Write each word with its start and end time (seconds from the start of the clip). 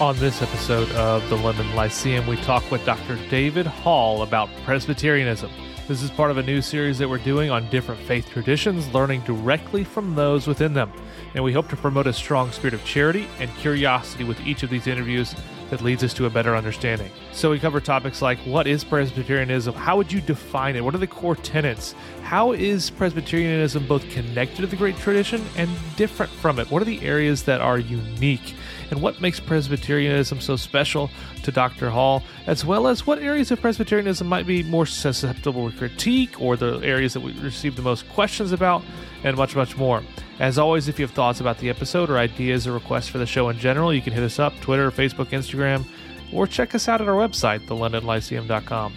On 0.00 0.18
this 0.18 0.42
episode 0.42 0.90
of 0.92 1.26
the 1.28 1.36
London 1.36 1.72
Lyceum, 1.76 2.26
we 2.26 2.36
talk 2.38 2.68
with 2.68 2.84
Dr. 2.84 3.16
David 3.28 3.64
Hall 3.64 4.22
about 4.22 4.48
Presbyterianism. 4.64 5.48
This 5.86 6.02
is 6.02 6.10
part 6.10 6.32
of 6.32 6.36
a 6.36 6.42
new 6.42 6.60
series 6.60 6.98
that 6.98 7.08
we're 7.08 7.18
doing 7.18 7.52
on 7.52 7.70
different 7.70 8.00
faith 8.00 8.28
traditions, 8.28 8.92
learning 8.92 9.20
directly 9.20 9.84
from 9.84 10.16
those 10.16 10.48
within 10.48 10.74
them. 10.74 10.92
And 11.36 11.44
we 11.44 11.52
hope 11.52 11.68
to 11.68 11.76
promote 11.76 12.08
a 12.08 12.12
strong 12.12 12.50
spirit 12.50 12.74
of 12.74 12.84
charity 12.84 13.28
and 13.38 13.54
curiosity 13.54 14.24
with 14.24 14.40
each 14.40 14.64
of 14.64 14.70
these 14.70 14.88
interviews 14.88 15.32
that 15.70 15.80
leads 15.80 16.02
us 16.02 16.12
to 16.14 16.26
a 16.26 16.30
better 16.30 16.56
understanding. 16.56 17.10
So 17.32 17.50
we 17.50 17.60
cover 17.60 17.80
topics 17.80 18.20
like 18.20 18.38
what 18.40 18.66
is 18.66 18.82
Presbyterianism? 18.82 19.74
How 19.74 19.96
would 19.96 20.12
you 20.12 20.20
define 20.20 20.74
it? 20.74 20.84
What 20.84 20.94
are 20.94 20.98
the 20.98 21.06
core 21.06 21.36
tenets? 21.36 21.94
How 22.22 22.52
is 22.52 22.90
Presbyterianism 22.90 23.86
both 23.86 24.08
connected 24.10 24.62
to 24.62 24.66
the 24.66 24.76
great 24.76 24.96
tradition 24.96 25.44
and 25.56 25.70
different 25.96 26.32
from 26.32 26.58
it? 26.58 26.70
What 26.70 26.82
are 26.82 26.86
the 26.86 27.02
areas 27.02 27.44
that 27.44 27.60
are 27.60 27.78
unique? 27.78 28.54
And 28.90 29.00
what 29.00 29.20
makes 29.20 29.40
Presbyterianism 29.40 30.40
so 30.40 30.56
special 30.56 31.10
to 31.42 31.52
Dr. 31.52 31.90
Hall, 31.90 32.22
as 32.46 32.64
well 32.64 32.86
as 32.86 33.06
what 33.06 33.18
areas 33.18 33.50
of 33.50 33.60
Presbyterianism 33.60 34.26
might 34.26 34.46
be 34.46 34.62
more 34.62 34.86
susceptible 34.86 35.70
to 35.70 35.76
critique 35.76 36.40
or 36.40 36.56
the 36.56 36.78
areas 36.80 37.12
that 37.14 37.20
we 37.20 37.32
receive 37.40 37.76
the 37.76 37.82
most 37.82 38.08
questions 38.10 38.52
about, 38.52 38.82
and 39.22 39.36
much, 39.36 39.56
much 39.56 39.76
more. 39.76 40.02
As 40.38 40.58
always, 40.58 40.88
if 40.88 40.98
you 40.98 41.06
have 41.06 41.14
thoughts 41.14 41.40
about 41.40 41.58
the 41.58 41.70
episode 41.70 42.10
or 42.10 42.18
ideas 42.18 42.66
or 42.66 42.72
requests 42.72 43.08
for 43.08 43.18
the 43.18 43.26
show 43.26 43.48
in 43.48 43.58
general, 43.58 43.94
you 43.94 44.02
can 44.02 44.12
hit 44.12 44.22
us 44.22 44.38
up 44.38 44.52
Twitter, 44.60 44.90
Facebook, 44.90 45.26
Instagram, 45.26 45.84
or 46.32 46.46
check 46.46 46.74
us 46.74 46.88
out 46.88 47.00
at 47.00 47.08
our 47.08 47.14
website, 47.14 47.66
thelondonlyceum.com. 47.66 48.94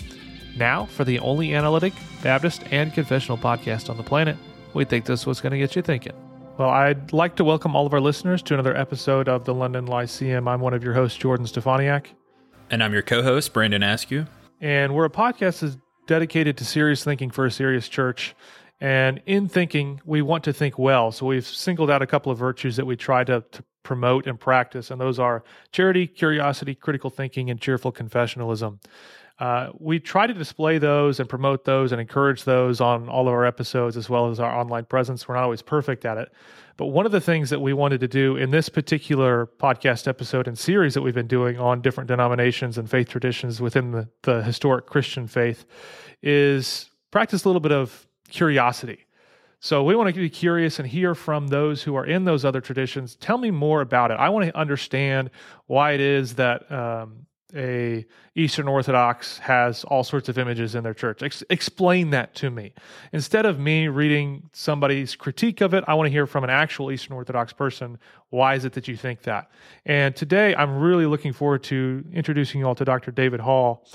Now, 0.57 0.85
for 0.85 1.03
the 1.03 1.19
only 1.19 1.53
analytic, 1.53 1.93
Baptist, 2.23 2.63
and 2.71 2.93
confessional 2.93 3.37
podcast 3.37 3.89
on 3.89 3.97
the 3.97 4.03
planet, 4.03 4.37
we 4.73 4.85
think 4.85 5.05
this 5.05 5.25
was 5.25 5.39
going 5.39 5.51
to 5.51 5.59
get 5.59 5.75
you 5.75 5.81
thinking. 5.81 6.26
Well, 6.57 6.69
I'd 6.69 7.13
like 7.13 7.35
to 7.35 7.43
welcome 7.43 7.75
all 7.75 7.85
of 7.85 7.93
our 7.93 8.01
listeners 8.01 8.41
to 8.41 8.55
another 8.55 8.75
episode 8.75 9.29
of 9.29 9.45
the 9.45 9.53
London 9.53 9.85
Lyceum. 9.85 10.47
I'm 10.47 10.59
one 10.59 10.73
of 10.73 10.83
your 10.83 10.95
hosts, 10.95 11.15
Jordan 11.15 11.45
Steffaniak. 11.45 12.07
And 12.71 12.83
I'm 12.83 12.93
your 12.93 13.03
co 13.03 13.21
host, 13.21 13.53
Brandon 13.53 13.83
Askew. 13.83 14.25
And 14.59 14.95
we're 14.95 15.05
a 15.05 15.09
podcast 15.09 15.59
that's 15.59 15.77
dedicated 16.07 16.57
to 16.57 16.65
serious 16.65 17.03
thinking 17.03 17.29
for 17.29 17.45
a 17.45 17.51
serious 17.51 17.87
church. 17.87 18.35
And 18.81 19.21
in 19.27 19.47
thinking, 19.47 20.01
we 20.03 20.23
want 20.23 20.43
to 20.45 20.53
think 20.53 20.79
well. 20.79 21.11
So 21.11 21.27
we've 21.27 21.45
singled 21.45 21.91
out 21.91 22.01
a 22.01 22.07
couple 22.07 22.31
of 22.31 22.39
virtues 22.39 22.75
that 22.77 22.85
we 22.85 22.95
try 22.95 23.23
to, 23.25 23.43
to 23.51 23.63
promote 23.83 24.25
and 24.25 24.39
practice. 24.39 24.89
And 24.89 24.99
those 24.99 25.19
are 25.19 25.43
charity, 25.71 26.07
curiosity, 26.07 26.73
critical 26.73 27.11
thinking, 27.11 27.51
and 27.51 27.61
cheerful 27.61 27.91
confessionalism. 27.91 28.79
Uh, 29.39 29.69
we 29.77 29.99
try 29.99 30.25
to 30.25 30.33
display 30.33 30.79
those 30.79 31.19
and 31.19 31.29
promote 31.29 31.63
those 31.63 31.91
and 31.91 32.01
encourage 32.01 32.43
those 32.43 32.81
on 32.81 33.07
all 33.07 33.27
of 33.27 33.33
our 33.33 33.45
episodes 33.45 33.95
as 33.95 34.09
well 34.09 34.29
as 34.29 34.39
our 34.39 34.51
online 34.51 34.85
presence. 34.85 35.27
We're 35.27 35.35
not 35.35 35.43
always 35.43 35.61
perfect 35.61 36.05
at 36.05 36.17
it. 36.17 36.31
But 36.75 36.87
one 36.87 37.05
of 37.05 37.11
the 37.11 37.21
things 37.21 37.49
that 37.51 37.59
we 37.59 37.73
wanted 37.73 37.99
to 38.01 38.07
do 38.07 38.35
in 38.35 38.49
this 38.51 38.69
particular 38.69 39.47
podcast 39.59 40.07
episode 40.07 40.47
and 40.47 40.57
series 40.57 40.95
that 40.95 41.01
we've 41.01 41.13
been 41.13 41.27
doing 41.27 41.59
on 41.59 41.81
different 41.81 42.07
denominations 42.07 42.77
and 42.77 42.89
faith 42.89 43.09
traditions 43.09 43.61
within 43.61 43.91
the, 43.91 44.09
the 44.23 44.43
historic 44.43 44.87
Christian 44.87 45.27
faith 45.27 45.65
is 46.23 46.89
practice 47.11 47.45
a 47.45 47.49
little 47.49 47.59
bit 47.59 47.71
of 47.71 48.07
curiosity. 48.29 49.05
So 49.59 49.83
we 49.83 49.95
want 49.95 50.13
to 50.13 50.19
be 50.19 50.29
curious 50.29 50.79
and 50.79 50.87
hear 50.87 51.15
from 51.15 51.47
those 51.47 51.81
who 51.83 51.95
are 51.95 52.05
in 52.05 52.25
those 52.25 52.45
other 52.45 52.61
traditions. 52.61 53.15
Tell 53.15 53.37
me 53.37 53.49
more 53.49 53.81
about 53.81 54.11
it. 54.11 54.15
I 54.15 54.29
want 54.29 54.45
to 54.45 54.57
understand 54.57 55.29
why 55.65 55.91
it 55.93 55.99
is 55.99 56.35
that 56.35 56.71
um, 56.71 57.26
a 57.55 58.05
Eastern 58.35 58.67
Orthodox 58.67 59.37
has 59.37 59.83
all 59.85 60.03
sorts 60.03 60.27
of 60.27 60.37
images 60.37 60.75
in 60.75 60.83
their 60.83 60.93
church. 60.93 61.23
Ex- 61.23 61.43
explain 61.49 62.09
that 62.09 62.35
to 62.35 62.49
me. 62.49 62.73
Instead 63.13 63.45
of 63.45 63.59
me 63.59 63.87
reading 63.87 64.49
somebody's 64.53 65.15
critique 65.15 65.61
of 65.61 65.73
it, 65.73 65.83
I 65.87 65.93
want 65.93 66.07
to 66.07 66.11
hear 66.11 66.27
from 66.27 66.43
an 66.43 66.49
actual 66.49 66.91
Eastern 66.91 67.15
Orthodox 67.15 67.53
person. 67.53 67.97
Why 68.29 68.55
is 68.55 68.65
it 68.65 68.73
that 68.73 68.87
you 68.87 68.97
think 68.97 69.21
that? 69.23 69.49
And 69.85 70.15
today, 70.15 70.55
I'm 70.55 70.77
really 70.77 71.05
looking 71.05 71.33
forward 71.33 71.63
to 71.65 72.03
introducing 72.11 72.59
you 72.59 72.67
all 72.67 72.75
to 72.75 72.85
Dr. 72.85 73.11
David 73.11 73.39
Hall 73.39 73.85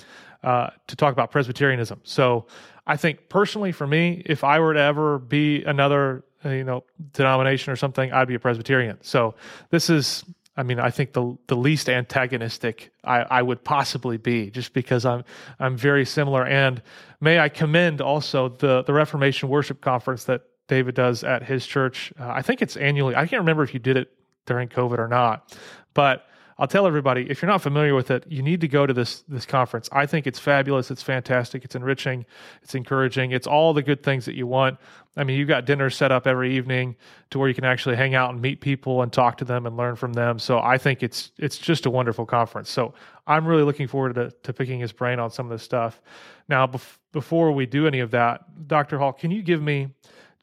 uh, 0.43 0.71
to 0.87 0.97
talk 0.97 1.13
about 1.13 1.31
Presbyterianism. 1.31 2.01
So, 2.05 2.47
I 2.87 2.97
think 2.97 3.29
personally, 3.29 3.71
for 3.71 3.87
me, 3.87 4.23
if 4.27 4.43
I 4.43 4.59
were 4.59 4.75
to 4.75 4.81
ever 4.81 5.19
be 5.19 5.63
another 5.63 6.25
you 6.45 6.65
know 6.65 6.85
denomination 7.13 7.73
or 7.73 7.77
something, 7.77 8.13
I'd 8.13 8.29
be 8.29 8.35
a 8.35 8.41
Presbyterian. 8.41 8.99
So 9.03 9.35
this 9.71 9.91
is 9.91 10.25
I 10.57 10.63
mean, 10.63 10.79
I 10.79 10.91
think 10.91 11.13
the 11.13 11.37
the 11.47 11.57
least 11.57 11.89
antagonistic 11.89 12.93
I, 13.05 13.21
I 13.23 13.43
would 13.43 13.65
possibly 13.65 14.19
be, 14.19 14.51
just 14.51 14.75
because 14.75 15.05
I'm 15.07 15.25
I'm 15.59 15.77
very 15.77 16.05
similar. 16.05 16.45
And 16.45 16.83
may 17.21 17.39
I 17.39 17.49
commend 17.49 18.01
also 18.01 18.49
the 18.49 18.83
the 18.83 18.93
Reformation 18.93 19.49
Worship 19.49 19.81
Conference 19.81 20.25
that 20.25 20.43
David 20.69 20.95
does 20.95 21.25
at 21.25 21.43
his 21.43 21.67
church. 21.67 22.13
Uh, 22.19 22.29
I 22.31 22.43
think 22.43 22.61
it's 22.63 22.77
annually. 22.77 23.17
I 23.17 23.27
can't 23.27 23.41
remember 23.41 23.63
if 23.63 23.73
you 23.73 23.81
did 23.81 23.97
it 23.97 24.13
during 24.47 24.69
COVID 24.69 24.99
or 24.99 25.09
not, 25.09 25.57
but 25.95 26.27
I'll 26.59 26.67
tell 26.67 26.87
everybody 26.87 27.27
if 27.31 27.43
you're 27.43 27.51
not 27.51 27.63
familiar 27.63 27.95
with 27.95 28.11
it, 28.11 28.25
you 28.29 28.43
need 28.43 28.61
to 28.61 28.69
go 28.69 28.87
to 28.87 28.93
this 28.93 29.23
this 29.29 29.47
conference. 29.47 29.89
I 29.93 30.07
think 30.07 30.27
it's 30.27 30.39
fabulous. 30.39 30.91
It's 30.91 31.03
fantastic. 31.03 31.65
It's 31.65 31.75
enriching. 31.75 32.25
It's 32.63 32.75
encouraging. 32.75 33.33
It's 33.33 33.47
all 33.47 33.73
the 33.73 33.83
good 33.83 34.03
things 34.03 34.25
that 34.27 34.35
you 34.35 34.47
want. 34.47 34.79
I 35.17 35.25
mean, 35.25 35.39
you've 35.39 35.49
got 35.49 35.67
dinners 35.67 35.95
set 35.97 36.11
up 36.11 36.27
every 36.27 36.57
evening 36.57 36.97
to 37.31 37.39
where 37.39 37.49
you 37.49 37.55
can 37.55 37.65
actually 37.65 37.97
hang 37.97 38.15
out 38.15 38.31
and 38.31 38.41
meet 38.41 38.61
people 38.61 39.03
and 39.03 39.13
talk 39.13 39.37
to 39.39 39.45
them 39.45 39.67
and 39.67 39.77
learn 39.77 39.97
from 39.97 40.13
them. 40.15 40.39
So 40.39 40.59
I 40.59 40.79
think 40.79 41.03
it's 41.03 41.33
it's 41.39 41.59
just 41.59 41.87
a 41.87 41.91
wonderful 41.91 42.27
conference. 42.27 42.71
So 42.71 42.95
I'm 43.27 43.47
really 43.47 43.63
looking 43.63 43.89
forward 43.89 44.15
to, 44.15 44.31
to 44.31 44.53
picking 44.53 44.81
his 44.81 44.93
brain 44.93 45.19
on 45.19 45.31
some 45.31 45.47
of 45.47 45.53
this 45.53 45.63
stuff. 45.63 46.01
Now, 46.49 46.67
bef- 46.67 46.99
before 47.13 47.53
we 47.53 47.67
do 47.67 47.87
any 47.87 48.01
of 48.01 48.11
that, 48.11 48.67
Dr. 48.67 48.99
Hall, 48.99 49.13
can 49.13 49.31
you 49.31 49.43
give 49.43 49.63
me 49.63 49.89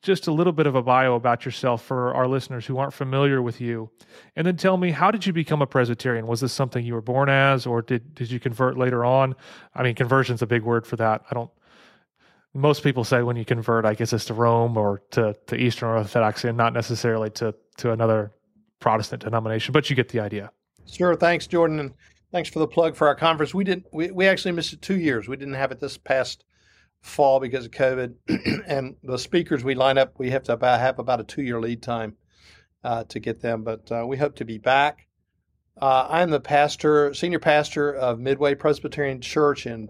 just 0.01 0.27
a 0.27 0.31
little 0.31 0.53
bit 0.53 0.65
of 0.65 0.75
a 0.75 0.81
bio 0.81 1.15
about 1.15 1.43
yourself 1.43 1.83
for 1.83 2.13
our 2.13 2.27
listeners 2.27 2.65
who 2.65 2.77
aren't 2.77 2.93
familiar 2.93 3.41
with 3.41 3.59
you. 3.59 3.89
And 4.35 4.47
then 4.47 4.55
tell 4.55 4.77
me, 4.77 4.91
how 4.91 5.11
did 5.11 5.25
you 5.25 5.33
become 5.33 5.61
a 5.61 5.67
Presbyterian? 5.67 6.25
Was 6.25 6.39
this 6.39 6.53
something 6.53 6.85
you 6.85 6.93
were 6.93 7.01
born 7.01 7.27
as, 7.29 7.65
or 7.65 7.81
did, 7.81 8.15
did 8.15 8.31
you 8.31 8.39
convert 8.39 8.77
later 8.77 9.03
on? 9.03 9.35
I 9.75 9.83
mean, 9.83 9.95
conversion's 9.95 10.41
a 10.41 10.47
big 10.47 10.63
word 10.63 10.88
for 10.88 10.95
that. 10.95 11.23
I 11.29 11.33
don't, 11.33 11.51
most 12.53 12.81
people 12.81 13.03
say 13.03 13.23
when 13.23 13.35
you 13.35 13.43
convert, 13.43 13.85
I 13.85 13.93
guess 13.93 14.13
it's 14.13 14.25
to 14.25 14.33
Rome 14.33 14.77
or 14.77 15.01
to, 15.11 15.35
to 15.47 15.55
Eastern 15.57 15.89
Orthodoxy 15.89 16.47
and 16.47 16.57
not 16.57 16.73
necessarily 16.73 17.29
to, 17.31 17.53
to 17.77 17.91
another 17.91 18.31
Protestant 18.79 19.23
denomination, 19.23 19.73
but 19.73 19.89
you 19.89 19.95
get 19.95 20.09
the 20.09 20.21
idea. 20.21 20.51
Sure. 20.89 21.15
Thanks, 21.15 21.45
Jordan. 21.45 21.79
And 21.79 21.93
thanks 22.31 22.49
for 22.49 22.59
the 22.59 22.67
plug 22.67 22.95
for 22.95 23.07
our 23.07 23.15
conference. 23.15 23.53
We 23.53 23.65
didn't, 23.65 23.85
we, 23.91 24.11
we 24.11 24.27
actually 24.27 24.53
missed 24.53 24.71
it 24.71 24.81
two 24.81 24.97
years. 24.97 25.27
We 25.27 25.35
didn't 25.35 25.55
have 25.55 25.71
it 25.71 25.79
this 25.81 25.97
past 25.97 26.45
fall 27.01 27.39
because 27.39 27.65
of 27.65 27.71
COVID. 27.71 28.15
and 28.67 28.95
the 29.03 29.17
speakers 29.17 29.63
we 29.63 29.75
line 29.75 29.97
up, 29.97 30.17
we 30.17 30.31
have 30.31 30.43
to 30.43 30.53
about, 30.53 30.79
have 30.79 30.99
about 30.99 31.19
a 31.19 31.23
two 31.23 31.41
year 31.41 31.59
lead 31.59 31.81
time 31.81 32.15
uh, 32.83 33.03
to 33.05 33.19
get 33.19 33.41
them, 33.41 33.63
but 33.63 33.91
uh, 33.91 34.05
we 34.07 34.17
hope 34.17 34.35
to 34.35 34.45
be 34.45 34.57
back. 34.57 35.07
Uh, 35.81 36.07
I'm 36.09 36.29
the 36.29 36.39
pastor, 36.39 37.13
senior 37.13 37.39
pastor 37.39 37.93
of 37.93 38.19
Midway 38.19 38.55
Presbyterian 38.55 39.21
Church 39.21 39.65
in 39.65 39.89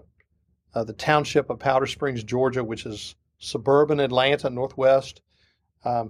uh, 0.76 0.84
the 0.84 0.94
township 0.94 1.50
of 1.50 1.60
Powder 1.60 1.88
Springs, 1.88 2.24
Georgia, 2.24 2.64
which 2.64 2.86
is 2.86 3.16
suburban 3.40 4.00
Atlanta, 4.00 4.50
Northwest. 4.50 5.22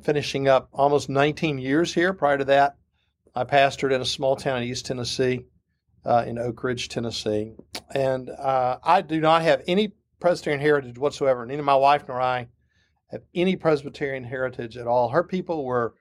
Finishing 0.02 0.48
up 0.48 0.68
almost 0.74 1.10
19 1.10 1.60
years 1.60 1.94
here. 1.94 2.12
Prior 2.12 2.40
to 2.40 2.46
that, 2.46 2.76
I 3.36 3.44
pastored 3.44 3.94
in 3.94 4.02
a 4.02 4.06
small 4.06 4.36
town 4.36 4.62
in 4.62 4.68
East 4.68 4.86
Tennessee, 4.86 5.46
uh, 6.06 6.24
in 6.28 6.38
Oak 6.38 6.64
Ridge, 6.64 6.90
Tennessee. 6.90 7.54
And 7.94 8.30
uh, 8.30 8.80
I 8.84 9.02
do 9.02 9.20
not 9.20 9.44
have 9.44 9.64
any 9.68 9.94
Presbyterian 10.20 10.62
heritage 10.62 10.98
whatsoever. 10.98 11.46
Neither 11.46 11.64
my 11.64 11.76
wife 11.76 12.04
nor 12.08 12.22
I 12.22 12.48
have 13.08 13.22
any 13.34 13.56
Presbyterian 13.56 14.24
heritage 14.24 14.78
at 14.78 14.88
all. 14.88 15.10
Her 15.10 15.24
people 15.24 15.66
were 15.66 15.96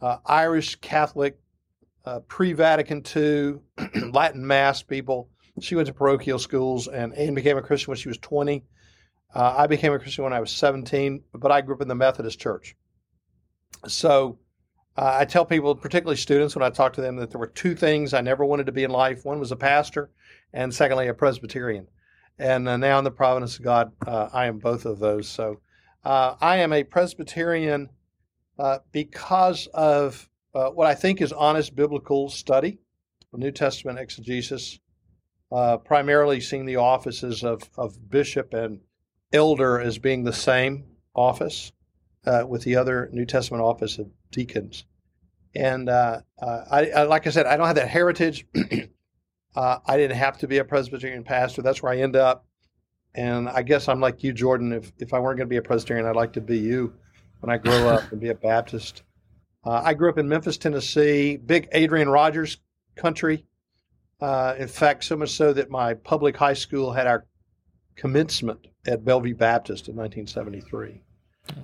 uh, 0.00 0.18
Irish 0.26 0.76
Catholic, 0.76 1.38
uh, 2.04 2.20
pre 2.20 2.52
Vatican 2.52 3.02
II, 3.14 3.56
Latin 4.12 4.46
Mass 4.46 4.82
people. 4.82 5.28
She 5.60 5.74
went 5.74 5.88
to 5.88 5.94
parochial 5.94 6.38
schools 6.38 6.88
and, 6.88 7.12
and 7.14 7.34
became 7.34 7.56
a 7.56 7.62
Christian 7.62 7.90
when 7.90 7.98
she 7.98 8.08
was 8.08 8.18
20. 8.18 8.64
Uh, 9.34 9.54
I 9.58 9.66
became 9.66 9.92
a 9.92 9.98
Christian 9.98 10.24
when 10.24 10.32
I 10.32 10.40
was 10.40 10.50
17, 10.52 11.22
but 11.34 11.50
I 11.50 11.60
grew 11.60 11.74
up 11.74 11.82
in 11.82 11.88
the 11.88 11.94
Methodist 11.94 12.40
Church. 12.40 12.76
So 13.86 14.38
uh, 14.96 15.18
I 15.20 15.24
tell 15.24 15.44
people, 15.44 15.74
particularly 15.74 16.16
students, 16.16 16.56
when 16.56 16.62
I 16.62 16.70
talk 16.70 16.94
to 16.94 17.00
them, 17.00 17.16
that 17.16 17.30
there 17.30 17.38
were 17.38 17.48
two 17.48 17.74
things 17.74 18.14
I 18.14 18.20
never 18.20 18.44
wanted 18.44 18.66
to 18.66 18.72
be 18.72 18.84
in 18.84 18.90
life. 18.90 19.24
One 19.24 19.38
was 19.38 19.52
a 19.52 19.56
pastor, 19.56 20.10
and 20.52 20.72
secondly, 20.72 21.08
a 21.08 21.14
Presbyterian 21.14 21.86
and 22.38 22.68
uh, 22.68 22.76
now 22.76 22.98
in 22.98 23.04
the 23.04 23.10
providence 23.10 23.56
of 23.56 23.64
God, 23.64 23.92
uh, 24.06 24.28
I 24.32 24.46
am 24.46 24.58
both 24.58 24.84
of 24.84 24.98
those. 24.98 25.28
So 25.28 25.60
uh, 26.04 26.36
I 26.40 26.58
am 26.58 26.72
a 26.72 26.84
Presbyterian 26.84 27.90
uh, 28.58 28.78
because 28.92 29.66
of 29.74 30.28
uh, 30.54 30.70
what 30.70 30.86
I 30.86 30.94
think 30.94 31.20
is 31.20 31.32
honest 31.32 31.74
biblical 31.74 32.28
study, 32.28 32.78
New 33.32 33.50
Testament 33.50 33.98
exegesis, 33.98 34.78
uh, 35.52 35.78
primarily 35.78 36.40
seeing 36.40 36.64
the 36.64 36.76
offices 36.76 37.42
of, 37.44 37.68
of 37.76 38.10
bishop 38.10 38.54
and 38.54 38.80
elder 39.32 39.80
as 39.80 39.98
being 39.98 40.24
the 40.24 40.32
same 40.32 40.84
office 41.14 41.72
with 42.46 42.62
the 42.62 42.76
other 42.76 43.08
New 43.10 43.24
Testament 43.24 43.62
office 43.62 43.98
of 43.98 44.10
deacons. 44.30 44.84
And 45.54 45.88
I, 45.88 46.22
I, 46.40 47.02
like 47.04 47.26
I 47.26 47.30
said, 47.30 47.46
I 47.46 47.56
don't 47.56 47.66
have 47.66 47.76
that 47.76 47.88
heritage. 47.88 48.46
Uh, 49.56 49.78
I 49.86 49.96
didn't 49.96 50.16
have 50.16 50.38
to 50.38 50.48
be 50.48 50.58
a 50.58 50.64
Presbyterian 50.64 51.24
pastor. 51.24 51.62
That's 51.62 51.82
where 51.82 51.92
I 51.92 51.98
end 51.98 52.16
up. 52.16 52.46
And 53.14 53.48
I 53.48 53.62
guess 53.62 53.88
I'm 53.88 54.00
like 54.00 54.22
you, 54.22 54.32
Jordan. 54.32 54.72
If, 54.72 54.92
if 54.98 55.12
I 55.14 55.18
weren't 55.18 55.38
going 55.38 55.48
to 55.48 55.50
be 55.50 55.56
a 55.56 55.62
Presbyterian, 55.62 56.06
I'd 56.06 56.16
like 56.16 56.32
to 56.34 56.40
be 56.40 56.58
you 56.58 56.92
when 57.40 57.50
I 57.50 57.58
grow 57.58 57.88
up 57.88 58.12
and 58.12 58.20
be 58.20 58.28
a 58.28 58.34
Baptist. 58.34 59.02
Uh, 59.64 59.82
I 59.84 59.94
grew 59.94 60.08
up 60.08 60.18
in 60.18 60.28
Memphis, 60.28 60.56
Tennessee, 60.56 61.36
big 61.36 61.68
Adrian 61.72 62.08
Rogers 62.08 62.58
country. 62.96 63.44
Uh, 64.20 64.54
in 64.58 64.68
fact, 64.68 65.04
so 65.04 65.16
much 65.16 65.30
so 65.30 65.52
that 65.52 65.70
my 65.70 65.94
public 65.94 66.36
high 66.36 66.54
school 66.54 66.92
had 66.92 67.06
our 67.06 67.24
commencement 67.96 68.66
at 68.86 69.04
Bellevue 69.04 69.34
Baptist 69.34 69.88
in 69.88 69.96
1973. 69.96 71.02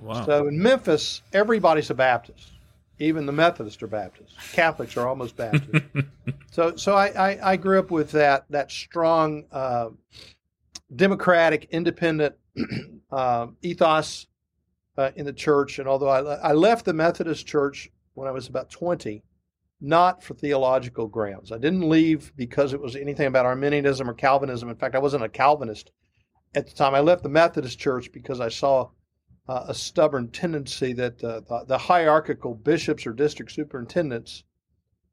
Wow. 0.01 0.25
So 0.25 0.47
in 0.47 0.61
Memphis, 0.61 1.21
everybody's 1.33 1.89
a 1.89 1.93
Baptist. 1.93 2.51
Even 2.99 3.25
the 3.25 3.31
Methodists 3.31 3.81
are 3.83 3.87
Baptists. 3.87 4.35
Catholics 4.53 4.95
are 4.97 5.07
almost 5.07 5.35
Baptist. 5.37 5.85
so, 6.51 6.75
so 6.75 6.95
I, 6.95 7.07
I, 7.07 7.51
I, 7.51 7.57
grew 7.57 7.79
up 7.79 7.91
with 7.91 8.11
that 8.11 8.45
that 8.49 8.71
strong 8.71 9.45
uh, 9.51 9.89
democratic, 10.95 11.67
independent 11.71 12.35
uh, 13.11 13.47
ethos 13.61 14.27
uh, 14.97 15.11
in 15.15 15.25
the 15.25 15.33
church. 15.33 15.79
And 15.79 15.87
although 15.87 16.09
I, 16.09 16.21
I 16.35 16.53
left 16.53 16.85
the 16.85 16.93
Methodist 16.93 17.45
Church 17.45 17.91
when 18.13 18.27
I 18.27 18.31
was 18.31 18.47
about 18.47 18.69
20, 18.69 19.23
not 19.81 20.23
for 20.23 20.33
theological 20.33 21.07
grounds. 21.07 21.51
I 21.51 21.57
didn't 21.57 21.89
leave 21.89 22.31
because 22.35 22.73
it 22.73 22.81
was 22.81 22.95
anything 22.95 23.27
about 23.27 23.45
Arminianism 23.45 24.09
or 24.09 24.13
Calvinism. 24.13 24.69
In 24.69 24.75
fact, 24.75 24.95
I 24.95 24.99
wasn't 24.99 25.23
a 25.23 25.29
Calvinist 25.29 25.91
at 26.55 26.67
the 26.67 26.73
time. 26.73 26.95
I 26.95 27.01
left 27.01 27.23
the 27.23 27.29
Methodist 27.29 27.77
Church 27.77 28.11
because 28.11 28.39
I 28.39 28.49
saw 28.49 28.89
uh, 29.47 29.65
a 29.67 29.73
stubborn 29.73 30.29
tendency 30.29 30.93
that 30.93 31.23
uh, 31.23 31.41
the, 31.41 31.65
the, 31.67 31.77
hierarchical 31.77 32.55
bishops 32.55 33.05
or 33.05 33.13
district 33.13 33.51
superintendents 33.51 34.43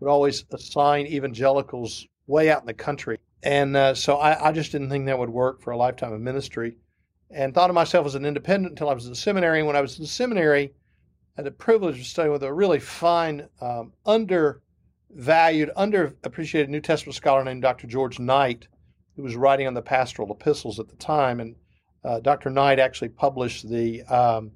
would 0.01 0.09
always 0.09 0.45
assign 0.53 1.07
evangelicals 1.07 2.07
way 2.27 2.51
out 2.51 2.61
in 2.61 2.67
the 2.67 2.75
country. 2.75 3.19
And 3.43 3.77
uh, 3.77 3.95
so 3.95 4.17
I, 4.17 4.49
I, 4.49 4.53
just 4.53 4.73
didn't 4.73 4.89
think 4.89 5.07
that 5.07 5.19
would 5.19 5.31
work 5.31 5.61
for 5.61 5.73
a 5.73 5.77
lifetime 5.77 6.13
of 6.13 6.21
ministry 6.21 6.77
and 7.31 7.53
thought 7.53 7.71
of 7.71 7.75
myself 7.75 8.07
as 8.07 8.15
an 8.15 8.25
independent 8.25 8.73
until 8.73 8.89
I 8.89 8.95
was 8.95 9.07
in 9.07 9.15
seminary. 9.15 9.59
And 9.59 9.67
when 9.67 9.77
I 9.77 9.81
was 9.81 9.99
in 9.99 10.07
seminary, 10.07 10.73
I 11.37 11.41
had 11.41 11.47
the 11.47 11.51
privilege 11.51 11.99
of 11.99 12.07
studying 12.07 12.33
with 12.33 12.43
a 12.43 12.53
really 12.53 12.79
fine, 12.79 13.49
um, 13.61 13.93
undervalued, 14.07 15.71
underappreciated 15.77 16.69
New 16.69 16.81
Testament 16.81 17.17
scholar 17.17 17.45
named 17.45 17.63
Dr. 17.63 17.87
George 17.87 18.19
Knight, 18.19 18.69
who 19.17 19.23
was 19.23 19.37
writing 19.37 19.67
on 19.67 19.75
the 19.75 19.83
pastoral 19.83 20.33
epistles 20.33 20.79
at 20.79 20.89
the 20.89 20.97
time. 20.97 21.41
And 21.41 21.57
uh, 22.05 22.21
Dr. 22.21 22.51
Knight 22.51 22.79
actually 22.79 23.11
published 23.11 23.69
the 23.69 24.03
um, 24.05 24.53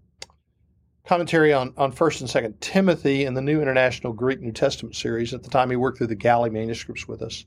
commentary 1.07 1.53
on, 1.53 1.73
on 1.77 1.93
1st 1.93 2.21
and 2.21 2.55
2nd 2.55 2.61
Timothy 2.61 3.25
in 3.25 3.35
the 3.35 3.41
New 3.41 3.63
International 3.63 4.13
Greek 4.13 4.41
New 4.41 4.53
Testament 4.53 4.97
series. 4.97 5.33
At 5.33 5.43
the 5.43 5.51
time, 5.51 5.71
he 5.71 5.77
worked 5.77 5.99
through 5.99 6.09
the 6.09 6.17
Galley 6.17 6.51
manuscripts 6.51 7.07
with 7.07 7.23
us. 7.23 7.45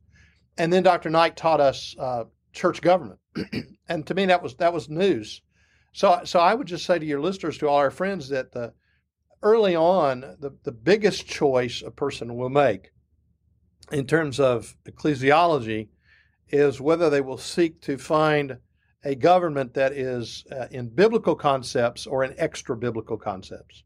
And 0.57 0.71
then 0.71 0.83
Dr. 0.83 1.09
Knight 1.09 1.35
taught 1.35 1.59
us 1.59 1.95
uh, 1.99 2.25
church 2.53 2.81
government. 2.81 3.19
and 3.87 4.07
to 4.07 4.13
me, 4.13 4.25
that 4.27 4.41
was 4.41 4.55
that 4.55 4.73
was 4.73 4.89
news. 4.89 5.41
So, 5.93 6.21
so 6.23 6.39
I 6.39 6.53
would 6.53 6.67
just 6.67 6.85
say 6.85 6.99
to 6.99 7.05
your 7.05 7.21
listeners, 7.21 7.57
to 7.57 7.67
all 7.67 7.77
our 7.77 7.91
friends, 7.91 8.29
that 8.29 8.51
the, 8.51 8.73
early 9.41 9.75
on, 9.75 10.21
the, 10.39 10.51
the 10.63 10.71
biggest 10.71 11.27
choice 11.27 11.81
a 11.85 11.91
person 11.91 12.35
will 12.35 12.49
make 12.49 12.91
in 13.91 14.05
terms 14.05 14.39
of 14.39 14.75
ecclesiology 14.87 15.89
is 16.49 16.79
whether 16.79 17.09
they 17.09 17.21
will 17.21 17.37
seek 17.37 17.81
to 17.81 17.97
find 17.97 18.57
a 19.03 19.15
government 19.15 19.73
that 19.75 19.93
is 19.93 20.45
uh, 20.51 20.67
in 20.71 20.89
biblical 20.89 21.35
concepts 21.35 22.05
or 22.05 22.23
in 22.23 22.35
extra 22.37 22.75
biblical 22.75 23.17
concepts. 23.17 23.83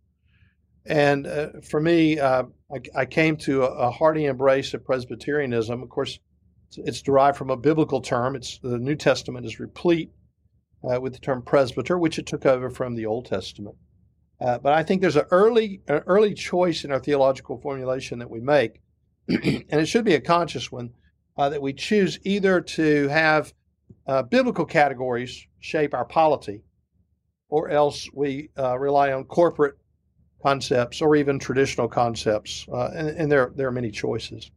And 0.85 1.27
uh, 1.27 1.47
for 1.69 1.79
me, 1.79 2.19
uh, 2.19 2.43
I, 2.73 3.01
I, 3.01 3.05
came 3.05 3.37
to 3.37 3.63
a, 3.63 3.67
a, 3.87 3.91
hearty 3.91 4.25
embrace 4.25 4.73
of 4.73 4.83
Presbyterianism. 4.83 5.81
Of 5.81 5.89
course, 5.89 6.19
it's, 6.67 6.77
it's, 6.77 7.01
derived 7.01 7.37
from 7.37 7.51
a 7.51 7.55
biblical 7.55 8.01
term. 8.01 8.35
It's 8.35 8.59
the 8.59 8.77
New 8.77 8.95
Testament 8.95 9.45
is 9.45 9.61
replete 9.61 10.11
uh, 10.83 10.99
with 10.99 11.13
the 11.13 11.19
term 11.19 11.41
presbyter, 11.41 11.97
which 11.97 12.19
it 12.19 12.25
took 12.25 12.45
over 12.45 12.69
from 12.69 12.95
the 12.95 13.05
Old 13.05 13.27
Testament. 13.27 13.77
Uh, 14.41 14.57
but 14.57 14.73
I 14.73 14.83
think 14.83 15.01
there's 15.01 15.15
an 15.15 15.27
early, 15.31 15.81
an 15.87 16.03
early 16.05 16.33
choice 16.33 16.83
in 16.83 16.91
our 16.91 16.99
theological 16.99 17.61
formulation 17.61 18.19
that 18.19 18.29
we 18.29 18.41
make, 18.41 18.81
and 19.29 19.65
it 19.71 19.85
should 19.85 20.03
be 20.03 20.15
a 20.15 20.21
conscious 20.21 20.69
one, 20.69 20.89
uh, 21.37 21.47
that 21.47 21.61
we 21.61 21.71
choose 21.71 22.19
either 22.23 22.59
to 22.59 23.07
have 23.07 23.53
uh, 24.07 24.23
biblical 24.23 24.65
categories 24.65 25.47
shape 25.59 25.93
our 25.93 26.05
polity, 26.05 26.63
or 27.49 27.69
else 27.69 28.09
we 28.13 28.49
uh, 28.57 28.77
rely 28.77 29.11
on 29.11 29.23
corporate 29.25 29.77
concepts 30.41 31.01
or 31.01 31.15
even 31.15 31.39
traditional 31.39 31.87
concepts, 31.87 32.65
uh, 32.71 32.91
and, 32.95 33.09
and, 33.09 33.31
there 33.31 33.53
there 33.55 33.67
are 33.67 33.71
many 33.71 33.91
choices. 33.91 34.51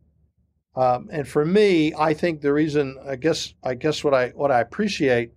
Um, 0.75 1.09
and 1.11 1.27
for 1.27 1.45
me, 1.45 1.95
I 1.95 2.13
think 2.13 2.41
the 2.41 2.53
reason, 2.53 2.99
I 3.09 3.17
guess, 3.17 3.55
I 3.63 3.75
guess 3.75 4.03
what 4.03 4.13
I 4.13 4.29
what 4.31 4.51
I 4.51 4.61
appreciate 4.61 5.33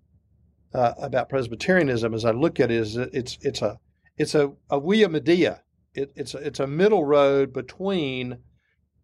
uh, 0.74 0.94
about 0.98 1.30
Presbyterianism 1.30 2.14
as 2.14 2.26
I 2.26 2.32
look 2.32 2.60
at 2.60 2.72
it 2.72 2.78
is 2.78 2.98
it's 2.98 3.38
it's 3.42 3.62
a 3.62 3.80
it's 4.18 4.36
a, 4.36 4.52
a 4.70 4.80
via 4.80 5.08
media. 5.08 5.62
It, 5.94 6.12
it's 6.16 6.36
a, 6.36 6.38
it's 6.40 6.60
a 6.60 6.68
middle 6.68 7.06
road 7.06 7.54
between 7.54 8.38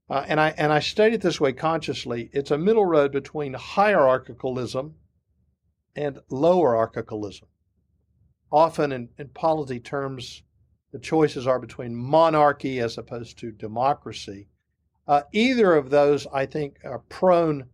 uh, 0.10 0.24
and 0.28 0.40
I 0.40 0.50
and 0.58 0.72
I 0.72 0.80
state 0.80 1.14
it 1.14 1.22
this 1.22 1.40
way 1.40 1.54
consciously. 1.54 2.30
It's 2.32 2.52
a 2.52 2.58
middle 2.58 2.86
road 2.86 3.12
between 3.12 3.54
hierarchicalism 3.54 4.94
and 5.96 6.20
lowerarchicalism. 6.30 7.44
Often 8.52 8.92
in, 8.92 9.10
in 9.18 9.30
polity 9.30 9.80
terms, 9.80 10.44
the 10.92 11.00
choices 11.00 11.48
are 11.48 11.60
between 11.60 11.96
monarchy 11.96 12.80
as 12.80 12.98
opposed 12.98 13.40
to 13.40 13.52
democracy. 13.52 14.48
Uh, 15.08 15.24
either 15.34 15.76
of 15.76 15.90
those, 15.90 16.28
I 16.34 16.46
think, 16.46 16.78
are 16.84 17.00
prone 17.00 17.66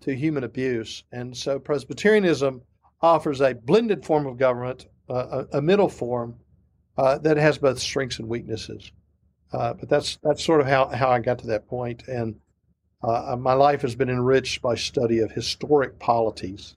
to 0.00 0.14
human 0.14 0.44
abuse. 0.44 1.04
And 1.12 1.36
so 1.36 1.58
Presbyterianism 1.58 2.62
offers 3.00 3.40
a 3.40 3.54
blended 3.54 4.04
form 4.04 4.26
of 4.26 4.38
government, 4.38 4.86
uh, 5.08 5.44
a, 5.52 5.58
a, 5.58 5.62
middle 5.62 5.88
form 5.88 6.36
uh, 6.96 7.18
that 7.18 7.36
has 7.36 7.58
both 7.58 7.78
strengths 7.78 8.18
and 8.18 8.28
weaknesses. 8.28 8.92
Uh, 9.52 9.74
but 9.74 9.88
that's 9.88 10.18
that's 10.22 10.44
sort 10.44 10.60
of 10.60 10.66
how, 10.66 10.88
how 10.88 11.08
I 11.08 11.20
got 11.20 11.38
to 11.40 11.46
that 11.48 11.68
point. 11.68 12.06
And 12.06 12.36
uh, 13.02 13.36
my 13.38 13.54
life 13.54 13.82
has 13.82 13.94
been 13.94 14.10
enriched 14.10 14.60
by 14.60 14.74
study 14.74 15.20
of 15.20 15.30
historic 15.30 15.98
polities, 15.98 16.76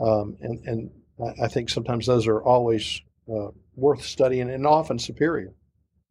um, 0.00 0.36
and 0.40 0.60
and 0.66 0.90
I 1.40 1.48
think 1.48 1.68
sometimes 1.68 2.06
those 2.06 2.26
are 2.26 2.42
always 2.42 3.00
uh, 3.32 3.48
worth 3.76 4.02
studying 4.02 4.50
and 4.50 4.66
often 4.66 4.98
superior 4.98 5.54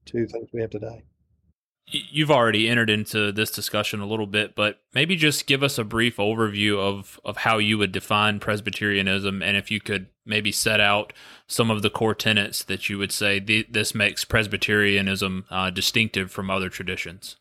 to 0.05 0.27
things 0.27 0.49
we 0.53 0.61
have 0.61 0.69
today. 0.69 1.03
You've 1.85 2.31
already 2.31 2.69
entered 2.69 2.89
into 2.89 3.33
this 3.33 3.51
discussion 3.51 3.99
a 3.99 4.05
little 4.05 4.25
bit, 4.25 4.55
but 4.55 4.79
maybe 4.93 5.17
just 5.17 5.47
give 5.47 5.63
us 5.63 5.77
a 5.77 5.83
brief 5.83 6.15
overview 6.15 6.79
of, 6.79 7.19
of 7.25 7.37
how 7.37 7.57
you 7.57 7.77
would 7.77 7.91
define 7.91 8.39
Presbyterianism, 8.39 9.41
and 9.43 9.57
if 9.57 9.69
you 9.69 9.81
could 9.81 10.07
maybe 10.25 10.51
set 10.51 10.79
out 10.79 11.13
some 11.47 11.69
of 11.69 11.81
the 11.81 11.89
core 11.89 12.15
tenets 12.15 12.63
that 12.63 12.89
you 12.89 12.97
would 12.97 13.11
say 13.11 13.39
th- 13.39 13.67
this 13.69 13.93
makes 13.93 14.25
Presbyterianism 14.25 15.45
uh, 15.49 15.69
distinctive 15.69 16.31
from 16.31 16.49
other 16.49 16.69
traditions. 16.69 17.37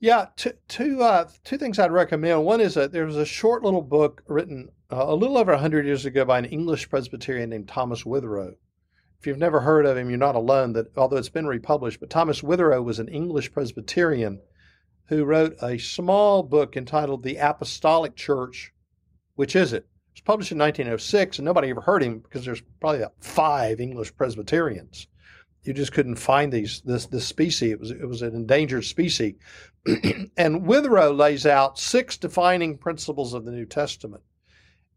Yeah, 0.00 0.26
two, 0.36 0.52
two, 0.68 1.02
uh, 1.02 1.28
two 1.44 1.58
things 1.58 1.78
I'd 1.78 1.90
recommend. 1.90 2.44
One 2.44 2.60
is 2.60 2.74
that 2.74 2.92
there 2.92 3.06
was 3.06 3.16
a 3.16 3.26
short 3.26 3.62
little 3.62 3.82
book 3.82 4.22
written 4.26 4.70
uh, 4.90 5.04
a 5.06 5.14
little 5.14 5.38
over 5.38 5.52
100 5.52 5.84
years 5.84 6.06
ago 6.06 6.24
by 6.24 6.38
an 6.38 6.44
English 6.44 6.88
Presbyterian 6.88 7.50
named 7.50 7.68
Thomas 7.68 8.04
Witherow 8.04 8.54
if 9.20 9.26
you've 9.26 9.38
never 9.38 9.60
heard 9.60 9.84
of 9.84 9.96
him, 9.96 10.10
you're 10.10 10.18
not 10.18 10.36
alone. 10.36 10.72
That 10.74 10.96
although 10.96 11.16
it's 11.16 11.28
been 11.28 11.46
republished, 11.46 12.00
but 12.00 12.10
Thomas 12.10 12.40
Witherow 12.40 12.82
was 12.82 12.98
an 12.98 13.08
English 13.08 13.52
Presbyterian 13.52 14.40
who 15.06 15.24
wrote 15.24 15.56
a 15.62 15.78
small 15.78 16.42
book 16.42 16.76
entitled 16.76 17.22
"The 17.22 17.36
Apostolic 17.36 18.14
Church." 18.14 18.72
Which 19.34 19.56
is 19.56 19.72
it? 19.72 19.86
It 20.18 20.22
was 20.22 20.32
published 20.32 20.52
in 20.52 20.58
1906, 20.58 21.38
and 21.38 21.46
nobody 21.46 21.70
ever 21.70 21.80
heard 21.80 22.02
him 22.02 22.18
because 22.18 22.44
there's 22.44 22.62
probably 22.80 22.98
about 22.98 23.14
five 23.20 23.80
English 23.80 24.16
Presbyterians. 24.16 25.06
You 25.62 25.72
just 25.72 25.92
couldn't 25.92 26.16
find 26.16 26.52
these 26.52 26.80
this 26.84 27.06
this 27.06 27.26
species. 27.26 27.72
It 27.72 27.80
was 27.80 27.90
it 27.90 28.08
was 28.08 28.22
an 28.22 28.34
endangered 28.34 28.84
species. 28.84 29.34
and 29.86 30.62
Witherow 30.62 31.16
lays 31.16 31.46
out 31.46 31.78
six 31.78 32.16
defining 32.16 32.78
principles 32.78 33.34
of 33.34 33.44
the 33.44 33.52
New 33.52 33.66
Testament 33.66 34.22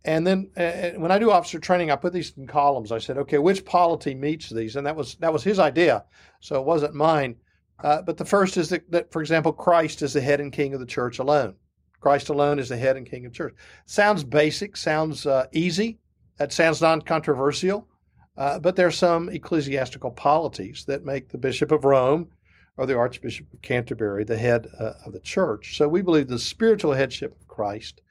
and 0.03 0.25
then 0.25 0.49
uh, 0.57 0.97
when 0.99 1.11
I 1.11 1.19
do 1.19 1.31
officer 1.31 1.59
training, 1.59 1.91
I 1.91 1.95
put 1.95 2.13
these 2.13 2.33
in 2.35 2.47
columns. 2.47 2.91
I 2.91 2.97
said, 2.97 3.17
okay, 3.19 3.37
which 3.37 3.65
polity 3.65 4.15
meets 4.15 4.49
these? 4.49 4.75
And 4.75 4.85
that 4.87 4.95
was 4.95 5.15
that 5.15 5.31
was 5.31 5.43
his 5.43 5.59
idea, 5.59 6.05
so 6.39 6.59
it 6.59 6.65
wasn't 6.65 6.95
mine. 6.95 7.35
Uh, 7.83 8.01
but 8.01 8.17
the 8.17 8.25
first 8.25 8.57
is 8.57 8.69
that, 8.69 8.89
that, 8.91 9.11
for 9.11 9.21
example, 9.21 9.51
Christ 9.51 10.01
is 10.01 10.13
the 10.13 10.21
head 10.21 10.39
and 10.39 10.51
king 10.51 10.73
of 10.73 10.79
the 10.79 10.85
church 10.85 11.19
alone. 11.19 11.55
Christ 12.01 12.29
alone 12.29 12.59
is 12.59 12.69
the 12.69 12.77
head 12.77 12.97
and 12.97 13.09
king 13.09 13.25
of 13.25 13.33
church. 13.33 13.55
Sounds 13.85 14.23
basic, 14.23 14.75
sounds 14.75 15.25
uh, 15.25 15.45
easy. 15.53 15.99
That 16.37 16.51
sounds 16.51 16.81
non-controversial. 16.81 17.87
Uh, 18.35 18.59
but 18.59 18.75
there 18.75 18.87
are 18.87 18.91
some 18.91 19.29
ecclesiastical 19.29 20.11
polities 20.11 20.83
that 20.87 21.05
make 21.05 21.29
the 21.29 21.37
Bishop 21.37 21.71
of 21.71 21.85
Rome 21.85 22.27
or 22.75 22.85
the 22.85 22.97
Archbishop 22.97 23.53
of 23.53 23.61
Canterbury 23.61 24.23
the 24.23 24.37
head 24.37 24.67
uh, 24.79 24.93
of 25.05 25.13
the 25.13 25.19
church. 25.19 25.77
So 25.77 25.87
we 25.87 26.01
believe 26.01 26.27
the 26.27 26.39
spiritual 26.39 26.93
headship 26.93 27.39
of 27.39 27.47
Christ 27.47 28.01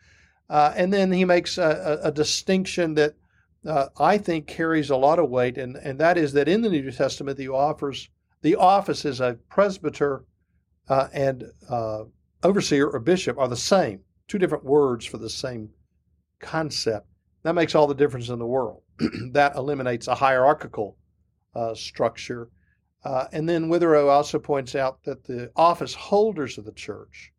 uh, 0.50 0.72
and 0.76 0.92
then 0.92 1.12
he 1.12 1.24
makes 1.24 1.58
a, 1.58 2.00
a, 2.02 2.08
a 2.08 2.12
distinction 2.12 2.94
that 2.94 3.14
uh, 3.64 3.86
I 3.98 4.18
think 4.18 4.48
carries 4.48 4.90
a 4.90 4.96
lot 4.96 5.20
of 5.20 5.30
weight, 5.30 5.56
and, 5.56 5.76
and 5.76 5.98
that 6.00 6.18
is 6.18 6.32
that 6.32 6.48
in 6.48 6.60
the 6.60 6.68
New 6.68 6.90
Testament, 6.90 7.38
the 7.38 7.48
offers 7.48 8.08
the 8.42 8.56
offices 8.56 9.20
of 9.20 9.48
presbyter 9.48 10.24
uh, 10.88 11.08
and 11.12 11.44
overseer 12.42 12.88
or 12.88 12.98
bishop 13.00 13.38
are 13.38 13.48
the 13.48 13.56
same, 13.56 14.00
two 14.28 14.38
different 14.38 14.64
words 14.64 15.04
for 15.06 15.18
the 15.18 15.30
same 15.30 15.70
concept. 16.38 17.06
That 17.42 17.54
makes 17.54 17.74
all 17.74 17.86
the 17.86 17.94
difference 17.94 18.28
in 18.28 18.38
the 18.38 18.46
world. 18.46 18.82
that 19.32 19.56
eliminates 19.56 20.08
a 20.08 20.14
hierarchical 20.14 20.96
uh, 21.54 21.74
structure. 21.74 22.50
Uh, 23.04 23.26
and 23.32 23.48
then 23.48 23.68
Witherow 23.68 24.10
also 24.10 24.38
points 24.38 24.74
out 24.74 25.02
that 25.04 25.24
the 25.24 25.50
office 25.56 25.94
holders 25.94 26.58
of 26.58 26.64
the 26.64 26.72
church 26.72 27.32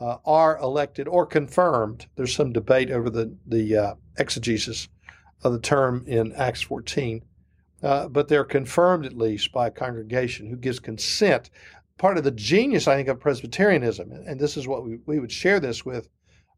uh, 0.00 0.16
are 0.24 0.58
elected 0.58 1.08
or 1.08 1.26
confirmed. 1.26 2.06
There's 2.16 2.34
some 2.34 2.52
debate 2.52 2.90
over 2.90 3.10
the 3.10 3.34
the 3.46 3.76
uh, 3.76 3.94
exegesis 4.18 4.88
of 5.42 5.52
the 5.52 5.60
term 5.60 6.04
in 6.06 6.32
Acts 6.32 6.62
14, 6.62 7.24
uh, 7.82 8.08
but 8.08 8.28
they're 8.28 8.44
confirmed 8.44 9.06
at 9.06 9.16
least 9.16 9.52
by 9.52 9.68
a 9.68 9.72
congregation 9.72 10.48
who 10.48 10.56
gives 10.56 10.78
consent. 10.78 11.50
Part 11.98 12.16
of 12.16 12.24
the 12.24 12.30
genius, 12.30 12.86
I 12.86 12.96
think, 12.96 13.08
of 13.08 13.18
Presbyterianism, 13.20 14.12
and 14.12 14.38
this 14.38 14.56
is 14.56 14.68
what 14.68 14.84
we, 14.84 15.00
we 15.04 15.18
would 15.18 15.32
share 15.32 15.58
this 15.58 15.84
with 15.84 16.08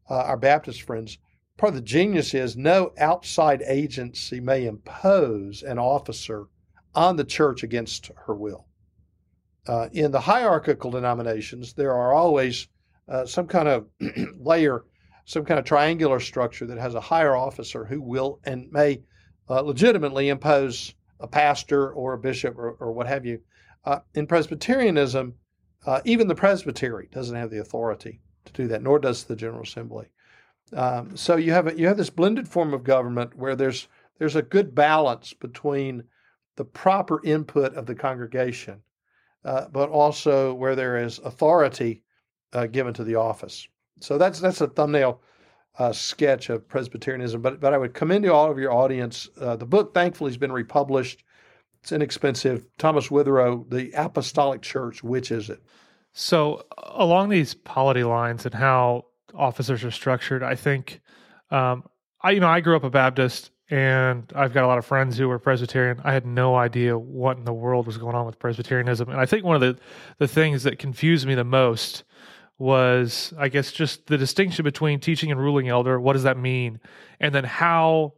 uh, 0.09 0.15
our 0.15 0.37
Baptist 0.37 0.83
friends. 0.83 1.17
Part 1.57 1.71
of 1.71 1.75
the 1.75 1.81
genius 1.81 2.33
is 2.33 2.55
no 2.55 2.93
outside 2.97 3.63
agency 3.63 4.39
may 4.39 4.65
impose 4.65 5.63
an 5.63 5.79
officer 5.79 6.45
on 6.93 7.15
the 7.15 7.23
church 7.23 7.63
against 7.63 8.11
her 8.25 8.35
will. 8.35 8.67
Uh, 9.67 9.89
in 9.93 10.11
the 10.11 10.19
hierarchical 10.19 10.91
denominations, 10.91 11.73
there 11.73 11.93
are 11.93 12.13
always 12.13 12.67
uh, 13.07 13.25
some 13.25 13.47
kind 13.47 13.67
of 13.67 13.87
layer, 14.39 14.85
some 15.25 15.45
kind 15.45 15.59
of 15.59 15.65
triangular 15.65 16.19
structure 16.19 16.65
that 16.65 16.77
has 16.77 16.95
a 16.95 17.01
higher 17.01 17.35
officer 17.35 17.85
who 17.85 18.01
will 18.01 18.39
and 18.43 18.71
may 18.71 19.01
uh, 19.49 19.61
legitimately 19.61 20.29
impose 20.29 20.93
a 21.19 21.27
pastor 21.27 21.91
or 21.93 22.13
a 22.13 22.17
bishop 22.17 22.57
or, 22.57 22.71
or 22.73 22.91
what 22.91 23.07
have 23.07 23.25
you. 23.25 23.39
Uh, 23.83 23.99
in 24.13 24.27
Presbyterianism, 24.27 25.35
uh, 25.85 26.01
even 26.05 26.27
the 26.27 26.35
presbytery 26.35 27.09
doesn't 27.11 27.35
have 27.35 27.49
the 27.49 27.61
authority 27.61 28.21
to 28.45 28.53
do 28.53 28.67
that, 28.67 28.83
nor 28.83 28.99
does 28.99 29.23
the 29.23 29.35
General 29.35 29.63
Assembly. 29.63 30.07
Um, 30.73 31.17
so 31.17 31.35
you 31.35 31.51
have 31.51 31.67
a, 31.67 31.77
you 31.77 31.87
have 31.87 31.97
this 31.97 32.09
blended 32.09 32.47
form 32.47 32.73
of 32.73 32.83
government 32.83 33.35
where 33.35 33.55
there's 33.55 33.87
there's 34.19 34.35
a 34.35 34.41
good 34.41 34.75
balance 34.75 35.33
between 35.33 36.03
the 36.55 36.65
proper 36.65 37.21
input 37.25 37.73
of 37.75 37.87
the 37.87 37.95
congregation, 37.95 38.81
uh, 39.43 39.67
but 39.69 39.89
also 39.89 40.53
where 40.53 40.75
there 40.75 41.03
is 41.03 41.19
authority 41.19 42.03
uh, 42.53 42.67
given 42.67 42.93
to 42.93 43.03
the 43.03 43.15
office. 43.15 43.67
So 43.99 44.17
that's 44.17 44.39
that's 44.39 44.61
a 44.61 44.67
thumbnail 44.67 45.21
uh, 45.79 45.91
sketch 45.91 46.49
of 46.49 46.67
Presbyterianism. 46.67 47.41
But 47.41 47.59
but 47.59 47.73
I 47.73 47.77
would 47.77 47.93
commend 47.93 48.23
to 48.25 48.33
all 48.33 48.51
of 48.51 48.59
your 48.59 48.71
audience. 48.71 49.29
Uh, 49.39 49.55
the 49.55 49.65
book, 49.65 49.93
thankfully, 49.93 50.29
has 50.29 50.37
been 50.37 50.51
republished. 50.51 51.23
It's 51.81 51.91
inexpensive. 51.91 52.65
Thomas 52.77 53.07
Witherow, 53.07 53.69
The 53.69 53.91
Apostolic 53.93 54.61
Church. 54.61 55.03
Which 55.03 55.31
is 55.31 55.49
it? 55.49 55.61
So 56.13 56.65
along 56.77 57.29
these 57.29 57.53
polity 57.53 58.03
lines 58.03 58.45
and 58.45 58.53
how 58.53 59.05
officers 59.33 59.83
are 59.83 59.91
structured, 59.91 60.43
I 60.43 60.55
think. 60.55 61.01
Um, 61.49 61.83
I 62.21 62.31
you 62.31 62.39
know 62.39 62.47
I 62.47 62.59
grew 62.59 62.75
up 62.75 62.83
a 62.83 62.89
Baptist 62.89 63.51
and 63.69 64.31
I've 64.35 64.53
got 64.53 64.65
a 64.65 64.67
lot 64.67 64.77
of 64.77 64.85
friends 64.85 65.17
who 65.17 65.27
were 65.29 65.39
Presbyterian. 65.39 66.01
I 66.03 66.13
had 66.13 66.25
no 66.25 66.55
idea 66.55 66.97
what 66.97 67.37
in 67.37 67.45
the 67.45 67.53
world 67.53 67.87
was 67.87 67.97
going 67.97 68.15
on 68.15 68.25
with 68.25 68.37
Presbyterianism, 68.37 69.09
and 69.09 69.19
I 69.19 69.25
think 69.25 69.45
one 69.45 69.55
of 69.55 69.61
the 69.61 69.77
the 70.19 70.27
things 70.27 70.63
that 70.63 70.77
confused 70.77 71.25
me 71.25 71.35
the 71.35 71.45
most 71.45 72.03
was, 72.57 73.33
I 73.39 73.47
guess, 73.47 73.71
just 73.71 74.05
the 74.05 74.17
distinction 74.17 74.63
between 74.63 74.99
teaching 74.99 75.31
and 75.31 75.39
ruling 75.39 75.69
elder. 75.69 75.99
What 75.99 76.13
does 76.13 76.23
that 76.23 76.37
mean? 76.37 76.79
And 77.19 77.33
then 77.33 77.43
how 77.43 78.13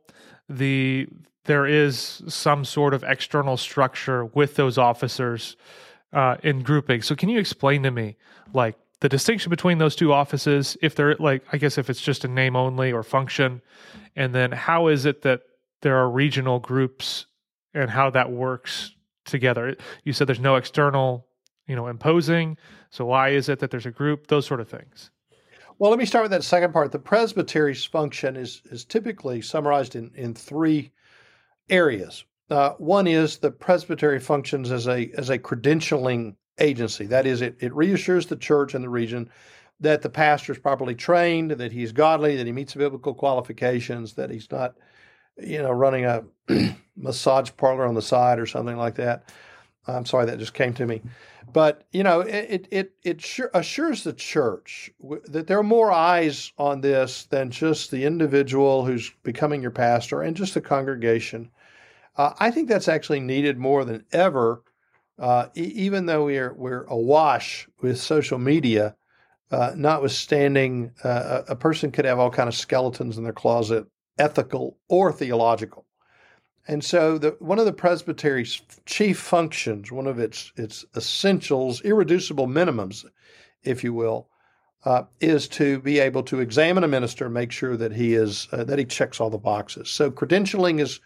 the 0.49 1.07
there 1.45 1.65
is 1.65 2.23
some 2.27 2.65
sort 2.65 2.93
of 2.93 3.03
external 3.03 3.57
structure 3.57 4.25
with 4.25 4.55
those 4.55 4.77
officers 4.77 5.55
uh, 6.13 6.37
in 6.43 6.63
grouping. 6.63 7.01
So, 7.01 7.15
can 7.15 7.29
you 7.29 7.39
explain 7.39 7.83
to 7.83 7.91
me, 7.91 8.15
like, 8.53 8.75
the 8.99 9.09
distinction 9.09 9.49
between 9.49 9.77
those 9.77 9.95
two 9.95 10.13
offices? 10.13 10.77
If 10.81 10.95
they're 10.95 11.15
like, 11.15 11.43
I 11.51 11.57
guess, 11.57 11.77
if 11.77 11.89
it's 11.89 12.01
just 12.01 12.23
a 12.23 12.27
name 12.27 12.55
only 12.55 12.91
or 12.91 13.03
function, 13.03 13.61
and 14.15 14.33
then 14.33 14.51
how 14.51 14.87
is 14.87 15.05
it 15.05 15.21
that 15.23 15.41
there 15.81 15.97
are 15.97 16.09
regional 16.09 16.59
groups 16.59 17.25
and 17.73 17.89
how 17.89 18.09
that 18.11 18.31
works 18.31 18.91
together? 19.25 19.75
You 20.03 20.13
said 20.13 20.27
there's 20.27 20.39
no 20.39 20.55
external 20.55 21.27
you 21.67 21.75
know 21.75 21.87
imposing 21.87 22.57
so 22.89 23.05
why 23.05 23.29
is 23.29 23.49
it 23.49 23.59
that 23.59 23.71
there's 23.71 23.85
a 23.85 23.91
group 23.91 24.27
those 24.27 24.45
sort 24.45 24.59
of 24.59 24.67
things 24.67 25.11
well 25.79 25.89
let 25.89 25.99
me 25.99 26.05
start 26.05 26.23
with 26.23 26.31
that 26.31 26.43
second 26.43 26.73
part 26.73 26.91
the 26.91 26.99
presbytery's 26.99 27.85
function 27.85 28.35
is 28.35 28.61
is 28.65 28.85
typically 28.85 29.41
summarized 29.41 29.95
in 29.95 30.11
in 30.15 30.33
three 30.33 30.91
areas. 31.69 32.25
Uh, 32.49 32.71
one 32.77 33.07
is 33.07 33.37
the 33.37 33.51
presbytery 33.51 34.19
functions 34.19 34.71
as 34.71 34.87
a 34.87 35.11
as 35.17 35.29
a 35.29 35.39
credentialing 35.39 36.35
agency. 36.59 37.05
That 37.05 37.25
is 37.25 37.41
it, 37.41 37.55
it 37.59 37.73
reassures 37.73 38.27
the 38.27 38.35
church 38.35 38.75
and 38.75 38.83
the 38.83 38.89
region 38.89 39.29
that 39.79 40.01
the 40.01 40.09
pastor 40.09 40.51
is 40.51 40.59
properly 40.59 40.95
trained 40.95 41.51
that 41.51 41.71
he's 41.71 41.91
godly 41.91 42.35
that 42.37 42.45
he 42.45 42.51
meets 42.51 42.73
biblical 42.73 43.13
qualifications 43.13 44.13
that 44.13 44.29
he's 44.29 44.49
not 44.51 44.75
you 45.37 45.61
know 45.61 45.71
running 45.71 46.05
a 46.05 46.23
massage 46.95 47.49
parlor 47.57 47.85
on 47.85 47.95
the 47.95 48.01
side 48.01 48.39
or 48.39 48.45
something 48.45 48.77
like 48.77 48.95
that 48.95 49.29
i'm 49.87 50.05
sorry 50.05 50.25
that 50.25 50.39
just 50.39 50.53
came 50.53 50.73
to 50.73 50.85
me 50.85 51.01
but 51.53 51.83
you 51.91 52.03
know, 52.03 52.21
it 52.21 52.67
it 52.71 52.93
it 53.03 53.21
sure 53.21 53.51
assures 53.53 54.03
the 54.03 54.13
church 54.13 54.91
that 55.27 55.45
there 55.45 55.59
are 55.59 55.63
more 55.63 55.91
eyes 55.91 56.51
on 56.57 56.81
this 56.81 57.25
than 57.25 57.51
just 57.51 57.91
the 57.91 58.05
individual 58.05 58.85
who's 58.85 59.11
becoming 59.21 59.61
your 59.61 59.71
pastor 59.71 60.23
and 60.23 60.35
just 60.35 60.55
the 60.55 60.61
congregation. 60.61 61.51
Uh, 62.17 62.33
I 62.39 62.49
think 62.49 62.69
that's 62.69 62.87
actually 62.87 63.19
needed 63.19 63.57
more 63.57 63.85
than 63.85 64.03
ever. 64.11 64.63
Uh, 65.19 65.47
e- 65.55 65.61
even 65.75 66.07
though 66.07 66.25
we're 66.25 66.53
we're 66.53 66.85
awash 66.85 67.67
with 67.81 67.99
social 67.99 68.39
media, 68.39 68.95
uh, 69.51 69.73
notwithstanding, 69.75 70.91
uh, 71.03 71.43
a 71.47 71.55
person 71.55 71.91
could 71.91 72.05
have 72.05 72.17
all 72.17 72.31
kind 72.31 72.49
of 72.49 72.55
skeletons 72.55 73.19
in 73.19 73.23
their 73.23 73.33
closet, 73.33 73.85
ethical 74.17 74.77
or 74.89 75.11
theological. 75.11 75.85
And 76.67 76.83
so, 76.83 77.17
the, 77.17 77.35
one 77.39 77.59
of 77.59 77.65
the 77.65 77.73
presbytery's 77.73 78.61
chief 78.85 79.19
functions, 79.19 79.91
one 79.91 80.07
of 80.07 80.17
its 80.17 80.53
its 80.55 80.85
essentials, 80.95 81.81
irreducible 81.81 82.47
minimums, 82.47 83.05
if 83.63 83.83
you 83.83 83.93
will, 83.93 84.29
uh, 84.85 85.03
is 85.19 85.47
to 85.49 85.79
be 85.79 85.99
able 85.99 86.23
to 86.23 86.39
examine 86.39 86.85
a 86.85 86.87
minister, 86.87 87.25
and 87.25 87.33
make 87.33 87.51
sure 87.51 87.75
that 87.75 87.91
he 87.91 88.13
is 88.13 88.47
uh, 88.53 88.63
that 88.63 88.79
he 88.79 88.85
checks 88.85 89.19
all 89.19 89.29
the 89.29 89.37
boxes. 89.37 89.89
So, 89.89 90.09
credentialing 90.09 90.79
is 90.79 91.01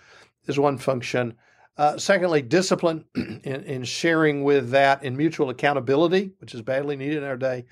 is 0.46 0.60
one 0.60 0.78
function. 0.78 1.34
Uh, 1.76 1.98
secondly, 1.98 2.42
discipline 2.42 3.06
in, 3.16 3.64
in 3.64 3.84
sharing 3.84 4.44
with 4.44 4.70
that 4.72 5.04
in 5.04 5.18
mutual 5.18 5.50
accountability, 5.50 6.32
which 6.40 6.54
is 6.54 6.62
badly 6.62 6.96
needed 6.96 7.18
in 7.18 7.24
our 7.24 7.38
day. 7.38 7.66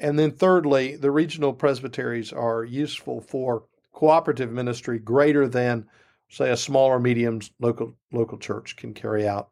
And 0.00 0.18
then, 0.18 0.32
thirdly, 0.32 0.96
the 0.96 1.10
regional 1.10 1.52
presbyteries 1.52 2.32
are 2.32 2.64
useful 2.64 3.20
for 3.20 3.64
cooperative 3.92 4.52
ministry 4.52 4.98
greater 4.98 5.48
than 5.48 5.86
say 6.30 6.50
a 6.50 6.56
smaller 6.56 6.98
medium 6.98 7.40
local 7.58 7.94
local 8.12 8.38
church 8.38 8.76
can 8.76 8.94
carry 8.94 9.26
out 9.26 9.50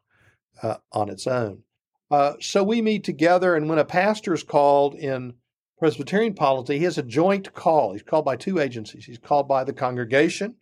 uh, 0.61 0.75
on 0.91 1.09
its 1.09 1.27
own. 1.27 1.63
Uh, 2.09 2.33
so 2.39 2.63
we 2.63 2.81
meet 2.81 3.03
together, 3.03 3.55
and 3.55 3.67
when 3.67 3.79
a 3.79 3.85
pastor 3.85 4.33
is 4.33 4.43
called 4.43 4.95
in 4.95 5.33
Presbyterian 5.77 6.33
polity, 6.33 6.77
he 6.79 6.85
has 6.85 6.97
a 6.97 7.03
joint 7.03 7.53
call. 7.53 7.91
He's 7.91 8.01
called 8.01 8.25
by 8.25 8.35
two 8.35 8.59
agencies. 8.59 9.05
He's 9.05 9.17
called 9.19 9.47
by 9.47 9.63
the 9.63 9.73
congregation, 9.73 10.55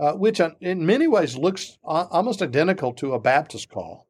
uh, 0.00 0.14
which 0.14 0.40
in 0.60 0.86
many 0.86 1.06
ways 1.06 1.36
looks 1.36 1.78
almost 1.84 2.42
identical 2.42 2.92
to 2.94 3.12
a 3.12 3.20
Baptist 3.20 3.68
call. 3.68 4.08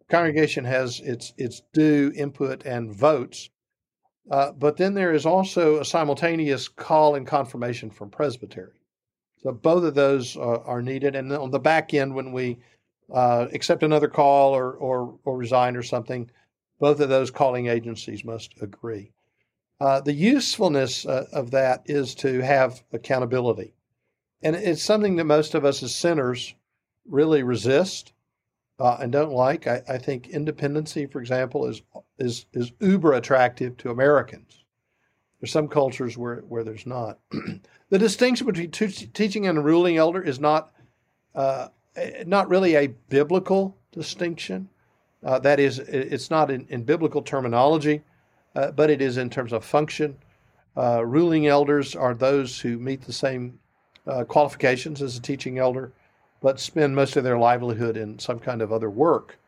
The 0.00 0.14
congregation 0.14 0.64
has 0.66 1.00
its 1.00 1.32
its 1.36 1.62
due 1.72 2.12
input 2.14 2.64
and 2.64 2.94
votes, 2.94 3.50
uh, 4.30 4.52
but 4.52 4.76
then 4.76 4.94
there 4.94 5.12
is 5.12 5.26
also 5.26 5.80
a 5.80 5.84
simultaneous 5.84 6.68
call 6.68 7.14
and 7.14 7.26
confirmation 7.26 7.90
from 7.90 8.10
presbytery. 8.10 8.75
So 9.46 9.52
both 9.52 9.84
of 9.84 9.94
those 9.94 10.36
uh, 10.36 10.58
are 10.64 10.82
needed. 10.82 11.14
And 11.14 11.32
on 11.32 11.52
the 11.52 11.60
back 11.60 11.94
end, 11.94 12.12
when 12.12 12.32
we 12.32 12.58
uh, 13.14 13.46
accept 13.52 13.84
another 13.84 14.08
call 14.08 14.52
or, 14.52 14.72
or, 14.72 15.16
or 15.24 15.36
resign 15.36 15.76
or 15.76 15.84
something, 15.84 16.28
both 16.80 16.98
of 16.98 17.08
those 17.08 17.30
calling 17.30 17.68
agencies 17.68 18.24
must 18.24 18.60
agree. 18.60 19.12
Uh, 19.78 20.00
the 20.00 20.12
usefulness 20.12 21.06
uh, 21.06 21.28
of 21.32 21.52
that 21.52 21.82
is 21.86 22.12
to 22.16 22.40
have 22.40 22.82
accountability. 22.92 23.72
And 24.42 24.56
it's 24.56 24.82
something 24.82 25.14
that 25.14 25.24
most 25.26 25.54
of 25.54 25.64
us 25.64 25.80
as 25.84 25.94
sinners 25.94 26.52
really 27.08 27.44
resist 27.44 28.14
uh, 28.80 28.96
and 29.00 29.12
don't 29.12 29.32
like. 29.32 29.68
I, 29.68 29.80
I 29.88 29.98
think 29.98 30.26
independency, 30.26 31.06
for 31.06 31.20
example, 31.20 31.66
is, 31.66 31.82
is, 32.18 32.46
is 32.52 32.72
uber 32.80 33.12
attractive 33.12 33.76
to 33.76 33.90
Americans. 33.90 34.64
There's 35.40 35.52
some 35.52 35.68
cultures 35.68 36.16
where, 36.16 36.36
where 36.48 36.64
there's 36.64 36.86
not. 36.86 37.18
the 37.90 37.98
distinction 37.98 38.46
between 38.46 38.70
t- 38.70 38.88
teaching 38.88 39.46
and 39.46 39.58
a 39.58 39.60
ruling 39.60 39.96
elder 39.96 40.22
is 40.22 40.40
not 40.40 40.72
uh, 41.34 41.68
not 42.26 42.48
really 42.48 42.74
a 42.76 42.86
biblical 42.86 43.76
distinction. 43.92 44.68
Uh, 45.22 45.38
that 45.38 45.58
is, 45.58 45.78
it's 45.78 46.30
not 46.30 46.50
in, 46.50 46.66
in 46.68 46.82
biblical 46.82 47.22
terminology, 47.22 48.02
uh, 48.54 48.70
but 48.70 48.90
it 48.90 49.00
is 49.00 49.16
in 49.16 49.30
terms 49.30 49.52
of 49.52 49.64
function. 49.64 50.16
Uh, 50.76 51.04
ruling 51.04 51.46
elders 51.46 51.94
are 51.94 52.14
those 52.14 52.60
who 52.60 52.78
meet 52.78 53.02
the 53.02 53.12
same 53.12 53.58
uh, 54.06 54.24
qualifications 54.24 55.02
as 55.02 55.16
a 55.16 55.22
teaching 55.22 55.58
elder, 55.58 55.92
but 56.42 56.60
spend 56.60 56.94
most 56.94 57.16
of 57.16 57.24
their 57.24 57.38
livelihood 57.38 57.96
in 57.96 58.18
some 58.18 58.38
kind 58.38 58.62
of 58.62 58.72
other 58.72 58.90
work. 58.90 59.38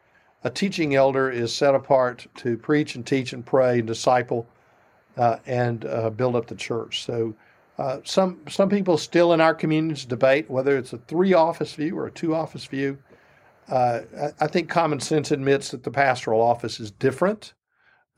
A 0.45 0.50
teaching 0.50 0.95
elder 0.95 1.30
is 1.30 1.52
set 1.52 1.75
apart 1.75 2.26
to 2.37 2.57
preach 2.57 2.95
and 2.95 3.07
teach 3.07 3.33
and 3.33 3.45
pray 3.45 3.78
and 3.78 3.87
disciple 3.87 4.47
uh, 5.18 5.38
and 5.46 5.84
uh, 5.84 6.10
build 6.10 6.37
up 6.37 6.46
the 6.46 6.54
church. 6.54 7.04
So 7.04 7.34
uh, 7.76 7.98
some 8.04 8.40
some 8.48 8.68
people 8.68 8.96
still 8.96 9.32
in 9.32 9.40
our 9.40 9.54
communities 9.54 10.04
debate 10.04 10.48
whether 10.48 10.78
it's 10.78 10.92
a 10.92 10.98
three 10.98 11.34
office 11.34 11.75
view 11.75 11.98
or 11.98 12.06
a 12.06 12.10
two 12.10 12.34
office 12.34 12.64
view. 12.64 12.98
Uh, 13.68 14.00
I, 14.18 14.44
I, 14.44 14.46
think 14.46 14.70
common 14.70 14.98
sense 14.98 15.30
admits 15.30 15.72
that 15.72 15.82
the 15.82 15.90
pastoral 15.90 16.40
office 16.40 16.80
is 16.80 16.90
different 16.90 17.52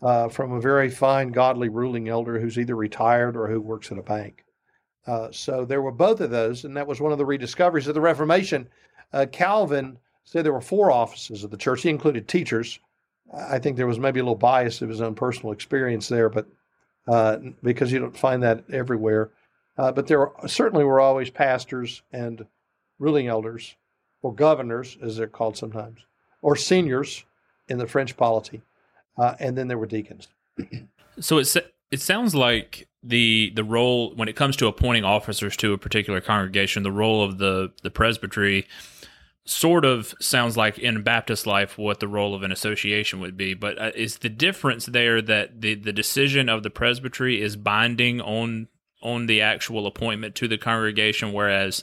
uh, 0.00 0.28
from 0.28 0.52
a 0.52 0.60
very 0.60 0.88
fine, 0.88 1.32
godly 1.32 1.68
ruling 1.68 2.08
elder 2.08 2.38
who's 2.38 2.56
either 2.56 2.76
retired 2.76 3.36
or 3.36 3.48
who 3.48 3.60
works 3.60 3.90
at 3.90 3.98
a 3.98 4.02
bank. 4.02 4.44
Uh, 5.08 5.28
so 5.32 5.64
there 5.64 5.82
were 5.82 5.90
both 5.90 6.20
of 6.20 6.30
those, 6.30 6.64
and 6.64 6.76
that 6.76 6.86
was 6.86 7.00
one 7.00 7.10
of 7.10 7.18
the 7.18 7.26
rediscoveries 7.26 7.88
of 7.88 7.94
the 7.94 8.00
Reformation. 8.00 8.68
Calvin 9.32 9.98
said 10.22 10.44
there 10.44 10.52
were 10.52 10.60
four 10.60 10.92
offices 10.92 11.42
of 11.42 11.50
the 11.50 11.56
church. 11.56 11.82
He 11.82 11.88
included 11.88 12.28
teachers. 12.28 12.78
I 13.34 13.58
think 13.58 13.76
there 13.76 13.88
was 13.88 13.98
maybe 13.98 14.20
a 14.20 14.22
little 14.22 14.36
bias 14.36 14.82
of 14.82 14.88
his 14.88 15.00
own 15.00 15.16
personal 15.16 15.52
experience 15.52 16.06
there, 16.06 16.28
but 16.28 16.46
uh, 17.08 17.38
because 17.62 17.92
you 17.92 17.98
don't 17.98 18.16
find 18.16 18.42
that 18.42 18.64
everywhere. 18.72 19.30
Uh, 19.78 19.90
but 19.92 20.06
there 20.06 20.30
certainly 20.46 20.84
were 20.84 21.00
always 21.00 21.30
pastors 21.30 22.02
and 22.12 22.44
ruling 22.98 23.28
elders, 23.28 23.76
or 24.22 24.34
governors, 24.34 24.98
as 25.02 25.16
they're 25.16 25.26
called 25.26 25.56
sometimes, 25.56 26.00
or 26.42 26.54
seniors 26.54 27.24
in 27.68 27.78
the 27.78 27.86
French 27.86 28.16
polity, 28.16 28.60
uh, 29.16 29.34
and 29.38 29.56
then 29.56 29.68
there 29.68 29.78
were 29.78 29.86
deacons. 29.86 30.28
so 31.20 31.38
it 31.38 31.56
it 31.90 32.00
sounds 32.00 32.34
like 32.34 32.88
the 33.02 33.52
the 33.54 33.64
role 33.64 34.14
when 34.14 34.28
it 34.28 34.36
comes 34.36 34.56
to 34.56 34.66
appointing 34.66 35.04
officers 35.04 35.56
to 35.56 35.72
a 35.72 35.78
particular 35.78 36.20
congregation, 36.20 36.82
the 36.82 36.92
role 36.92 37.22
of 37.24 37.38
the 37.38 37.72
the 37.82 37.90
presbytery 37.90 38.66
sort 39.44 39.84
of 39.84 40.14
sounds 40.20 40.56
like 40.56 40.78
in 40.78 41.02
Baptist 41.02 41.46
life 41.46 41.78
what 41.78 42.00
the 42.00 42.08
role 42.08 42.34
of 42.34 42.42
an 42.42 42.52
association 42.52 43.20
would 43.20 43.36
be. 43.36 43.54
But 43.54 43.80
uh, 43.80 43.90
is 43.94 44.18
the 44.18 44.28
difference 44.28 44.86
there 44.86 45.20
that 45.22 45.60
the 45.60 45.74
the 45.74 45.92
decision 45.92 46.48
of 46.48 46.62
the 46.62 46.70
presbytery 46.70 47.40
is 47.40 47.56
binding 47.56 48.20
on 48.20 48.68
on 49.02 49.26
the 49.26 49.40
actual 49.40 49.86
appointment 49.86 50.34
to 50.36 50.48
the 50.48 50.58
congregation, 50.58 51.32
whereas 51.32 51.82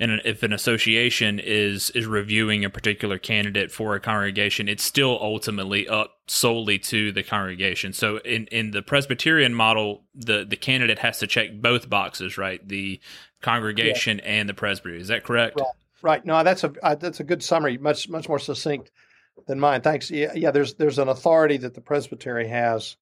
and 0.00 0.20
if 0.24 0.42
an 0.42 0.52
association 0.52 1.38
is 1.38 1.90
is 1.90 2.06
reviewing 2.06 2.64
a 2.64 2.70
particular 2.70 3.16
candidate 3.16 3.70
for 3.70 3.94
a 3.94 4.00
congregation, 4.00 4.68
it's 4.68 4.82
still 4.82 5.18
ultimately 5.20 5.88
up 5.88 6.18
solely 6.26 6.78
to 6.80 7.12
the 7.12 7.22
congregation. 7.22 7.92
So 7.92 8.18
in 8.18 8.46
in 8.48 8.72
the 8.72 8.82
Presbyterian 8.82 9.54
model, 9.54 10.02
the 10.14 10.44
the 10.44 10.56
candidate 10.56 10.98
has 10.98 11.18
to 11.20 11.26
check 11.26 11.50
both 11.54 11.88
boxes, 11.88 12.36
right? 12.36 12.66
The 12.66 13.00
congregation 13.40 14.18
yeah. 14.18 14.30
and 14.30 14.48
the 14.48 14.54
presbytery. 14.54 15.00
Is 15.00 15.08
that 15.08 15.22
correct? 15.22 15.60
Right. 15.60 15.68
Right. 16.04 16.24
No, 16.24 16.44
that's 16.44 16.62
a 16.62 16.72
uh, 16.82 16.94
that's 16.94 17.18
a 17.18 17.24
good 17.24 17.42
summary. 17.42 17.78
Much 17.78 18.08
much 18.08 18.28
more 18.28 18.38
succinct 18.38 18.92
than 19.48 19.58
mine. 19.58 19.80
Thanks. 19.80 20.10
Yeah, 20.10 20.32
yeah. 20.34 20.52
There's 20.52 20.74
there's 20.74 20.98
an 20.98 21.08
authority 21.08 21.56
that 21.56 21.74
the 21.74 21.80
presbytery 21.80 22.46
has, 22.48 22.96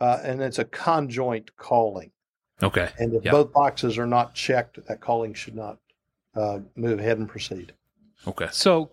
uh, 0.00 0.20
and 0.22 0.40
it's 0.40 0.58
a 0.58 0.64
conjoint 0.64 1.56
calling. 1.56 2.12
Okay. 2.62 2.88
And 2.98 3.12
if 3.14 3.24
yep. 3.24 3.32
both 3.32 3.52
boxes 3.52 3.98
are 3.98 4.06
not 4.06 4.34
checked, 4.34 4.78
that 4.86 5.00
calling 5.00 5.34
should 5.34 5.54
not 5.54 5.78
uh, 6.34 6.60
move 6.74 7.00
ahead 7.00 7.18
and 7.18 7.28
proceed. 7.28 7.74
Okay. 8.26 8.48
So, 8.50 8.90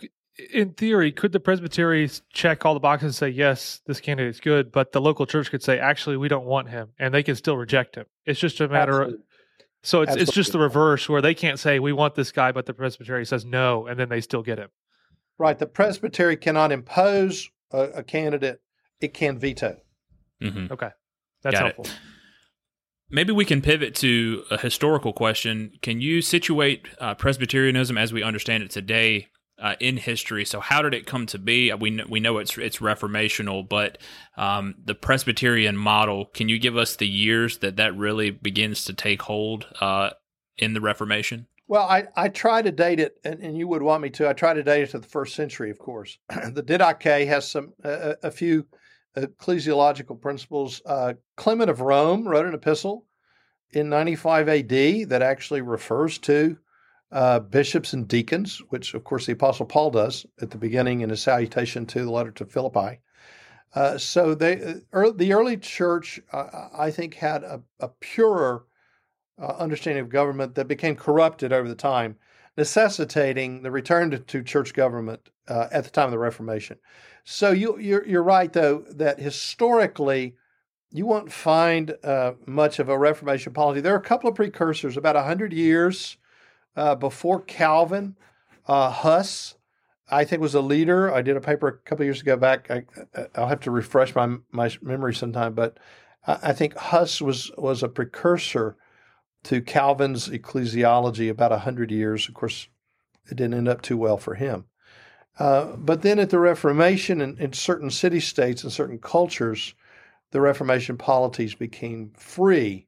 in 0.53 0.73
theory, 0.73 1.13
could 1.13 1.31
the 1.31 1.39
presbytery 1.39 2.09
check 2.33 2.65
all 2.65 2.73
the 2.73 2.81
boxes 2.81 3.05
and 3.05 3.15
say, 3.15 3.29
yes, 3.29 3.81
this 3.85 4.01
candidate 4.01 4.31
is 4.31 4.41
good, 4.41 4.71
but 4.71 4.91
the 4.91 4.99
local 4.99 5.25
church 5.25 5.49
could 5.49 5.63
say, 5.63 5.79
actually, 5.79 6.17
we 6.17 6.27
don't 6.27 6.45
want 6.45 6.69
him, 6.69 6.89
and 6.99 7.13
they 7.13 7.23
can 7.23 7.35
still 7.35 7.55
reject 7.55 7.95
him? 7.95 8.05
It's 8.25 8.39
just 8.39 8.59
a 8.59 8.67
matter 8.67 9.03
Absolutely. 9.03 9.15
of. 9.15 9.32
So 9.83 10.01
it's 10.01 10.11
Absolutely. 10.11 10.23
it's 10.23 10.31
just 10.31 10.51
the 10.53 10.59
reverse 10.59 11.09
where 11.09 11.21
they 11.21 11.33
can't 11.33 11.59
say 11.59 11.79
we 11.79 11.91
want 11.91 12.15
this 12.15 12.31
guy, 12.31 12.51
but 12.53 12.65
the 12.65 12.73
presbytery 12.73 13.25
says 13.25 13.43
no, 13.43 13.85
and 13.85 13.99
then 13.99 14.07
they 14.07 14.21
still 14.21 14.41
get 14.41 14.57
him. 14.57 14.69
Right. 15.37 15.59
The 15.59 15.65
presbytery 15.65 16.37
cannot 16.37 16.71
impose 16.71 17.49
a, 17.71 17.81
a 17.95 18.03
candidate; 18.03 18.61
it 19.01 19.13
can 19.13 19.37
veto. 19.37 19.77
Mm-hmm. 20.41 20.71
Okay, 20.71 20.89
that's 21.43 21.53
Got 21.53 21.63
helpful. 21.63 21.85
It. 21.85 21.99
Maybe 23.09 23.33
we 23.33 23.45
can 23.45 23.61
pivot 23.61 23.93
to 23.95 24.43
a 24.49 24.57
historical 24.57 25.13
question. 25.13 25.73
Can 25.81 26.01
you 26.01 26.21
situate 26.21 26.87
uh, 26.99 27.13
Presbyterianism 27.13 27.97
as 27.97 28.11
we 28.11 28.23
understand 28.23 28.63
it 28.63 28.71
today 28.71 29.27
uh, 29.59 29.75
in 29.79 29.97
history? 29.97 30.45
So, 30.45 30.59
how 30.59 30.81
did 30.81 30.93
it 30.93 31.05
come 31.05 31.25
to 31.27 31.37
be? 31.37 31.73
We 31.73 31.91
know, 31.91 32.05
we 32.09 32.19
know 32.19 32.37
it's 32.37 32.57
it's 32.57 32.77
reformational, 32.77 33.67
but 33.67 33.97
um, 34.37 34.75
the 34.83 34.95
Presbyterian 34.95 35.77
model. 35.77 36.25
Can 36.25 36.49
you 36.49 36.59
give 36.59 36.77
us 36.77 36.95
the 36.95 37.07
years 37.07 37.59
that 37.59 37.77
that 37.77 37.95
really 37.97 38.31
begins 38.31 38.85
to 38.85 38.93
take 38.93 39.23
hold 39.23 39.67
uh, 39.81 40.11
in 40.57 40.73
the 40.73 40.81
Reformation? 40.81 41.47
Well, 41.67 41.87
I, 41.87 42.07
I 42.15 42.27
try 42.27 42.61
to 42.61 42.71
date 42.71 42.99
it, 42.99 43.15
and, 43.23 43.39
and, 43.39 43.57
you 43.57 43.67
would 43.69 43.81
want 43.81 44.03
me 44.03 44.09
to. 44.11 44.27
I 44.27 44.33
try 44.33 44.53
to 44.53 44.63
date 44.63 44.83
it 44.83 44.91
to 44.91 44.99
the 44.99 45.07
first 45.07 45.33
century, 45.33 45.71
of 45.71 45.79
course. 45.79 46.17
the 46.29 46.61
Didache 46.61 47.25
has 47.25 47.49
some 47.49 47.73
a, 47.83 48.15
a 48.23 48.31
few 48.31 48.67
ecclesiological 49.17 50.19
principles. 50.19 50.81
Uh, 50.85 51.13
Clement 51.37 51.69
of 51.69 51.81
Rome 51.81 52.27
wrote 52.27 52.45
an 52.45 52.53
epistle 52.53 53.05
in 53.71 53.89
95 53.89 54.49
AD 54.49 54.69
that 55.09 55.21
actually 55.21 55.61
refers 55.61 56.17
to 56.19 56.57
uh, 57.13 57.39
bishops 57.39 57.93
and 57.93 58.07
deacons, 58.07 58.57
which 58.69 58.95
of 58.95 59.03
course 59.03 59.27
the 59.27 59.33
Apostle 59.33 59.67
Paul 59.67 59.91
does 59.91 60.25
at 60.41 60.49
the 60.49 60.57
beginning 60.57 61.01
in 61.01 61.11
his 61.11 61.21
salutation 61.21 61.85
to 61.85 62.03
the 62.03 62.11
letter 62.11 62.31
to 62.31 62.45
Philippi. 62.45 62.99
Uh, 63.75 63.97
so 63.97 64.33
they, 64.33 64.81
er, 64.93 65.11
the 65.11 65.33
early 65.33 65.57
church, 65.57 66.19
uh, 66.31 66.69
I 66.75 66.89
think, 66.89 67.13
had 67.13 67.43
a, 67.43 67.61
a 67.79 67.87
purer 67.87 68.65
uh, 69.39 69.55
understanding 69.59 70.03
of 70.03 70.09
government 70.09 70.55
that 70.55 70.67
became 70.67 70.95
corrupted 70.95 71.53
over 71.53 71.67
the 71.67 71.75
time, 71.75 72.17
necessitating 72.57 73.61
the 73.61 73.71
return 73.71 74.09
to, 74.11 74.19
to 74.19 74.43
church 74.43 74.73
government 74.73 75.29
uh, 75.47 75.67
at 75.71 75.83
the 75.83 75.89
time 75.91 76.05
of 76.05 76.11
the 76.11 76.19
Reformation. 76.19 76.77
So 77.25 77.51
you, 77.51 77.77
you're, 77.79 78.07
you're 78.07 78.23
right, 78.23 78.51
though, 78.51 78.85
that 78.89 79.19
historically 79.19 80.35
you 80.91 81.05
won't 81.05 81.31
find 81.31 81.95
uh, 82.03 82.33
much 82.47 82.79
of 82.79 82.89
a 82.89 82.97
Reformation 82.97 83.53
polity. 83.53 83.81
There 83.81 83.93
are 83.93 83.99
a 83.99 84.01
couple 84.01 84.29
of 84.29 84.35
precursors. 84.35 84.97
About 84.97 85.15
100 85.15 85.53
years 85.53 86.17
uh, 86.75 86.95
before 86.95 87.41
Calvin, 87.41 88.15
uh, 88.67 88.89
Huss, 88.89 89.55
I 90.09 90.23
think, 90.25 90.41
was 90.41 90.55
a 90.55 90.61
leader. 90.61 91.13
I 91.13 91.21
did 91.21 91.37
a 91.37 91.41
paper 91.41 91.67
a 91.67 91.77
couple 91.89 92.05
years 92.05 92.21
ago 92.21 92.37
back. 92.37 92.69
I, 92.69 92.83
will 93.37 93.47
have 93.47 93.61
to 93.61 93.71
refresh 93.71 94.15
my, 94.15 94.37
my 94.51 94.71
memory 94.81 95.13
sometime, 95.15 95.53
but 95.53 95.77
I 96.25 96.53
think 96.53 96.75
Huss 96.75 97.21
was, 97.21 97.51
was 97.57 97.83
a 97.83 97.89
precursor 97.89 98.77
to 99.43 99.61
Calvin's 99.61 100.29
ecclesiology 100.29 101.29
about 101.29 101.51
100 101.51 101.91
years. 101.91 102.27
Of 102.29 102.33
course, 102.33 102.69
it 103.29 103.35
didn't 103.35 103.55
end 103.55 103.67
up 103.67 103.81
too 103.81 103.97
well 103.97 104.17
for 104.17 104.35
him. 104.35 104.65
Uh, 105.39 105.75
but 105.75 106.01
then 106.01 106.19
at 106.19 106.29
the 106.29 106.39
Reformation, 106.39 107.19
in, 107.19 107.37
in 107.39 107.53
certain 107.53 107.89
city 107.89 108.19
states 108.19 108.63
and 108.63 108.71
certain 108.71 108.99
cultures, 108.99 109.73
the 110.31 110.39
Reformation 110.39 110.97
polities 110.97 111.55
became 111.55 112.11
free. 112.15 112.87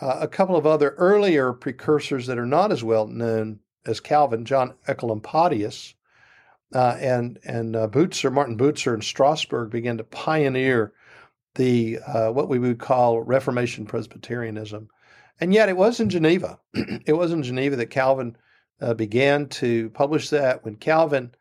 Uh, 0.00 0.18
a 0.20 0.28
couple 0.28 0.56
of 0.56 0.66
other 0.66 0.90
earlier 0.90 1.52
precursors 1.52 2.26
that 2.26 2.38
are 2.38 2.46
not 2.46 2.72
as 2.72 2.82
well 2.82 3.06
known 3.06 3.60
as 3.86 4.00
Calvin, 4.00 4.44
John 4.44 4.74
Oecolampadius 4.88 5.94
uh, 6.74 6.96
and 6.98 7.38
and 7.44 7.76
uh, 7.76 7.86
Bucer, 7.86 8.32
Martin 8.32 8.58
Bucer 8.58 8.94
in 8.94 9.02
Strasbourg 9.02 9.70
began 9.70 9.98
to 9.98 10.04
pioneer 10.04 10.92
the 11.54 11.98
uh, 12.00 12.30
what 12.32 12.48
we 12.48 12.58
would 12.58 12.78
call 12.78 13.22
Reformation 13.22 13.86
Presbyterianism. 13.86 14.88
And 15.40 15.54
yet, 15.54 15.68
it 15.68 15.76
was 15.76 16.00
in 16.00 16.10
Geneva. 16.10 16.58
it 16.74 17.16
was 17.16 17.32
in 17.32 17.42
Geneva 17.42 17.76
that 17.76 17.90
Calvin 17.90 18.36
uh, 18.80 18.94
began 18.94 19.48
to 19.48 19.90
publish 19.90 20.30
that. 20.30 20.64
When 20.64 20.76
Calvin 20.76 21.32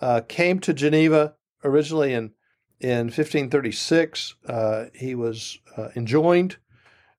uh, 0.00 0.20
came 0.28 0.58
to 0.60 0.74
Geneva 0.74 1.34
originally 1.64 2.12
in, 2.12 2.32
in 2.80 3.06
1536. 3.06 4.34
Uh, 4.46 4.86
he 4.94 5.14
was 5.14 5.58
enjoined 5.94 6.56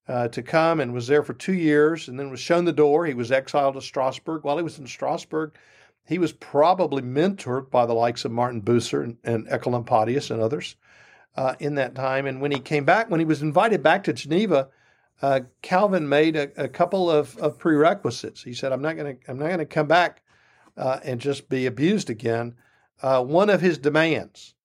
uh, 0.07 0.27
to 0.29 0.43
come 0.43 0.79
and 0.79 0.93
was 0.93 1.07
there 1.07 1.23
for 1.23 1.33
two 1.33 1.53
years 1.53 2.07
and 2.07 2.19
then 2.19 2.29
was 2.29 2.39
shown 2.39 2.65
the 2.65 2.73
door. 2.73 3.05
He 3.05 3.13
was 3.13 3.31
exiled 3.31 3.75
to 3.75 3.81
Strasbourg. 3.81 4.43
While 4.43 4.57
he 4.57 4.63
was 4.63 4.79
in 4.79 4.87
Strasbourg, 4.87 5.55
he 6.05 6.17
was 6.17 6.33
probably 6.33 7.01
mentored 7.01 7.71
by 7.71 7.85
the 7.85 7.93
likes 7.93 8.25
of 8.25 8.31
Martin 8.31 8.61
Bucer 8.61 9.03
and, 9.03 9.17
and 9.23 9.47
Oecolampadius 9.47 10.29
and 10.31 10.41
others 10.41 10.75
uh, 11.37 11.55
in 11.59 11.75
that 11.75 11.95
time. 11.95 12.25
And 12.25 12.41
when 12.41 12.51
he 12.51 12.59
came 12.59 12.83
back, 12.83 13.09
when 13.09 13.21
he 13.21 13.25
was 13.25 13.41
invited 13.41 13.81
back 13.81 14.03
to 14.03 14.13
Geneva, 14.13 14.67
uh, 15.21 15.41
Calvin 15.61 16.09
made 16.09 16.35
a, 16.35 16.51
a 16.61 16.67
couple 16.67 17.09
of, 17.09 17.37
of, 17.37 17.57
prerequisites. 17.57 18.43
He 18.43 18.53
said, 18.53 18.73
"I'm 18.73 18.81
not 18.81 18.97
going 18.97 19.17
to 19.17 19.31
I'm 19.31 19.37
not 19.37 19.47
going 19.47 19.59
to 19.59 19.65
come 19.65 19.87
back 19.87 20.21
uh, 20.75 20.99
and 21.03 21.21
just 21.21 21.47
be 21.47 21.65
abused 21.65 22.09
again 22.09 22.55
uh, 23.01 23.23
one 23.23 23.49
of 23.49 23.61
his 23.61 23.77
demands 23.77 24.55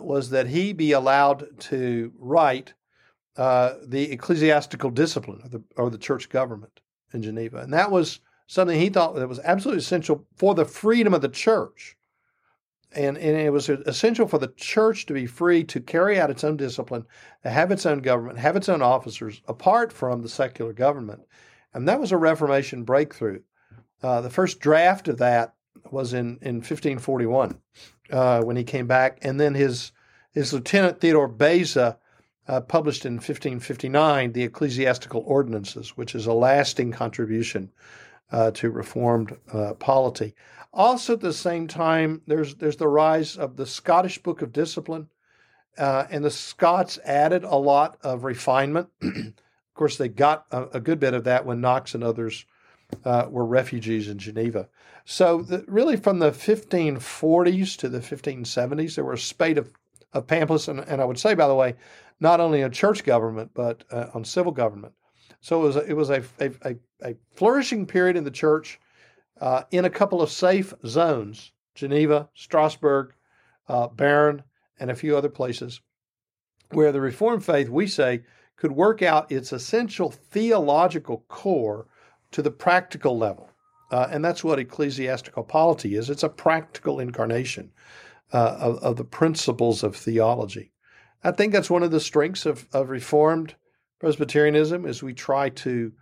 was 0.00 0.30
that 0.30 0.46
he 0.46 0.72
be 0.72 0.92
allowed 0.92 1.58
to 1.58 2.12
write 2.16 2.72
uh, 3.36 3.74
the 3.84 4.12
ecclesiastical 4.12 4.90
discipline 4.90 5.40
or 5.44 5.48
the, 5.48 5.62
or 5.76 5.90
the 5.90 5.98
church 5.98 6.28
government 6.28 6.80
in 7.12 7.22
Geneva. 7.22 7.58
And 7.58 7.72
that 7.72 7.90
was 7.90 8.20
something 8.46 8.78
he 8.78 8.90
thought 8.90 9.14
that 9.14 9.28
was 9.28 9.40
absolutely 9.40 9.80
essential 9.80 10.26
for 10.36 10.54
the 10.54 10.64
freedom 10.64 11.14
of 11.14 11.22
the 11.22 11.28
church. 11.28 11.96
And, 12.94 13.16
and 13.16 13.38
it 13.38 13.50
was 13.50 13.70
essential 13.70 14.28
for 14.28 14.36
the 14.36 14.52
church 14.56 15.06
to 15.06 15.14
be 15.14 15.24
free 15.24 15.64
to 15.64 15.80
carry 15.80 16.20
out 16.20 16.30
its 16.30 16.44
own 16.44 16.58
discipline, 16.58 17.06
to 17.42 17.48
have 17.48 17.70
its 17.70 17.86
own 17.86 18.00
government, 18.00 18.38
have 18.38 18.54
its 18.54 18.68
own 18.68 18.82
officers, 18.82 19.40
apart 19.48 19.94
from 19.94 20.20
the 20.20 20.28
secular 20.28 20.74
government. 20.74 21.22
And 21.72 21.88
that 21.88 22.00
was 22.00 22.12
a 22.12 22.18
Reformation 22.18 22.84
breakthrough. 22.84 23.40
Uh, 24.02 24.20
the 24.20 24.28
first 24.28 24.60
draft 24.60 25.08
of 25.08 25.18
that 25.18 25.54
was 25.90 26.12
in, 26.12 26.38
in 26.42 26.56
1541 26.56 27.58
uh, 28.10 28.42
when 28.42 28.56
he 28.56 28.64
came 28.64 28.86
back. 28.86 29.18
And 29.22 29.40
then 29.40 29.54
his, 29.54 29.92
his 30.32 30.52
lieutenant, 30.52 31.00
Theodore 31.00 31.28
Beza, 31.28 31.98
uh, 32.48 32.60
published 32.60 33.06
in 33.06 33.14
1559 33.14 34.32
the 34.32 34.42
Ecclesiastical 34.42 35.22
Ordinances, 35.26 35.96
which 35.96 36.14
is 36.14 36.26
a 36.26 36.32
lasting 36.32 36.92
contribution 36.92 37.70
uh, 38.30 38.50
to 38.52 38.70
Reformed 38.70 39.36
uh, 39.52 39.74
polity. 39.74 40.34
Also, 40.72 41.12
at 41.12 41.20
the 41.20 41.32
same 41.32 41.68
time, 41.68 42.22
there's, 42.26 42.54
there's 42.56 42.76
the 42.76 42.88
rise 42.88 43.36
of 43.36 43.56
the 43.56 43.66
Scottish 43.66 44.22
Book 44.22 44.42
of 44.42 44.52
Discipline 44.52 45.08
uh, 45.78 46.06
and 46.10 46.24
the 46.24 46.30
Scots 46.30 46.98
added 47.04 47.44
a 47.44 47.56
lot 47.56 47.98
of 48.02 48.24
refinement. 48.24 48.88
of 49.02 49.34
course, 49.74 49.96
they 49.96 50.08
got 50.08 50.46
a, 50.50 50.64
a, 50.74 50.80
good 50.80 51.00
bit 51.00 51.14
of 51.14 51.24
that 51.24 51.46
when 51.46 51.60
Knox 51.60 51.94
and 51.94 52.04
others 52.04 52.44
uh, 53.04 53.26
were 53.30 53.44
refugees 53.44 54.08
in 54.08 54.18
Geneva. 54.18 54.68
So, 55.04 55.42
the, 55.42 55.64
really, 55.66 55.96
from 55.96 56.18
the 56.18 56.30
1540s 56.30 57.76
to 57.78 57.88
the 57.88 58.00
1570s, 58.00 58.94
there 58.94 59.04
were 59.04 59.14
a 59.14 59.18
spate 59.18 59.58
of, 59.58 59.72
of 60.12 60.26
pamphlets, 60.26 60.68
and, 60.68 60.80
and 60.80 61.00
I 61.00 61.04
would 61.04 61.18
say, 61.18 61.34
by 61.34 61.48
the 61.48 61.54
way, 61.54 61.74
not 62.22 62.38
only 62.38 62.62
on 62.62 62.70
church 62.70 63.02
government 63.02 63.50
but 63.52 63.82
uh, 63.90 64.06
on 64.14 64.24
civil 64.24 64.52
government. 64.52 64.94
So 65.40 65.60
it 65.60 65.66
was 65.66 65.76
a, 65.76 65.84
it 65.86 65.94
was 65.94 66.10
a, 66.10 66.22
a, 66.40 66.76
a 67.02 67.16
flourishing 67.32 67.84
period 67.84 68.16
in 68.16 68.22
the 68.22 68.30
church 68.30 68.78
uh, 69.40 69.64
in 69.72 69.84
a 69.84 69.90
couple 69.90 70.22
of 70.22 70.30
safe 70.30 70.72
zones: 70.86 71.52
Geneva, 71.74 72.28
Strasbourg, 72.34 73.12
uh, 73.68 73.88
Bern, 73.88 74.44
and 74.78 74.90
a 74.90 74.94
few 74.94 75.16
other 75.16 75.28
places, 75.28 75.80
where 76.70 76.92
the 76.92 77.00
Reformed 77.00 77.44
faith, 77.44 77.68
we 77.68 77.88
say, 77.88 78.22
could 78.56 78.72
work 78.72 79.02
out 79.02 79.32
its 79.32 79.52
essential 79.52 80.10
theological 80.10 81.24
core 81.26 81.88
to 82.30 82.40
the 82.40 82.50
practical 82.50 83.18
level. 83.18 83.50
Uh, 83.90 84.08
and 84.10 84.24
that's 84.24 84.44
what 84.44 84.58
ecclesiastical 84.58 85.44
polity 85.44 85.96
is 85.96 86.08
it's 86.08 86.22
a 86.22 86.28
practical 86.28 86.98
incarnation 86.98 87.70
uh, 88.32 88.56
of, 88.58 88.78
of, 88.78 88.96
the 88.96 89.04
principles 89.04 89.82
of 89.82 89.94
theology. 89.94 90.71
I 91.24 91.30
think 91.30 91.52
that's 91.52 91.70
one 91.70 91.82
of 91.82 91.90
the 91.90 92.00
strengths 92.00 92.46
of, 92.46 92.66
of 92.72 92.90
Reformed 92.90 93.54
Presbyterianism 94.00 94.86
is 94.86 95.02
we 95.02 95.14
try 95.14 95.48
to 95.50 95.92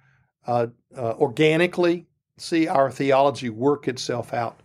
uh, 0.47 0.67
uh 0.97 1.15
organically 1.19 2.07
see 2.39 2.67
our 2.67 2.91
theology 2.91 3.51
work 3.51 3.87
itself 3.87 4.33
out 4.33 4.61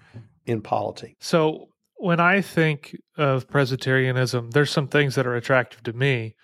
in 0.45 0.61
polity. 0.61 1.17
So 1.19 1.69
when 1.97 2.19
I 2.19 2.41
think 2.41 2.95
of 3.17 3.47
Presbyterianism, 3.49 4.51
there's 4.51 4.71
some 4.71 4.87
things 4.87 5.15
that 5.15 5.27
are 5.27 5.35
attractive 5.35 5.83
to 5.83 5.93
me. 5.93 6.35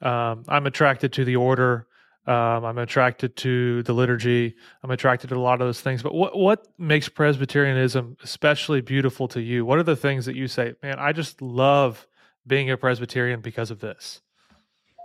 Um, 0.00 0.44
I'm 0.48 0.66
attracted 0.66 1.12
to 1.14 1.24
the 1.24 1.36
order. 1.36 1.86
Um, 2.26 2.64
I'm 2.64 2.78
attracted 2.78 3.36
to 3.38 3.82
the 3.82 3.92
liturgy. 3.92 4.54
I'm 4.82 4.90
attracted 4.90 5.28
to 5.30 5.36
a 5.36 5.38
lot 5.38 5.60
of 5.60 5.66
those 5.66 5.80
things. 5.80 6.02
But 6.02 6.14
what 6.14 6.36
what 6.36 6.66
makes 6.78 7.08
Presbyterianism 7.08 8.16
especially 8.22 8.80
beautiful 8.80 9.26
to 9.28 9.40
you? 9.40 9.64
What 9.64 9.78
are 9.78 9.84
the 9.84 9.96
things 9.96 10.26
that 10.26 10.36
you 10.36 10.46
say, 10.46 10.74
man? 10.82 10.98
I 10.98 11.12
just 11.12 11.42
love 11.42 12.06
being 12.46 12.70
a 12.70 12.76
Presbyterian 12.76 13.40
because 13.40 13.70
of 13.70 13.80
this. 13.80 14.20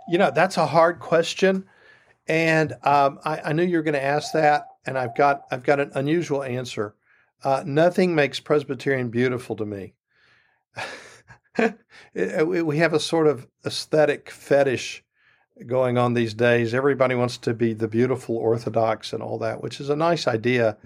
You 0.08 0.18
know, 0.18 0.30
that's 0.34 0.56
a 0.56 0.66
hard 0.66 1.00
question, 1.00 1.64
and 2.26 2.72
um, 2.82 3.18
I, 3.24 3.40
I, 3.46 3.52
knew 3.52 3.62
you 3.62 3.76
were 3.76 3.82
going 3.82 3.94
to 3.94 4.02
ask 4.02 4.32
that, 4.32 4.66
and 4.86 4.96
I've 4.96 5.14
got 5.14 5.42
I've 5.50 5.62
got 5.62 5.80
an 5.80 5.90
unusual 5.94 6.42
answer. 6.42 6.94
Uh, 7.44 7.62
nothing 7.64 8.14
makes 8.14 8.40
Presbyterian 8.40 9.10
beautiful 9.10 9.54
to 9.56 9.66
me. 9.66 9.94
we 12.44 12.78
have 12.78 12.94
a 12.94 13.00
sort 13.00 13.26
of 13.26 13.46
aesthetic 13.64 14.30
fetish 14.30 15.04
going 15.66 15.98
on 15.98 16.14
these 16.14 16.34
days. 16.34 16.74
Everybody 16.74 17.14
wants 17.14 17.38
to 17.38 17.54
be 17.54 17.74
the 17.74 17.88
beautiful 17.88 18.36
Orthodox 18.36 19.12
and 19.12 19.22
all 19.22 19.38
that, 19.38 19.62
which 19.62 19.80
is 19.80 19.90
a 19.90 19.96
nice 19.96 20.26
idea. 20.26 20.76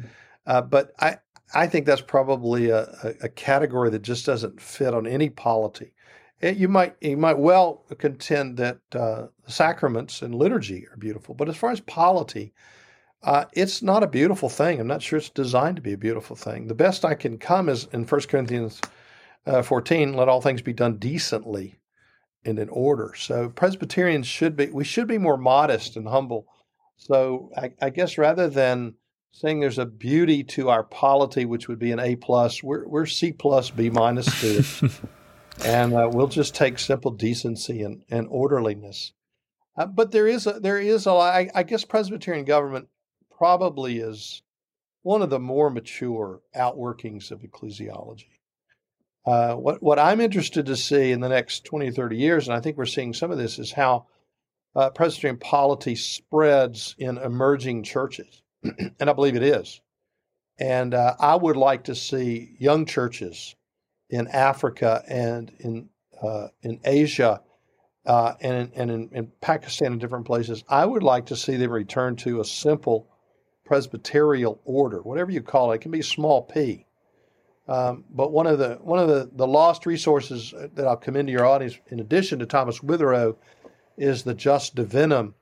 Uh, 0.46 0.62
but 0.62 0.92
I, 0.98 1.18
I 1.54 1.66
think 1.66 1.86
that's 1.86 2.00
probably 2.00 2.70
a, 2.70 2.88
a, 3.22 3.28
category 3.28 3.90
that 3.90 4.02
just 4.02 4.26
doesn't 4.26 4.60
fit 4.60 4.94
on 4.94 5.06
any 5.06 5.28
polity. 5.28 5.92
It, 6.42 6.56
you 6.56 6.68
might 6.68 6.96
you 7.00 7.16
might 7.16 7.38
well 7.38 7.84
contend 7.98 8.58
that 8.58 8.78
uh, 8.94 9.28
sacraments 9.46 10.22
and 10.22 10.34
liturgy 10.34 10.86
are 10.88 10.96
beautiful, 10.96 11.34
but 11.34 11.48
as 11.48 11.56
far 11.56 11.70
as 11.70 11.80
polity, 11.80 12.52
uh, 13.22 13.44
it's 13.52 13.82
not 13.82 14.02
a 14.02 14.08
beautiful 14.08 14.48
thing. 14.48 14.80
I'm 14.80 14.88
not 14.88 15.02
sure 15.02 15.18
it's 15.18 15.30
designed 15.30 15.76
to 15.76 15.82
be 15.82 15.92
a 15.92 15.98
beautiful 15.98 16.34
thing. 16.34 16.66
The 16.66 16.74
best 16.74 17.04
I 17.04 17.14
can 17.14 17.38
come 17.38 17.68
is 17.68 17.88
in 17.92 18.04
1 18.04 18.20
Corinthians 18.22 18.80
uh, 19.46 19.62
14, 19.62 20.14
let 20.14 20.28
all 20.28 20.40
things 20.40 20.62
be 20.62 20.72
done 20.72 20.96
decently 20.96 21.76
and 22.44 22.58
in 22.58 22.68
order. 22.68 23.14
So 23.16 23.48
Presbyterians 23.48 24.26
should 24.26 24.56
be, 24.56 24.66
we 24.66 24.84
should 24.84 25.06
be 25.06 25.18
more 25.18 25.36
modest 25.36 25.96
and 25.96 26.08
humble. 26.08 26.46
So 26.96 27.50
I, 27.56 27.72
I 27.80 27.90
guess 27.90 28.18
rather 28.18 28.48
than 28.48 28.94
saying 29.32 29.60
there's 29.60 29.78
a 29.78 29.86
beauty 29.86 30.42
to 30.44 30.68
our 30.70 30.82
polity, 30.82 31.44
which 31.44 31.68
would 31.68 31.78
be 31.78 31.92
an 31.92 32.00
A 32.00 32.16
plus, 32.16 32.62
we're, 32.62 32.86
we're 32.86 33.06
C 33.06 33.32
plus, 33.32 33.70
B 33.70 33.90
minus. 33.90 34.82
and 35.64 35.94
uh, 35.94 36.08
we'll 36.12 36.26
just 36.26 36.54
take 36.54 36.78
simple 36.78 37.10
decency 37.10 37.82
and, 37.82 38.02
and 38.10 38.26
orderliness. 38.30 39.12
Uh, 39.76 39.86
but 39.86 40.10
there 40.10 40.26
is 40.26 40.46
a, 40.46 40.60
there 40.60 40.78
is 40.78 41.06
a 41.06 41.10
I, 41.10 41.50
I 41.54 41.62
guess 41.62 41.84
Presbyterian 41.84 42.44
government 42.44 42.88
probably 43.30 43.98
is 43.98 44.42
one 45.02 45.22
of 45.22 45.30
the 45.30 45.38
more 45.38 45.70
mature 45.70 46.40
outworkings 46.54 47.30
of 47.30 47.40
ecclesiology. 47.40 48.28
Uh, 49.24 49.54
what 49.54 49.82
what 49.82 49.98
I'm 49.98 50.20
interested 50.20 50.66
to 50.66 50.76
see 50.76 51.12
in 51.12 51.20
the 51.20 51.28
next 51.28 51.64
20 51.64 51.88
or 51.88 51.92
30 51.92 52.16
years, 52.16 52.48
and 52.48 52.56
I 52.56 52.60
think 52.60 52.76
we're 52.76 52.86
seeing 52.86 53.14
some 53.14 53.30
of 53.30 53.38
this, 53.38 53.58
is 53.58 53.72
how 53.72 54.06
uh, 54.74 54.90
Presbyterian 54.90 55.38
polity 55.38 55.94
spreads 55.94 56.94
in 56.98 57.18
emerging 57.18 57.84
churches, 57.84 58.42
and 58.62 59.08
I 59.08 59.12
believe 59.12 59.36
it 59.36 59.42
is. 59.42 59.80
And 60.58 60.92
uh, 60.92 61.14
I 61.18 61.36
would 61.36 61.56
like 61.56 61.84
to 61.84 61.94
see 61.94 62.56
young 62.58 62.84
churches 62.84 63.54
in 64.12 64.28
Africa 64.28 65.02
and 65.08 65.50
in 65.58 65.88
uh, 66.22 66.48
in 66.62 66.78
Asia 66.84 67.40
uh, 68.06 68.34
and 68.40 68.70
and 68.76 68.90
in, 68.90 69.08
in 69.10 69.32
Pakistan 69.40 69.92
and 69.92 70.00
different 70.00 70.26
places. 70.26 70.62
I 70.68 70.86
would 70.86 71.02
like 71.02 71.26
to 71.26 71.36
see 71.36 71.56
them 71.56 71.72
return 71.72 72.14
to 72.16 72.40
a 72.40 72.44
simple 72.44 73.08
Presbyterial 73.64 74.60
order, 74.64 75.00
whatever 75.02 75.30
you 75.30 75.40
call 75.40 75.72
it. 75.72 75.76
It 75.76 75.80
can 75.80 75.90
be 75.90 76.02
small 76.02 76.42
p 76.42 76.86
um, 77.68 78.04
but 78.10 78.32
one 78.32 78.46
of 78.46 78.58
the 78.58 78.78
one 78.82 78.98
of 78.98 79.08
the, 79.08 79.30
the 79.34 79.46
lost 79.46 79.86
resources 79.86 80.52
that 80.74 80.86
I'll 80.86 80.96
commend 80.96 81.28
to 81.28 81.32
your 81.32 81.46
audience, 81.46 81.78
in 81.88 82.00
addition 82.00 82.38
to 82.40 82.46
Thomas 82.46 82.80
Witherow, 82.80 83.36
is 83.96 84.24
the 84.24 84.34
Jus 84.34 84.70
Divinum, 84.70 85.34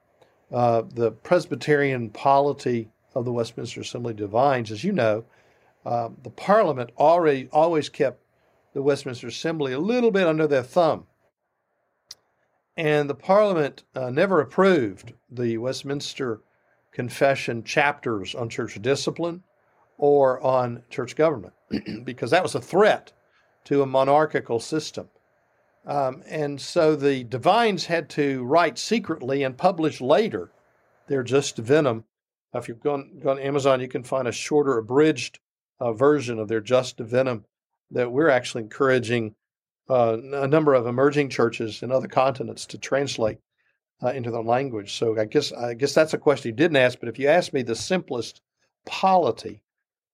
uh, 0.53 0.83
the 0.95 1.13
Presbyterian 1.13 2.11
polity 2.11 2.91
of 3.15 3.25
the 3.25 3.33
Westminster 3.33 3.81
Assembly 3.81 4.13
Divines. 4.15 4.71
As 4.71 4.85
you 4.85 4.93
know, 4.93 5.25
uh, 5.87 6.11
the 6.23 6.31
Parliament 6.31 6.91
already 6.99 7.49
always 7.53 7.89
kept 7.89 8.23
the 8.75 8.83
Westminster 8.83 9.29
Assembly 9.29 9.73
a 9.73 9.79
little 9.79 10.11
bit 10.11 10.27
under 10.27 10.47
their 10.47 10.63
thumb, 10.63 11.07
and 12.77 13.11
the 13.11 13.15
Parliament 13.15 13.85
uh, 13.95 14.11
never 14.11 14.41
approved 14.41 15.13
the 15.31 15.59
Westminster 15.59 16.41
Confession 16.93 17.63
chapters 17.63 18.35
on 18.35 18.49
church 18.49 18.81
discipline 18.81 19.43
or 19.99 20.41
on 20.41 20.83
church 20.91 21.15
government. 21.15 21.53
because 22.05 22.31
that 22.31 22.43
was 22.43 22.55
a 22.55 22.61
threat 22.61 23.13
to 23.65 23.83
a 23.83 23.87
monarchical 23.87 24.61
system. 24.61 25.09
Um, 25.87 26.23
and 26.27 26.61
so 26.61 26.95
the 26.95 27.25
divines 27.25 27.87
had 27.87 28.09
to 28.11 28.45
write 28.45 28.79
secretly 28.79 29.43
and 29.43 29.57
publish 29.57 30.01
later 30.01 30.51
their 31.07 31.23
Jus 31.23 31.53
Divinum. 31.53 32.05
If 32.53 32.69
you've 32.69 32.83
gone, 32.83 33.21
gone 33.23 33.37
to 33.37 33.47
Amazon, 33.47 33.81
you 33.81 33.89
can 33.89 34.03
find 34.03 34.29
a 34.29 34.33
shorter, 34.33 34.77
abridged 34.79 35.39
uh, 35.79 35.93
version 35.93 36.39
of 36.39 36.49
their 36.49 36.61
Jus 36.61 36.93
Divinum 36.93 37.45
that 37.91 38.11
we're 38.11 38.31
actually 38.31 38.63
encouraging 38.63 39.35
uh, 39.89 40.17
a 40.35 40.47
number 40.47 40.75
of 40.75 40.87
emerging 40.87 41.29
churches 41.29 41.83
in 41.83 41.91
other 41.91 42.09
continents 42.09 42.67
to 42.67 42.79
translate 42.79 43.39
uh, 44.03 44.09
into 44.09 44.31
their 44.31 44.43
language. 44.43 44.95
So 44.95 45.19
I 45.19 45.25
guess 45.25 45.53
I 45.53 45.75
guess 45.75 45.95
that's 45.95 46.15
a 46.15 46.19
question 46.19 46.51
you 46.51 46.57
didn't 46.57 46.77
ask. 46.77 46.99
But 47.01 47.09
if 47.09 47.19
you 47.19 47.29
ask 47.29 47.53
me 47.53 47.63
the 47.63 47.75
simplest 47.75 48.41
polity, 48.87 49.63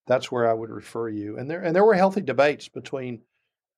that's 0.07 0.33
where 0.33 0.49
I 0.49 0.55
would 0.55 0.71
refer 0.71 1.09
you. 1.09 1.39
And 1.39 1.51
there 1.51 1.61
and 1.61 1.75
there 1.75 1.85
were 1.85 1.95
healthy 1.95 2.23
debates 2.23 2.69
between 2.69 3.21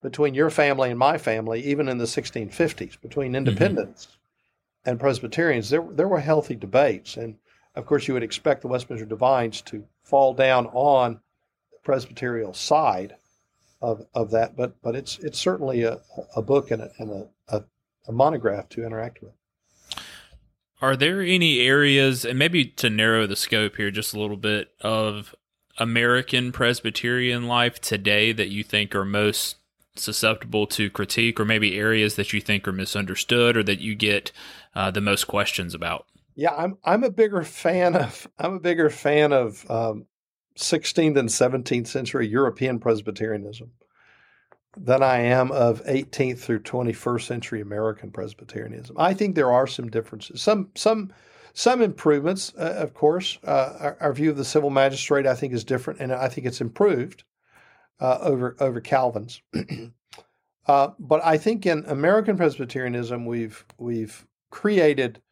between 0.03 0.35
your 0.35 0.51
family 0.51 0.91
and 0.91 0.99
my 0.99 1.19
family, 1.19 1.61
even 1.65 1.89
in 1.89 1.99
the 1.99 2.05
1650s, 2.05 3.01
between 3.01 3.29
mm-hmm. 3.29 3.37
independents 3.37 4.07
mm-hmm. 4.07 4.91
and 4.91 5.01
Presbyterians. 5.01 5.71
There 5.71 5.87
there 5.91 6.09
were 6.09 6.21
healthy 6.21 6.55
debates, 6.55 7.17
and 7.17 7.37
of 7.75 7.87
course, 7.87 8.09
you 8.09 8.15
would 8.15 8.23
expect 8.23 8.63
the 8.63 8.69
Westminster 8.69 9.07
Divines 9.07 9.61
to 9.63 9.85
fall 10.05 10.35
down 10.35 10.67
on 10.69 11.21
the 11.73 11.79
Presbyterial 11.83 12.55
side 12.55 13.17
of 13.81 14.07
of 14.14 14.31
that. 14.31 14.57
But 14.57 14.81
but 14.83 14.97
it's 14.97 15.19
it's 15.19 15.38
certainly 15.38 15.83
a, 15.83 16.01
a 16.37 16.43
book 16.43 16.71
and, 16.71 16.83
a, 16.83 16.91
and 16.99 17.11
a, 17.11 17.29
a, 17.49 17.64
a 18.09 18.12
monograph 18.12 18.69
to 18.71 18.85
interact 18.85 19.23
with. 19.23 19.33
Are 20.81 20.97
there 20.97 21.21
any 21.21 21.61
areas, 21.61 22.25
and 22.25 22.38
maybe 22.38 22.64
to 22.64 22.88
narrow 22.88 23.27
the 23.27 23.35
scope 23.35 23.77
here 23.77 23.91
just 23.91 24.14
a 24.14 24.21
little 24.21 24.37
bit, 24.37 24.69
of 24.81 25.35
American 25.79 26.53
Presbyterian 26.53 27.49
life 27.49 27.81
today 27.81 28.33
that 28.33 28.49
you 28.49 28.62
think 28.62 28.95
are 28.95 29.05
most 29.05 29.57
susceptible 29.97 30.69
to 30.69 30.88
critique, 30.88 31.41
or 31.41 31.45
maybe 31.45 31.77
areas 31.77 32.14
that 32.14 32.33
you 32.33 32.41
think 32.41 32.69
are 32.69 32.73
misunderstood 32.73 33.57
or 33.57 33.64
that 33.64 33.81
you 33.81 33.97
get 33.97 34.31
uh, 34.77 34.91
the 34.91 35.01
most 35.01 35.25
questions 35.25 35.75
about? 35.75 36.07
Yeah, 36.37 36.55
I'm 36.55 36.79
I'm 36.85 37.03
a 37.03 37.11
bigger 37.11 37.43
fan 37.43 37.97
of 37.97 38.29
I'm 38.38 38.55
a 38.55 38.61
bigger 38.61 38.91
fan 38.91 39.33
of 39.33 39.69
um, 39.69 40.07
16th 40.59 41.16
and 41.16 41.29
17th 41.29 41.87
century 41.87 42.27
European 42.27 42.79
Presbyterianism 42.79 43.71
than 44.77 45.03
I 45.03 45.18
am 45.18 45.51
of 45.51 45.85
18th 45.85 46.38
through 46.38 46.61
21st 46.61 47.23
century 47.23 47.61
American 47.61 48.11
Presbyterianism. 48.11 48.97
I 48.99 49.14
think 49.14 49.35
there 49.35 49.53
are 49.53 49.66
some 49.66 49.88
differences. 49.88 50.42
Some 50.42 50.71
some 50.75 51.12
some 51.55 51.83
improvements, 51.83 52.53
uh, 52.57 52.75
of 52.79 52.94
course. 52.94 53.38
Uh, 53.44 53.77
our, 53.81 53.97
our, 54.01 54.12
view 54.12 54.31
of 54.31 54.37
the 54.37 54.44
civil 54.44 54.71
magistrate, 54.71 55.27
I 55.27 55.35
think, 55.35 55.53
is 55.53 55.64
different, 55.64 55.99
and 55.99 56.12
I 56.12 56.29
think 56.29 56.47
it's 56.47 56.61
improved 56.61 57.25
uh, 58.01 58.18
over 58.21 58.57
over 58.61 58.81
Calvin's. 58.81 59.42
Uh, 60.66 60.92
but 60.99 61.25
I 61.25 61.38
think 61.38 61.64
in 61.64 61.83
American 61.87 62.37
Presbyterianism, 62.37 63.25
we've 63.25 63.64
we've 63.79 64.27
created 64.51 65.23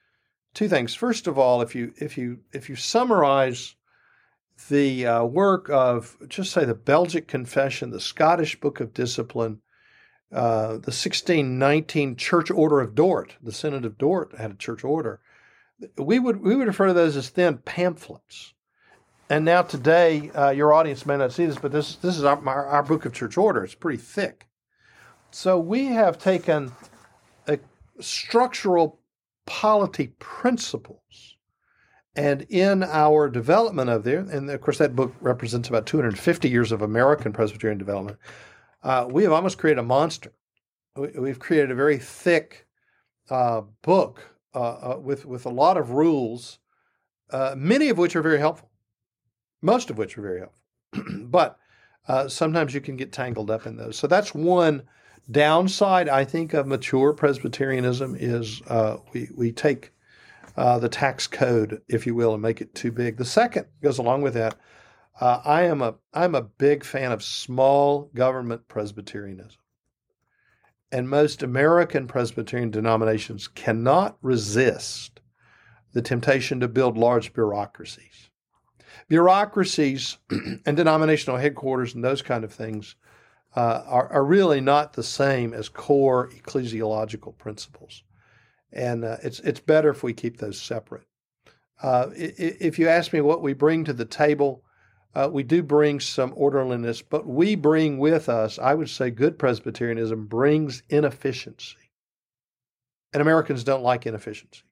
two 0.55 0.67
things. 0.67 0.95
First 0.95 1.27
of 1.27 1.39
all, 1.39 1.61
if 1.61 1.75
you 1.75 1.93
if 1.99 2.17
you 2.17 2.39
if 2.55 2.71
you 2.71 2.77
summarize 2.77 3.76
the 4.69 5.07
uh, 5.07 5.25
work 5.25 5.69
of 5.71 6.17
just 6.29 6.53
say 6.53 6.65
the 6.65 6.75
Belgic 6.75 7.29
Confession, 7.29 7.91
the 7.91 8.01
Scottish 8.01 8.59
Book 8.61 8.81
of 8.81 8.95
Discipline, 8.95 9.61
uh, 10.33 10.69
the 10.69 10.93
1619 10.93 12.17
Church 12.17 12.51
Order 12.51 12.81
of 12.81 12.95
Dort, 12.95 13.37
the 13.43 13.53
Synod 13.53 13.85
of 13.85 13.99
Dort 13.99 14.37
had 14.37 14.51
a 14.51 14.55
church 14.55 14.83
order. 14.83 15.21
We 15.97 16.19
would 16.19 16.41
we 16.41 16.57
would 16.57 16.67
refer 16.67 16.89
to 16.89 16.95
those 16.95 17.17
as 17.17 17.29
thin 17.29 17.59
pamphlets. 17.59 18.55
And 19.29 19.45
now 19.45 19.63
today, 19.63 20.31
uh, 20.31 20.51
your 20.51 20.73
audience 20.73 21.05
may 21.05 21.17
not 21.17 21.33
see 21.33 21.47
this, 21.47 21.59
but 21.59 21.73
this 21.73 21.97
this 21.97 22.17
is 22.17 22.25
our, 22.25 22.37
our, 22.49 22.67
our 22.67 22.83
book 22.83 23.05
of 23.05 23.13
church 23.13 23.37
order. 23.37 23.63
It's 23.63 23.75
pretty 23.75 23.99
thick. 23.99 24.47
So 25.31 25.59
we 25.59 25.87
have 25.87 26.19
taken 26.19 26.73
a 27.47 27.59
structural 28.01 29.01
polity 29.45 30.09
principles, 30.19 31.36
and 32.17 32.47
in 32.49 32.83
our 32.83 33.29
development 33.29 33.91
of 33.91 34.03
there, 34.03 34.21
and 34.21 34.49
of 34.51 34.61
course 34.63 34.79
that 34.79 34.97
book 34.97 35.15
represents 35.21 35.69
about 35.69 35.87
250 35.87 36.49
years 36.49 36.73
of 36.73 36.81
American 36.81 37.33
Presbyterian 37.33 37.79
development. 37.79 38.19
Uh, 38.83 39.07
we 39.09 39.23
have 39.23 39.33
almost 39.33 39.59
created 39.59 39.81
a 39.81 39.85
monster. 39.85 40.33
We, 40.97 41.29
have 41.29 41.39
created 41.39 41.71
a 41.71 41.75
very 41.75 41.99
thick 41.99 42.67
uh, 43.29 43.63
book 43.83 44.35
uh, 44.55 44.59
uh, 44.59 44.99
with 44.99 45.27
with 45.27 45.45
a 45.45 45.51
lot 45.51 45.77
of 45.77 45.91
rules, 45.91 46.59
uh, 47.31 47.55
many 47.57 47.91
of 47.91 47.99
which 47.99 48.17
are 48.17 48.23
very 48.23 48.39
helpful, 48.39 48.71
most 49.61 49.91
of 49.91 49.99
which 49.99 50.17
are 50.17 50.23
very 50.23 50.41
helpful, 50.41 51.19
but 51.27 51.59
uh, 52.09 52.29
sometimes 52.29 52.73
you 52.73 52.81
can 52.81 52.97
get 52.97 53.13
tangled 53.13 53.51
up 53.51 53.67
in 53.67 53.77
those. 53.77 53.99
So 53.99 54.07
that's 54.07 54.35
one 54.35 54.85
downside 55.31 56.09
I 56.09 56.25
think 56.25 56.55
of 56.55 56.67
mature 56.67 57.13
Presbyterianism 57.13 58.17
is 58.19 58.63
we 59.13 59.29
we 59.37 59.53
take 59.53 59.93
the 60.57 60.89
tax 60.89 61.27
code, 61.27 61.83
if 61.89 62.07
you 62.07 62.15
will, 62.15 62.33
and 62.33 62.43
make 62.43 62.61
it 62.61 62.75
too 62.75 62.91
big. 62.91 63.17
The 63.17 63.25
second 63.25 63.67
goes 63.83 63.99
along 63.99 64.23
with 64.23 64.35
that. 64.35 64.57
I 65.21 65.63
am 65.63 65.83
a 65.83 65.95
I'm 66.13 66.35
a 66.35 66.43
big 66.43 66.85
fan 66.85 67.13
of 67.13 67.23
small 67.23 68.11
government 68.15 68.69
Presbyterianism 68.69 69.61
and 70.93 71.09
most 71.09 71.43
American 71.43 72.07
Presbyterian 72.07 72.71
denominations 72.71 73.49
cannot 73.49 74.17
resist 74.23 75.21
the 75.93 76.03
temptation 76.03 76.61
to 76.61 76.69
build 76.69 76.97
large 76.97 77.33
bureaucracies. 77.33 78.31
Bureaucracies 79.09 80.19
and 80.67 80.77
denominational 80.77 81.39
headquarters 81.39 81.95
and 81.95 82.05
those 82.05 82.23
kind 82.23 82.45
of 82.45 82.53
things 82.53 82.97
uh, 83.57 83.83
are, 83.87 84.09
are, 84.13 84.25
really 84.25 84.61
not 84.61 84.93
the 84.93 85.03
same 85.03 85.55
as 85.55 85.69
core 85.69 86.29
ecclesiological 86.31 87.37
principles. 87.39 88.03
And 88.73 89.05
uh, 89.05 89.17
it's, 89.23 89.41
it's 89.41 89.61
better 89.61 89.91
if 89.91 90.03
we 90.03 90.13
keep 90.13 90.39
those 90.39 90.61
separate. 90.61 91.07
Uh, 91.83 92.09
if 92.15 92.79
you 92.79 92.89
ask 92.89 93.13
me 93.13 93.21
what 93.21 93.43
we 93.43 93.53
bring 93.53 93.85
to 93.85 93.93
the 93.93 94.05
table, 94.05 94.65
uh, 95.15 95.29
we 95.33 95.43
do 95.43 95.63
bring 95.63 95.99
some 95.99 96.33
orderliness, 96.37 97.01
but 97.01 97.27
we 97.27 97.55
bring 97.55 97.99
with 97.99 98.29
us, 98.29 98.59
I 98.59 98.75
would 98.75 98.91
say, 98.91 99.11
good 99.11 99.39
Presbyterianism 99.39 100.27
brings 100.27 100.83
inefficiency. 100.91 101.77
And 103.13 103.23
Americans 103.23 103.65
don't 103.65 103.83
like 103.83 104.07
inefficiency. 104.07 104.63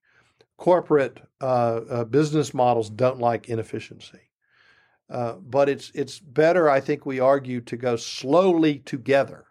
Corporate 0.59 1.20
uh, 1.40 1.80
uh, 1.90 2.04
business 2.04 2.52
models 2.52 2.90
don't 2.90 3.18
like 3.18 3.48
inefficiency. 3.48 4.20
Uh, 5.11 5.35
but 5.35 5.68
it's 5.68 5.90
it's 5.94 6.18
better, 6.18 6.70
I 6.70 6.80
think, 6.80 7.04
we 7.04 7.20
argue 7.20 7.61
to 7.62 7.76
go 7.76 7.96
slowly 7.96 8.78
together 8.78 9.44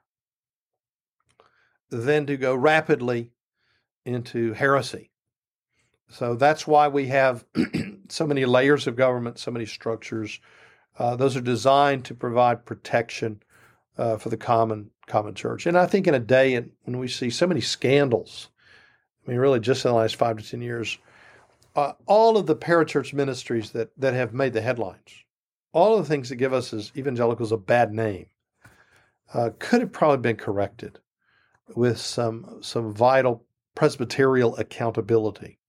than 1.89 2.25
to 2.25 2.37
go 2.37 2.55
rapidly 2.55 3.32
into 4.05 4.53
heresy. 4.53 5.09
So 6.09 6.35
that's 6.35 6.67
why 6.67 6.87
we 6.87 7.07
have 7.07 7.45
so 8.09 8.27
many 8.27 8.45
layers 8.45 8.87
of 8.87 8.95
government, 8.95 9.39
so 9.39 9.51
many 9.51 9.65
structures, 9.65 10.39
uh, 10.99 11.15
those 11.15 11.35
are 11.35 11.41
designed 11.41 12.05
to 12.05 12.13
provide 12.13 12.65
protection 12.65 13.41
uh, 13.97 14.17
for 14.17 14.29
the 14.29 14.37
common 14.37 14.89
common 15.07 15.33
church. 15.33 15.65
And 15.65 15.77
I 15.77 15.85
think 15.85 16.07
in 16.07 16.13
a 16.13 16.19
day 16.19 16.63
when 16.83 16.99
we 16.99 17.07
see 17.07 17.29
so 17.29 17.47
many 17.47 17.61
scandals, 17.61 18.49
I 19.25 19.31
mean, 19.31 19.39
really 19.39 19.59
just 19.59 19.83
in 19.85 19.91
the 19.91 19.97
last 19.97 20.15
five 20.15 20.37
to 20.37 20.47
ten 20.47 20.61
years, 20.61 20.97
uh, 21.75 21.93
all 22.05 22.37
of 22.37 22.45
the 22.45 22.55
parachurch 22.55 23.13
ministries 23.13 23.71
that 23.71 23.91
that 23.97 24.13
have 24.13 24.33
made 24.33 24.53
the 24.53 24.61
headlines, 24.61 25.23
all 25.71 25.97
of 25.97 26.03
the 26.03 26.09
things 26.09 26.29
that 26.29 26.35
give 26.35 26.53
us 26.53 26.73
as 26.73 26.91
evangelicals 26.95 27.51
a 27.51 27.57
bad 27.57 27.91
name, 27.91 28.27
uh, 29.33 29.49
could 29.59 29.81
have 29.81 29.91
probably 29.91 30.17
been 30.17 30.37
corrected 30.37 30.99
with 31.75 31.97
some 31.97 32.59
some 32.61 32.93
vital 32.93 33.45
presbyterial 33.75 34.55
accountability. 34.57 35.59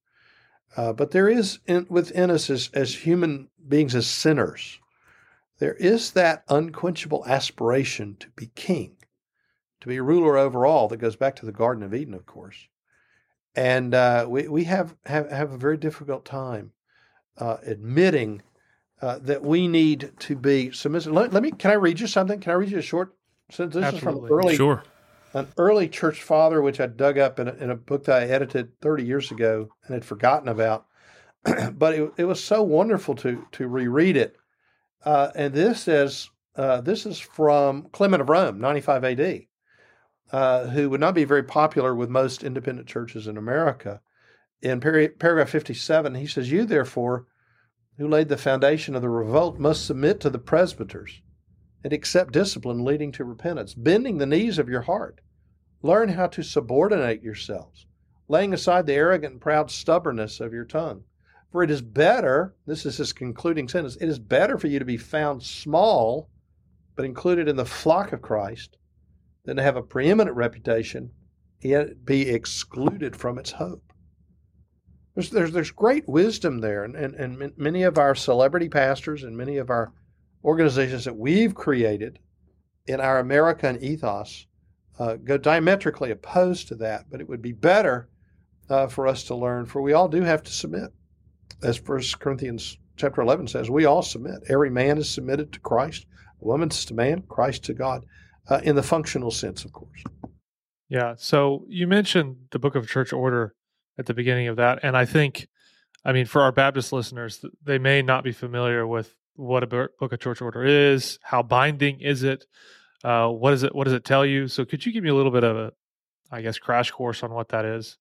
Uh, 0.76 0.92
but 0.92 1.12
there 1.12 1.28
is 1.28 1.60
in, 1.66 1.86
within 1.88 2.30
us 2.30 2.50
as, 2.50 2.70
as 2.74 2.94
human 2.94 3.48
beings, 3.66 3.94
as 3.94 4.06
sinners, 4.06 4.80
there 5.58 5.74
is 5.74 6.12
that 6.12 6.44
unquenchable 6.48 7.24
aspiration 7.26 8.16
to 8.20 8.28
be 8.30 8.46
king, 8.54 8.96
to 9.80 9.88
be 9.88 10.00
ruler 10.00 10.36
over 10.36 10.66
all 10.66 10.88
that 10.88 10.96
goes 10.96 11.16
back 11.16 11.36
to 11.36 11.46
the 11.46 11.52
Garden 11.52 11.84
of 11.84 11.94
Eden, 11.94 12.14
of 12.14 12.26
course. 12.26 12.68
And 13.54 13.94
uh, 13.94 14.26
we, 14.28 14.48
we 14.48 14.64
have, 14.64 14.96
have, 15.06 15.30
have 15.30 15.52
a 15.52 15.56
very 15.56 15.76
difficult 15.76 16.24
time 16.24 16.72
uh, 17.38 17.58
admitting 17.64 18.42
uh, 19.00 19.18
that 19.20 19.42
we 19.42 19.68
need 19.68 20.12
to 20.18 20.34
be 20.34 20.72
submissive. 20.72 21.12
Let, 21.12 21.32
let, 21.32 21.42
me, 21.42 21.52
can 21.52 21.70
I 21.70 21.74
read 21.74 22.00
you 22.00 22.08
something? 22.08 22.40
Can 22.40 22.52
I 22.52 22.56
read 22.56 22.70
you 22.70 22.78
a 22.78 22.82
short 22.82 23.14
sentence? 23.50 23.74
This 23.74 23.84
Absolutely. 23.84 24.22
is 24.22 24.28
from 24.28 24.38
early, 24.38 24.56
sure. 24.56 24.82
An 25.34 25.48
early 25.58 25.88
church 25.88 26.22
father, 26.22 26.62
which 26.62 26.80
I 26.80 26.86
dug 26.86 27.18
up 27.18 27.38
in 27.38 27.48
a, 27.48 27.52
in 27.54 27.70
a 27.70 27.76
book 27.76 28.04
that 28.04 28.22
I 28.22 28.26
edited 28.26 28.80
30 28.80 29.04
years 29.04 29.30
ago 29.30 29.68
and 29.84 29.94
had 29.94 30.04
forgotten 30.04 30.48
about. 30.48 30.86
but 31.72 31.94
it, 31.94 32.12
it 32.16 32.24
was 32.24 32.42
so 32.42 32.62
wonderful 32.62 33.14
to, 33.16 33.46
to 33.52 33.68
reread 33.68 34.16
it 34.16 34.36
uh, 35.04 35.30
and 35.34 35.52
this 35.52 35.86
is 35.86 36.30
uh, 36.56 36.80
this 36.80 37.04
is 37.04 37.18
from 37.18 37.88
Clement 37.92 38.20
of 38.20 38.28
Rome, 38.28 38.60
95 38.60 39.04
AD, 39.04 39.40
uh, 40.30 40.66
who 40.68 40.88
would 40.88 41.00
not 41.00 41.14
be 41.14 41.24
very 41.24 41.42
popular 41.42 41.94
with 41.94 42.08
most 42.08 42.44
independent 42.44 42.86
churches 42.86 43.26
in 43.26 43.36
America. 43.36 44.00
In 44.62 44.80
par- 44.80 45.08
paragraph 45.18 45.50
57, 45.50 46.14
he 46.14 46.26
says, 46.26 46.50
"You 46.50 46.64
therefore, 46.64 47.26
who 47.98 48.08
laid 48.08 48.28
the 48.28 48.36
foundation 48.36 48.94
of 48.94 49.02
the 49.02 49.08
revolt, 49.08 49.58
must 49.58 49.84
submit 49.84 50.20
to 50.20 50.30
the 50.30 50.38
presbyters 50.38 51.20
and 51.84 51.92
accept 51.92 52.32
discipline 52.32 52.84
leading 52.84 53.12
to 53.12 53.24
repentance, 53.24 53.74
bending 53.74 54.18
the 54.18 54.26
knees 54.26 54.58
of 54.58 54.68
your 54.68 54.82
heart. 54.82 55.20
Learn 55.82 56.08
how 56.08 56.26
to 56.26 56.42
subordinate 56.42 57.22
yourselves, 57.22 57.86
laying 58.26 58.52
aside 58.52 58.86
the 58.86 58.94
arrogant 58.94 59.34
and 59.34 59.40
proud 59.40 59.70
stubbornness 59.70 60.40
of 60.40 60.52
your 60.52 60.64
tongue." 60.64 61.04
For 61.52 61.62
it 61.62 61.70
is 61.70 61.82
better, 61.82 62.56
this 62.66 62.84
is 62.84 62.96
his 62.96 63.12
concluding 63.12 63.68
sentence, 63.68 63.94
it 63.94 64.08
is 64.08 64.18
better 64.18 64.58
for 64.58 64.66
you 64.66 64.80
to 64.80 64.84
be 64.84 64.96
found 64.96 65.44
small, 65.44 66.28
but 66.96 67.04
included 67.04 67.46
in 67.46 67.54
the 67.54 67.64
flock 67.64 68.12
of 68.12 68.22
Christ, 68.22 68.76
than 69.44 69.56
to 69.58 69.62
have 69.62 69.76
a 69.76 69.82
preeminent 69.82 70.34
reputation, 70.34 71.12
yet 71.60 72.04
be 72.04 72.28
excluded 72.28 73.14
from 73.14 73.38
its 73.38 73.52
hope. 73.52 73.92
There's, 75.14 75.30
there's, 75.30 75.52
there's 75.52 75.70
great 75.70 76.08
wisdom 76.08 76.58
there, 76.58 76.82
and, 76.82 76.96
and, 76.96 77.14
and 77.14 77.56
many 77.56 77.84
of 77.84 77.98
our 77.98 78.16
celebrity 78.16 78.68
pastors 78.68 79.22
and 79.22 79.36
many 79.36 79.58
of 79.58 79.70
our 79.70 79.92
organizations 80.44 81.04
that 81.04 81.16
we've 81.16 81.54
created 81.54 82.18
in 82.86 83.00
our 83.00 83.18
American 83.18 83.82
ethos 83.82 84.46
uh, 84.98 85.14
go 85.16 85.36
diametrically 85.36 86.10
opposed 86.10 86.68
to 86.68 86.74
that, 86.76 87.06
but 87.10 87.20
it 87.20 87.28
would 87.28 87.42
be 87.42 87.52
better 87.52 88.08
uh, 88.68 88.86
for 88.86 89.06
us 89.06 89.24
to 89.24 89.34
learn, 89.34 89.66
for 89.66 89.82
we 89.82 89.92
all 89.92 90.08
do 90.08 90.22
have 90.22 90.42
to 90.42 90.52
submit 90.52 90.92
as 91.62 91.76
First 91.76 92.18
Corinthians 92.20 92.78
chapter 92.96 93.20
11 93.20 93.48
says, 93.48 93.70
we 93.70 93.84
all 93.86 94.02
submit. 94.02 94.42
Every 94.48 94.70
man 94.70 94.98
is 94.98 95.08
submitted 95.08 95.52
to 95.52 95.60
Christ, 95.60 96.06
a 96.40 96.44
woman's 96.44 96.84
to 96.86 96.94
man, 96.94 97.22
Christ 97.28 97.64
to 97.64 97.74
God, 97.74 98.04
uh, 98.48 98.60
in 98.62 98.76
the 98.76 98.82
functional 98.82 99.30
sense, 99.30 99.64
of 99.64 99.72
course. 99.72 100.04
Yeah. 100.88 101.14
So 101.16 101.64
you 101.68 101.86
mentioned 101.86 102.36
the 102.52 102.58
Book 102.58 102.74
of 102.74 102.88
Church 102.88 103.12
Order 103.12 103.54
at 103.98 104.06
the 104.06 104.14
beginning 104.14 104.48
of 104.48 104.56
that, 104.56 104.80
and 104.82 104.96
I 104.96 105.06
think, 105.06 105.48
I 106.04 106.12
mean, 106.12 106.26
for 106.26 106.42
our 106.42 106.52
Baptist 106.52 106.92
listeners, 106.92 107.44
they 107.64 107.78
may 107.78 108.02
not 108.02 108.22
be 108.22 108.32
familiar 108.32 108.86
with 108.86 109.14
what 109.36 109.62
a 109.62 109.66
Book 109.66 110.12
of 110.12 110.20
Church 110.20 110.40
Order 110.40 110.64
is. 110.64 111.18
How 111.22 111.42
binding 111.42 112.00
is 112.00 112.22
it? 112.22 112.44
Uh, 113.02 113.28
what 113.28 113.52
is 113.52 113.62
it? 113.62 113.74
What 113.74 113.84
does 113.84 113.92
it 113.92 114.04
tell 114.04 114.24
you? 114.24 114.48
So 114.48 114.64
could 114.64 114.84
you 114.86 114.92
give 114.92 115.04
me 115.04 115.10
a 115.10 115.14
little 115.14 115.32
bit 115.32 115.44
of 115.44 115.56
a, 115.56 115.72
I 116.30 116.40
guess, 116.40 116.58
crash 116.58 116.90
course 116.90 117.22
on 117.22 117.32
what 117.32 117.48
that 117.50 117.64
is? 117.64 117.98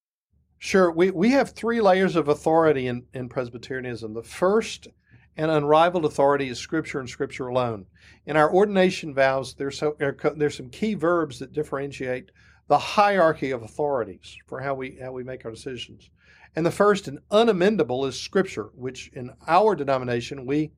Sure. 0.57 0.91
We, 0.91 1.11
we 1.11 1.31
have 1.31 1.49
three 1.49 1.81
layers 1.81 2.15
of 2.15 2.29
authority 2.29 2.87
in, 2.87 3.03
in 3.13 3.27
Presbyterianism. 3.27 4.13
The 4.13 4.23
first 4.23 4.87
and 5.35 5.51
unrivaled 5.51 6.05
authority 6.05 6.47
is 6.47 6.59
Scripture 6.59 6.99
and 6.99 7.09
Scripture 7.09 7.47
alone. 7.47 7.85
In 8.25 8.37
our 8.37 8.53
ordination 8.53 9.13
vows, 9.13 9.55
there's, 9.55 9.77
so, 9.77 9.97
there's 10.37 10.55
some 10.55 10.69
key 10.69 10.93
verbs 10.93 11.39
that 11.39 11.51
differentiate 11.51 12.31
the 12.67 12.77
hierarchy 12.77 13.51
of 13.51 13.61
authorities 13.61 14.37
for 14.47 14.61
how 14.61 14.73
we, 14.73 14.97
how 15.01 15.11
we 15.11 15.23
make 15.23 15.43
our 15.43 15.51
decisions. 15.51 16.09
And 16.55 16.65
the 16.65 16.71
first 16.71 17.07
and 17.07 17.19
unamendable 17.31 18.07
is 18.07 18.17
Scripture, 18.17 18.69
which 18.75 19.09
in 19.13 19.31
our 19.47 19.75
denomination 19.75 20.45
we 20.45 20.71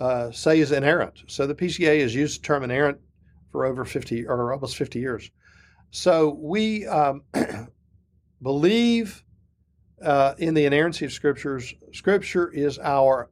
uh, 0.00 0.30
say 0.30 0.60
is 0.60 0.72
inerrant. 0.72 1.22
So 1.26 1.46
the 1.46 1.54
PCA 1.54 2.00
has 2.00 2.14
used 2.14 2.40
the 2.40 2.46
term 2.46 2.62
inerrant 2.62 2.98
for 3.50 3.64
over 3.64 3.84
50 3.84 4.26
or 4.26 4.52
almost 4.52 4.76
50 4.76 4.98
years. 4.98 5.30
So 5.90 6.30
we 6.40 6.86
um, 6.86 7.22
believe 8.42 9.24
uh, 10.02 10.34
in 10.38 10.54
the 10.54 10.66
inerrancy 10.66 11.06
of 11.06 11.12
scriptures. 11.12 11.74
Scripture 11.92 12.52
is 12.52 12.78
our 12.78 13.30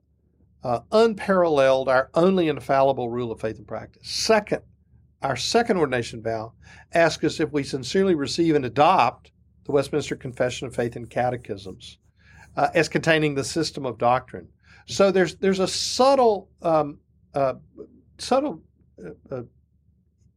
uh, 0.63 0.81
unparalleled, 0.93 1.89
our 1.89 2.11
only 2.15 2.49
infallible 2.49 3.11
rule 3.11 3.31
of 3.31 3.41
faith 3.41 3.59
and 3.59 3.67
practice. 3.67 4.09
Second, 4.09 4.63
our 5.23 5.37
second 5.37 5.77
ordination 5.77 6.23
vow 6.23 6.53
asks 6.93 7.25
us 7.25 7.41
if 7.41 7.53
we 7.53 7.63
sincerely 7.63 8.15
receive 8.15 8.55
and 8.55 8.65
adopt 8.65 9.31
the 9.65 9.73
Westminster 9.73 10.17
Confession 10.17 10.67
of 10.67 10.75
Faith 10.75 10.97
and 10.97 11.09
Catechisms 11.09 11.99
uh, 12.57 12.69
as 12.75 12.89
containing 12.89 13.35
the 13.35 13.45
system 13.45 13.85
of 13.87 13.99
doctrine. 13.99 14.49
So 14.87 15.11
there's 15.11 15.37
there's 15.37 15.61
a 15.61 15.69
subtle 15.69 16.51
um, 16.63 16.99
uh, 17.35 17.55
subtle 18.19 18.63
uh, 19.05 19.35
uh 19.35 19.43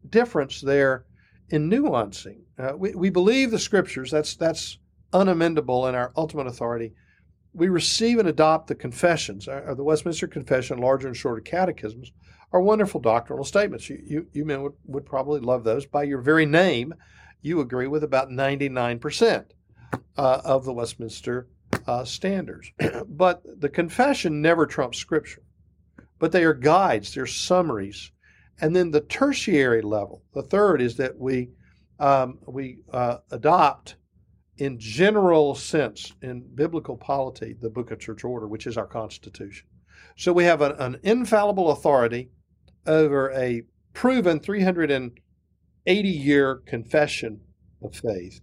difference 0.09 0.61
there 0.61 1.05
in 1.49 1.69
nuancing. 1.69 2.39
Uh, 2.57 2.73
we, 2.75 2.91
we 2.91 3.09
believe 3.09 3.51
the 3.51 3.59
scriptures. 3.59 4.11
That's 4.11 4.35
that's 4.35 4.79
unamendable 5.13 5.87
in 5.89 5.95
our 5.95 6.11
ultimate 6.15 6.47
authority. 6.47 6.93
We 7.53 7.69
receive 7.69 8.19
and 8.19 8.27
adopt 8.27 8.67
the 8.67 8.75
confessions, 8.75 9.47
or 9.47 9.73
the 9.75 9.83
Westminster 9.83 10.27
Confession, 10.27 10.77
larger 10.77 11.07
and 11.07 11.17
shorter 11.17 11.41
catechisms, 11.41 12.11
are 12.51 12.61
wonderful 12.61 13.01
doctrinal 13.01 13.43
statements. 13.43 13.89
You, 13.89 13.99
you, 14.05 14.27
you 14.31 14.45
men 14.45 14.61
would, 14.61 14.73
would 14.85 15.05
probably 15.05 15.39
love 15.39 15.63
those. 15.63 15.85
By 15.85 16.03
your 16.03 16.21
very 16.21 16.45
name, 16.45 16.93
you 17.41 17.59
agree 17.59 17.87
with 17.87 18.03
about 18.03 18.29
99% 18.29 19.45
uh, 20.17 20.41
of 20.43 20.65
the 20.65 20.73
Westminster 20.73 21.47
uh, 21.87 22.05
standards. 22.05 22.71
but 23.07 23.41
the 23.59 23.69
confession 23.69 24.41
never 24.41 24.65
trumps 24.65 24.97
Scripture. 24.97 25.43
But 26.19 26.31
they 26.31 26.43
are 26.43 26.53
guides, 26.53 27.13
they're 27.13 27.25
summaries. 27.25 28.11
And 28.59 28.75
then 28.75 28.91
the 28.91 29.01
tertiary 29.01 29.81
level, 29.81 30.23
the 30.33 30.41
third 30.41 30.81
is 30.81 30.97
that 30.97 31.17
we, 31.17 31.49
um, 31.99 32.39
we 32.47 32.79
uh, 32.91 33.17
adopt 33.31 33.95
in 34.57 34.79
general 34.79 35.53
sense, 35.55 36.13
in 36.21 36.41
biblical 36.55 36.97
polity, 36.97 37.55
the 37.61 37.69
Book 37.69 37.91
of 37.91 37.99
Church 37.99 38.23
Order, 38.23 38.47
which 38.47 38.65
is 38.65 38.77
our 38.77 38.87
Constitution. 38.87 39.67
So 40.15 40.33
we 40.33 40.45
have 40.45 40.61
an, 40.61 40.97
infallible 41.03 41.71
authority 41.71 42.31
over 42.87 43.31
a 43.31 43.63
proven 43.93 44.39
380 44.39 46.09
year 46.09 46.55
confession 46.65 47.39
of 47.83 47.95
faith. 47.95 48.41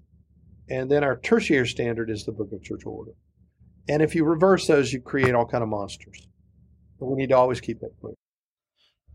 And 0.69 0.91
then 0.91 1.03
our 1.03 1.17
tertiary 1.17 1.67
standard 1.67 2.11
is 2.11 2.25
the 2.25 2.33
Book 2.33 2.53
of 2.53 2.63
Church 2.63 2.87
Order. 2.87 3.13
And 3.89 4.03
if 4.03 4.15
you 4.15 4.25
reverse 4.25 4.67
those, 4.67 4.93
you 4.93 5.01
create 5.01 5.35
all 5.35 5.47
kind 5.47 5.63
of 5.63 5.69
monsters. 5.69 6.27
But 6.99 7.07
we 7.07 7.17
need 7.17 7.29
to 7.31 7.37
always 7.37 7.61
keep 7.61 7.81
that 7.81 7.93
clear. 8.01 8.15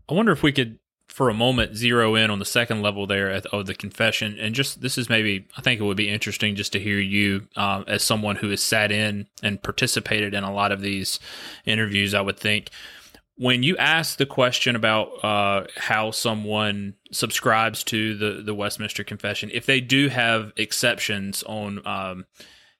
I 0.08 0.14
wonder 0.14 0.32
if 0.32 0.42
we 0.42 0.52
could 0.52 0.78
for 1.10 1.28
a 1.28 1.34
moment 1.34 1.76
zero 1.76 2.14
in 2.14 2.30
on 2.30 2.38
the 2.38 2.44
second 2.44 2.82
level 2.82 3.04
there 3.04 3.30
at, 3.30 3.44
of 3.46 3.66
the 3.66 3.74
confession 3.74 4.36
and 4.38 4.54
just 4.54 4.80
this 4.80 4.96
is 4.96 5.08
maybe 5.08 5.44
i 5.56 5.60
think 5.60 5.80
it 5.80 5.84
would 5.84 5.96
be 5.96 6.08
interesting 6.08 6.54
just 6.54 6.72
to 6.72 6.78
hear 6.78 7.00
you 7.00 7.48
uh, 7.56 7.82
as 7.88 8.00
someone 8.00 8.36
who 8.36 8.48
has 8.48 8.62
sat 8.62 8.92
in 8.92 9.26
and 9.42 9.60
participated 9.60 10.34
in 10.34 10.44
a 10.44 10.52
lot 10.52 10.70
of 10.70 10.80
these 10.80 11.18
interviews 11.66 12.14
i 12.14 12.20
would 12.20 12.38
think 12.38 12.70
when 13.34 13.64
you 13.64 13.76
ask 13.76 14.18
the 14.18 14.26
question 14.26 14.76
about 14.76 15.08
uh, 15.24 15.66
how 15.76 16.10
someone 16.10 16.94
subscribes 17.10 17.82
to 17.82 18.14
the, 18.14 18.42
the 18.42 18.54
westminster 18.54 19.02
confession 19.02 19.50
if 19.52 19.66
they 19.66 19.80
do 19.80 20.08
have 20.08 20.52
exceptions 20.56 21.42
on 21.42 21.84
um, 21.88 22.24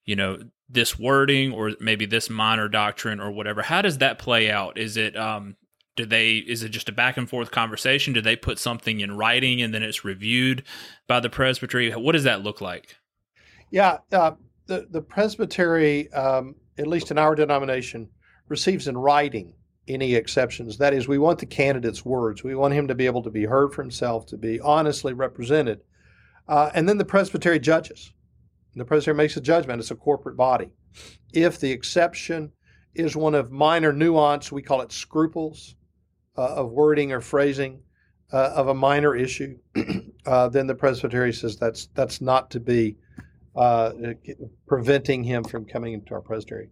you 0.04 0.16
know 0.16 0.38
this 0.68 0.98
wording 0.98 1.52
or 1.52 1.72
maybe 1.80 2.06
this 2.06 2.30
minor 2.30 2.68
doctrine 2.68 3.20
or 3.20 3.30
whatever 3.30 3.62
how 3.62 3.82
does 3.82 3.98
that 3.98 4.18
play 4.18 4.50
out? 4.50 4.78
Is 4.78 4.96
it 4.96 5.16
um, 5.16 5.56
do 5.96 6.06
they 6.06 6.36
is 6.36 6.62
it 6.62 6.70
just 6.70 6.88
a 6.88 6.92
back 6.92 7.16
and 7.16 7.28
forth 7.28 7.50
conversation? 7.50 8.12
Do 8.12 8.20
they 8.20 8.36
put 8.36 8.58
something 8.58 9.00
in 9.00 9.16
writing 9.16 9.62
and 9.62 9.74
then 9.74 9.82
it's 9.82 10.04
reviewed 10.04 10.64
by 11.06 11.20
the 11.20 11.30
presbytery? 11.30 11.90
What 11.92 12.12
does 12.12 12.24
that 12.24 12.42
look 12.42 12.60
like? 12.60 12.96
Yeah 13.70 13.98
uh, 14.12 14.32
the 14.66 14.86
the 14.90 15.02
presbytery 15.02 16.12
um, 16.12 16.54
at 16.78 16.86
least 16.86 17.10
in 17.10 17.18
our 17.18 17.34
denomination 17.34 18.08
receives 18.48 18.88
in 18.88 18.96
writing 18.96 19.52
any 19.88 20.14
exceptions. 20.14 20.78
That 20.78 20.94
is 20.94 21.08
we 21.08 21.18
want 21.18 21.38
the 21.38 21.46
candidate's 21.46 22.04
words. 22.04 22.44
We 22.44 22.54
want 22.54 22.74
him 22.74 22.88
to 22.88 22.94
be 22.94 23.06
able 23.06 23.22
to 23.22 23.30
be 23.30 23.44
heard 23.44 23.72
for 23.72 23.82
himself 23.82 24.26
to 24.26 24.36
be 24.36 24.60
honestly 24.60 25.12
represented. 25.12 25.80
Uh, 26.48 26.70
and 26.74 26.88
then 26.88 26.98
the 26.98 27.04
presbytery 27.04 27.58
judges 27.58 28.12
the 28.76 28.84
presbytery 28.84 29.14
makes 29.14 29.36
a 29.36 29.40
judgment 29.40 29.80
it's 29.80 29.90
a 29.90 29.96
corporate 29.96 30.36
body 30.36 30.70
if 31.32 31.58
the 31.60 31.70
exception 31.70 32.52
is 32.94 33.16
one 33.16 33.34
of 33.34 33.50
minor 33.50 33.92
nuance 33.92 34.50
we 34.50 34.62
call 34.62 34.80
it 34.80 34.92
scruples 34.92 35.76
uh, 36.36 36.54
of 36.56 36.70
wording 36.70 37.12
or 37.12 37.20
phrasing 37.20 37.80
uh, 38.32 38.52
of 38.54 38.68
a 38.68 38.74
minor 38.74 39.14
issue, 39.14 39.58
uh, 40.26 40.48
then 40.48 40.66
the 40.66 40.74
presbytery 40.74 41.32
says 41.32 41.56
that's 41.56 41.88
that's 41.94 42.20
not 42.20 42.50
to 42.50 42.60
be 42.60 42.96
uh, 43.56 43.92
preventing 44.66 45.24
him 45.24 45.42
from 45.42 45.64
coming 45.64 45.94
into 45.94 46.14
our 46.14 46.20
presbytery. 46.20 46.70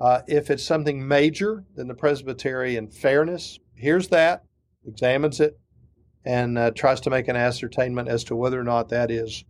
Uh, 0.00 0.20
if 0.26 0.50
it's 0.50 0.64
something 0.64 1.06
major, 1.06 1.64
then 1.76 1.86
the 1.86 1.94
presbytery, 1.94 2.76
in 2.76 2.88
fairness, 2.88 3.58
hears 3.74 4.08
that, 4.08 4.44
examines 4.86 5.40
it, 5.40 5.58
and 6.24 6.58
uh, 6.58 6.70
tries 6.72 7.00
to 7.00 7.10
make 7.10 7.28
an 7.28 7.36
ascertainment 7.36 8.08
as 8.08 8.24
to 8.24 8.34
whether 8.36 8.60
or 8.60 8.64
not 8.64 8.88
that 8.88 9.10
is 9.10 9.44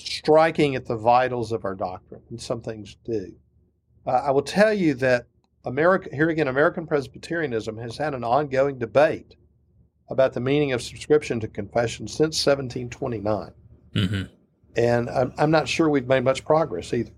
striking 0.00 0.74
at 0.74 0.86
the 0.86 0.96
vitals 0.96 1.52
of 1.52 1.64
our 1.64 1.74
doctrine. 1.74 2.22
And 2.30 2.40
some 2.40 2.60
things 2.60 2.96
do. 3.04 3.34
I 4.06 4.30
will 4.30 4.42
tell 4.42 4.72
you 4.72 4.94
that 4.94 5.26
America, 5.64 6.08
here 6.12 6.30
again, 6.30 6.48
American 6.48 6.86
Presbyterianism 6.86 7.76
has 7.78 7.96
had 7.96 8.14
an 8.14 8.24
ongoing 8.24 8.78
debate 8.78 9.36
about 10.08 10.32
the 10.32 10.40
meaning 10.40 10.72
of 10.72 10.82
subscription 10.82 11.38
to 11.40 11.48
confession 11.48 12.08
since 12.08 12.44
1729. 12.44 13.52
Mm-hmm. 13.94 14.22
And 14.76 15.10
I'm, 15.10 15.32
I'm, 15.38 15.50
not 15.50 15.68
sure 15.68 15.88
we've 15.88 16.06
made 16.06 16.24
much 16.24 16.44
progress 16.44 16.92
either. 16.92 17.12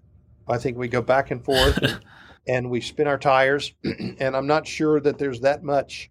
I 0.49 0.59
think 0.59 0.77
we 0.77 0.89
go 0.89 1.03
back 1.03 1.31
and 1.31 1.45
forth 1.45 1.79
and, 1.79 2.01
and, 2.47 2.71
we 2.71 2.81
spin 2.81 3.07
our 3.07 3.19
tires, 3.19 3.73
and 3.85 4.37
I'm 4.37 4.47
not 4.47 4.67
sure 4.67 5.01
that 5.01 5.19
there's 5.19 5.41
that 5.41 5.63
much 5.63 6.11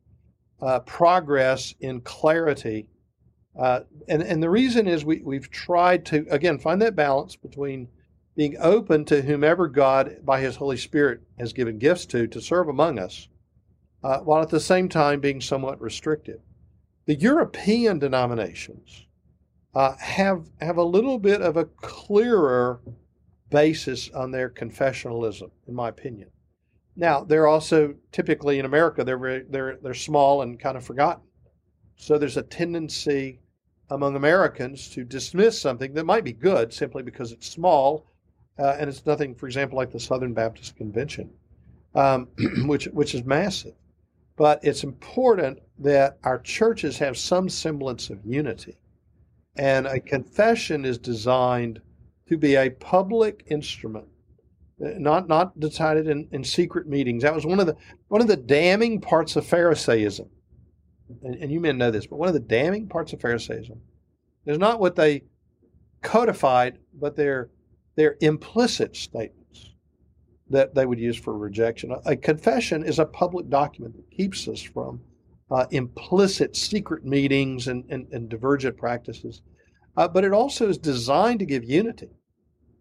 uh, 0.62 0.80
progress 0.82 1.74
in 1.80 2.02
clarity. 2.02 2.88
Uh, 3.58 3.82
and, 4.08 4.22
and 4.22 4.42
the 4.42 4.50
reason 4.50 4.88
is 4.88 5.04
we, 5.04 5.22
we've 5.24 5.50
tried 5.52 6.06
to, 6.06 6.26
again, 6.30 6.58
find 6.58 6.82
that 6.82 6.96
balance 6.96 7.36
between 7.36 7.88
being 8.36 8.56
open 8.60 9.04
to 9.06 9.22
whomever 9.22 9.68
God, 9.68 10.18
by 10.24 10.40
His 10.40 10.56
Holy 10.56 10.78
Spirit, 10.78 11.22
has 11.38 11.52
given 11.52 11.78
gifts 11.78 12.06
to, 12.08 12.28
to 12.28 12.40
serve 12.42 12.70
among 12.70 12.98
us, 12.98 13.28
uh, 14.04 14.20
while 14.20 14.42
at 14.42 14.50
the 14.50 14.60
same 14.60 14.88
time 14.88 15.20
being 15.20 15.42
somewhat 15.42 15.82
restrictive. 15.82 16.40
The 17.06 17.16
European 17.16 18.00
denominations 18.00 19.06
uh, 19.76 19.98
have, 19.98 20.46
have 20.62 20.78
a 20.78 20.84
little 20.84 21.20
bit 21.20 21.42
of 21.42 21.58
a 21.58 21.66
clearer 21.66 22.80
basis 23.50 24.10
on 24.12 24.32
their 24.32 24.50
confessionalism, 24.50 25.52
in 25.68 25.76
my 25.76 25.90
opinion. 25.90 26.30
Now, 26.96 27.24
they're 27.26 27.48
also 27.48 27.96
typically 28.14 28.60
in 28.60 28.66
America, 28.66 29.04
they're, 29.04 29.18
very, 29.18 29.44
they're, 29.50 29.78
they're 29.84 29.94
small 29.94 30.42
and 30.42 30.58
kind 30.58 30.78
of 30.78 30.86
forgotten. 30.86 31.24
So 31.98 32.18
there's 32.18 32.38
a 32.38 32.44
tendency 32.44 33.41
among 33.92 34.16
Americans 34.16 34.90
to 34.90 35.04
dismiss 35.04 35.60
something 35.60 35.94
that 35.94 36.06
might 36.06 36.24
be 36.24 36.32
good 36.32 36.74
simply 36.74 37.04
because 37.04 37.32
it's 37.32 37.48
small 37.48 38.06
uh, 38.58 38.78
and 38.80 38.90
it's 38.90 39.06
nothing, 39.06 39.36
for 39.36 39.48
example, 39.48 39.78
like 39.78 39.92
the 39.92 40.00
Southern 40.00 40.34
Baptist 40.34 40.76
Convention, 40.76 41.30
um, 41.94 42.28
which 42.66 42.86
which 42.86 43.14
is 43.14 43.24
massive. 43.24 43.74
But 44.38 44.64
it's 44.64 44.84
important 44.84 45.60
that 45.80 46.18
our 46.24 46.40
churches 46.40 46.98
have 47.00 47.18
some 47.18 47.50
semblance 47.50 48.10
of 48.10 48.26
unity, 48.26 48.78
and 49.56 49.86
a 49.88 50.00
confession 50.00 50.86
is 50.86 50.98
designed 50.98 51.82
to 52.28 52.38
be 52.38 52.56
a 52.56 52.70
public 52.70 53.44
instrument, 53.48 54.08
not 54.80 55.28
not 55.28 55.60
decided 55.60 56.08
in, 56.08 56.28
in 56.32 56.44
secret 56.44 56.88
meetings. 56.88 57.24
That 57.24 57.36
was 57.36 57.46
one 57.46 57.60
of 57.60 57.68
the 57.68 57.76
one 58.08 58.22
of 58.22 58.28
the 58.28 58.38
damning 58.38 59.02
parts 59.02 59.36
of 59.36 59.46
Pharisaism, 59.46 60.30
and, 61.24 61.36
and 61.36 61.52
you 61.52 61.60
men 61.60 61.78
know 61.78 61.92
this. 61.92 62.08
But 62.08 62.18
one 62.18 62.28
of 62.28 62.34
the 62.34 62.40
damning 62.40 62.88
parts 62.88 63.14
of 63.14 63.20
Pharisaism 63.20 63.80
is 64.46 64.58
not 64.58 64.80
what 64.80 64.96
they 64.96 65.24
codified, 66.02 66.80
but 66.94 67.16
their 67.16 67.50
they're 67.96 68.18
implicit 68.22 68.96
statements 68.96 69.72
that 70.50 70.74
they 70.76 70.86
would 70.86 71.00
use 71.00 71.18
for 71.18 71.38
rejection. 71.38 71.96
A, 72.06 72.16
confession 72.16 72.84
is 72.84 73.00
a 73.00 73.06
public 73.06 73.50
document 73.50 73.96
that 73.96 74.16
keeps 74.16 74.48
us 74.48 74.62
from 74.62 75.02
uh, 75.50 75.66
implicit 75.72 76.56
secret 76.56 77.06
meetings 77.06 77.68
and, 77.68 77.84
and, 77.90 78.08
and 78.12 78.30
divergent 78.30 78.78
practices. 78.78 79.42
Uh, 79.98 80.08
but 80.08 80.24
it 80.24 80.32
also 80.32 80.70
is 80.70 80.78
designed 80.78 81.40
to 81.40 81.46
give 81.46 81.64
unity. 81.64 82.10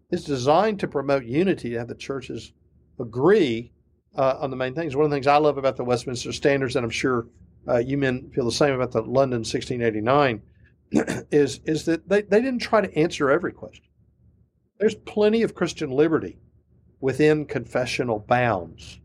It's 0.09 0.23
designed 0.23 0.79
to 0.79 0.87
promote 0.87 1.25
unity, 1.25 1.71
to 1.71 1.79
have 1.79 1.87
the 1.87 1.95
churches 1.95 2.53
agree 2.99 3.71
uh, 4.15 4.37
on 4.39 4.49
the 4.49 4.57
main 4.57 4.73
things. 4.73 4.95
One 4.95 5.05
of 5.05 5.11
the 5.11 5.15
things 5.15 5.27
I 5.27 5.37
love 5.37 5.57
about 5.57 5.77
the 5.77 5.83
Westminster 5.83 6.31
Standards, 6.31 6.75
and 6.75 6.83
I'm 6.83 6.89
sure 6.89 7.27
uh, 7.67 7.77
you 7.77 7.97
men 7.97 8.31
feel 8.33 8.45
the 8.45 8.51
same 8.51 8.73
about 8.73 8.91
the 8.91 9.01
London 9.01 9.39
1689, 9.39 10.41
is, 11.31 11.59
is 11.65 11.85
that 11.85 12.07
they, 12.07 12.21
they 12.21 12.41
didn't 12.41 12.59
try 12.59 12.81
to 12.81 12.97
answer 12.97 13.29
every 13.29 13.53
question. 13.53 13.85
There's 14.79 14.95
plenty 14.95 15.43
of 15.43 15.53
Christian 15.53 15.91
liberty 15.91 16.37
within 16.99 17.45
confessional 17.45 18.19
bounds 18.19 18.99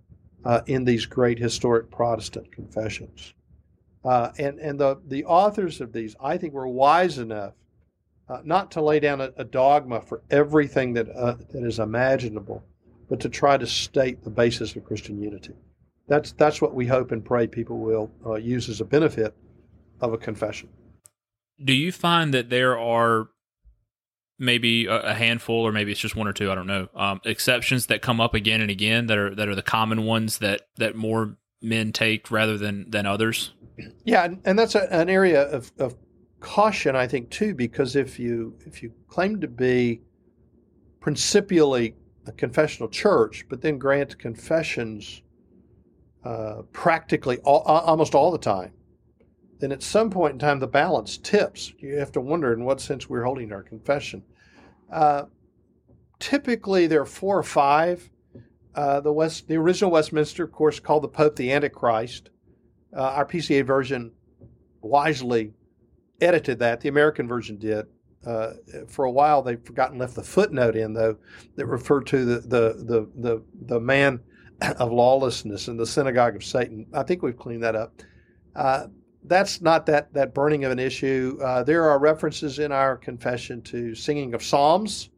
uh, 0.44 0.62
in 0.66 0.84
these 0.84 1.06
great 1.06 1.38
historic 1.38 1.90
Protestant 1.90 2.50
confessions. 2.52 3.34
Uh, 4.04 4.30
and 4.38 4.60
and 4.60 4.78
the, 4.78 5.00
the 5.08 5.24
authors 5.24 5.80
of 5.80 5.92
these, 5.92 6.14
I 6.20 6.38
think, 6.38 6.54
were 6.54 6.68
wise 6.68 7.18
enough 7.18 7.54
uh, 8.28 8.38
not 8.44 8.70
to 8.72 8.80
lay 8.80 9.00
down 9.00 9.20
a, 9.20 9.32
a, 9.36 9.44
dogma 9.44 10.00
for 10.00 10.22
everything 10.30 10.92
that 10.94 11.08
uh, 11.10 11.34
that 11.50 11.64
is 11.64 11.80
imaginable, 11.80 12.64
but 13.08 13.18
to 13.20 13.28
try 13.28 13.56
to 13.56 13.66
state 13.66 14.22
the 14.22 14.30
basis 14.30 14.76
of 14.76 14.84
Christian 14.84 15.20
unity. 15.20 15.54
That's 16.08 16.32
that's 16.32 16.60
what 16.62 16.74
we 16.74 16.86
hope 16.86 17.12
and 17.12 17.24
pray 17.24 17.46
people 17.46 17.78
will 17.78 18.10
uh, 18.24 18.34
use 18.34 18.68
as 18.68 18.80
a 18.80 18.84
benefit 18.84 19.34
of 20.00 20.12
a 20.12 20.18
confession. 20.18 20.68
Do 21.62 21.72
you 21.72 21.90
find 21.90 22.32
that 22.34 22.50
there 22.50 22.78
are 22.78 23.28
maybe 24.38 24.86
a, 24.86 25.14
handful, 25.14 25.56
or 25.62 25.72
maybe 25.72 25.90
it's 25.90 26.00
just 26.00 26.14
one 26.14 26.28
or 26.28 26.32
two, 26.32 26.50
I 26.50 26.54
don't 26.54 26.66
know, 26.66 26.88
um, 26.94 27.20
exceptions 27.24 27.86
that 27.86 28.02
come 28.02 28.20
up 28.20 28.34
again 28.34 28.60
and 28.60 28.70
again 28.70 29.06
that 29.06 29.18
are 29.18 29.34
that 29.34 29.48
are 29.48 29.54
the 29.54 29.62
common 29.62 30.04
ones 30.04 30.38
that 30.38 30.68
that 30.76 30.94
more 30.94 31.36
men 31.62 31.92
take 31.92 32.30
rather 32.30 32.58
than 32.58 32.90
than 32.90 33.06
others? 33.06 33.52
Yeah, 34.04 34.28
and 34.44 34.58
that's 34.58 34.74
a, 34.74 34.92
an 34.92 35.08
area 35.08 35.42
of, 35.42 35.72
of 35.78 35.96
caution, 36.40 36.96
I 36.96 37.06
think, 37.06 37.30
too, 37.30 37.54
because 37.54 37.96
if 37.96 38.18
you 38.18 38.56
if 38.66 38.82
you 38.82 38.92
claim 39.08 39.40
to 39.40 39.48
be 39.48 40.02
principially 41.00 41.94
a 42.26 42.32
confessional 42.32 42.88
church, 42.88 43.46
but 43.48 43.60
then 43.60 43.78
grant 43.78 44.18
confessions 44.18 45.22
uh, 46.26 46.62
practically 46.72 47.38
all, 47.44 47.60
almost 47.60 48.16
all 48.16 48.32
the 48.32 48.38
time, 48.38 48.72
then 49.60 49.70
at 49.70 49.80
some 49.80 50.10
point 50.10 50.32
in 50.32 50.38
time 50.40 50.58
the 50.58 50.66
balance 50.66 51.18
tips. 51.18 51.72
You 51.78 51.98
have 51.98 52.10
to 52.12 52.20
wonder 52.20 52.52
in 52.52 52.64
what 52.64 52.80
sense 52.80 53.08
we're 53.08 53.22
holding 53.22 53.52
our 53.52 53.62
confession. 53.62 54.24
Uh, 54.92 55.26
typically, 56.18 56.88
there 56.88 57.00
are 57.00 57.06
four 57.06 57.38
or 57.38 57.44
five. 57.44 58.10
Uh, 58.74 58.98
the 59.00 59.12
West, 59.12 59.46
the 59.46 59.54
original 59.54 59.92
Westminster, 59.92 60.42
of 60.42 60.50
course, 60.50 60.80
called 60.80 61.04
the 61.04 61.08
Pope 61.08 61.36
the 61.36 61.52
Antichrist. 61.52 62.30
Uh, 62.94 63.02
our 63.02 63.24
PCA 63.24 63.64
version 63.64 64.10
wisely 64.82 65.52
edited 66.20 66.58
that. 66.58 66.80
The 66.80 66.88
American 66.88 67.28
version 67.28 67.56
did. 67.56 67.86
Uh, 68.26 68.54
for 68.88 69.04
a 69.04 69.10
while, 69.12 69.42
they've 69.42 69.64
forgotten 69.64 69.98
left 69.98 70.16
the 70.16 70.24
footnote 70.24 70.74
in 70.74 70.92
though 70.92 71.18
that 71.54 71.66
referred 71.66 72.06
to 72.08 72.24
the 72.24 72.40
the 72.40 72.84
the 72.84 73.08
the, 73.14 73.42
the 73.66 73.80
man 73.80 74.18
of 74.78 74.92
lawlessness 74.92 75.68
and 75.68 75.78
the 75.78 75.86
synagogue 75.86 76.36
of 76.36 76.44
Satan. 76.44 76.86
I 76.92 77.02
think 77.02 77.22
we've 77.22 77.36
cleaned 77.36 77.62
that 77.62 77.76
up. 77.76 78.02
Uh, 78.54 78.86
that's 79.24 79.60
not 79.60 79.86
that 79.86 80.12
that 80.14 80.34
burning 80.34 80.64
of 80.64 80.72
an 80.72 80.78
issue. 80.78 81.38
Uh, 81.42 81.62
there 81.62 81.88
are 81.88 81.98
references 81.98 82.58
in 82.58 82.72
our 82.72 82.96
confession 82.96 83.60
to 83.62 83.94
singing 83.94 84.34
of 84.34 84.42
psalms, 84.42 85.10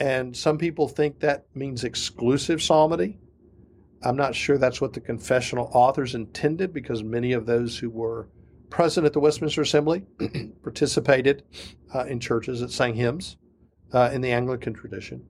and 0.00 0.36
some 0.36 0.58
people 0.58 0.88
think 0.88 1.20
that 1.20 1.46
means 1.54 1.84
exclusive 1.84 2.62
psalmody. 2.62 3.18
I'm 4.04 4.16
not 4.16 4.34
sure 4.34 4.58
that's 4.58 4.80
what 4.80 4.92
the 4.92 5.00
confessional 5.00 5.70
authors 5.72 6.16
intended 6.16 6.72
because 6.72 7.04
many 7.04 7.32
of 7.32 7.46
those 7.46 7.78
who 7.78 7.88
were 7.88 8.28
present 8.68 9.06
at 9.06 9.12
the 9.12 9.20
Westminster 9.20 9.62
Assembly, 9.62 10.02
participated 10.62 11.44
uh, 11.94 12.04
in 12.06 12.18
churches 12.18 12.60
that 12.60 12.72
sang 12.72 12.94
hymns 12.94 13.36
uh, 13.92 14.10
in 14.12 14.20
the 14.20 14.32
Anglican 14.32 14.72
tradition. 14.72 15.24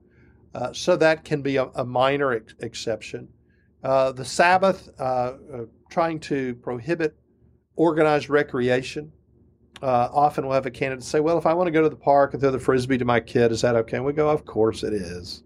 Uh, 0.53 0.71
so 0.71 0.95
that 0.95 1.23
can 1.23 1.41
be 1.41 1.57
a, 1.57 1.65
a 1.75 1.85
minor 1.85 2.33
ex- 2.33 2.53
exception. 2.59 3.27
Uh, 3.83 4.11
the 4.11 4.23
Sabbath, 4.23 4.89
uh, 4.99 5.03
uh, 5.03 5.35
trying 5.89 6.19
to 6.19 6.55
prohibit 6.55 7.15
organized 7.75 8.29
recreation. 8.29 9.11
often 9.81 10.45
we'll 10.45 10.53
have 10.53 10.65
a 10.65 10.71
candidate 10.71 11.03
say, 11.03 11.19
Well, 11.19 11.37
if 11.37 11.45
I 11.45 11.53
want 11.53 11.67
to 11.67 11.71
go 11.71 11.81
to 11.81 11.89
the 11.89 11.95
park 11.95 12.33
and 12.33 12.41
throw 12.41 12.51
the 12.51 12.59
frisbee 12.59 12.97
to 12.99 13.05
my 13.05 13.19
kid, 13.19 13.51
is 13.51 13.61
that 13.61 13.75
okay? 13.75 13.97
And 13.97 14.05
we 14.05 14.13
go, 14.13 14.29
Of 14.29 14.45
course 14.45 14.83
it 14.83 14.93
is. 14.93 15.43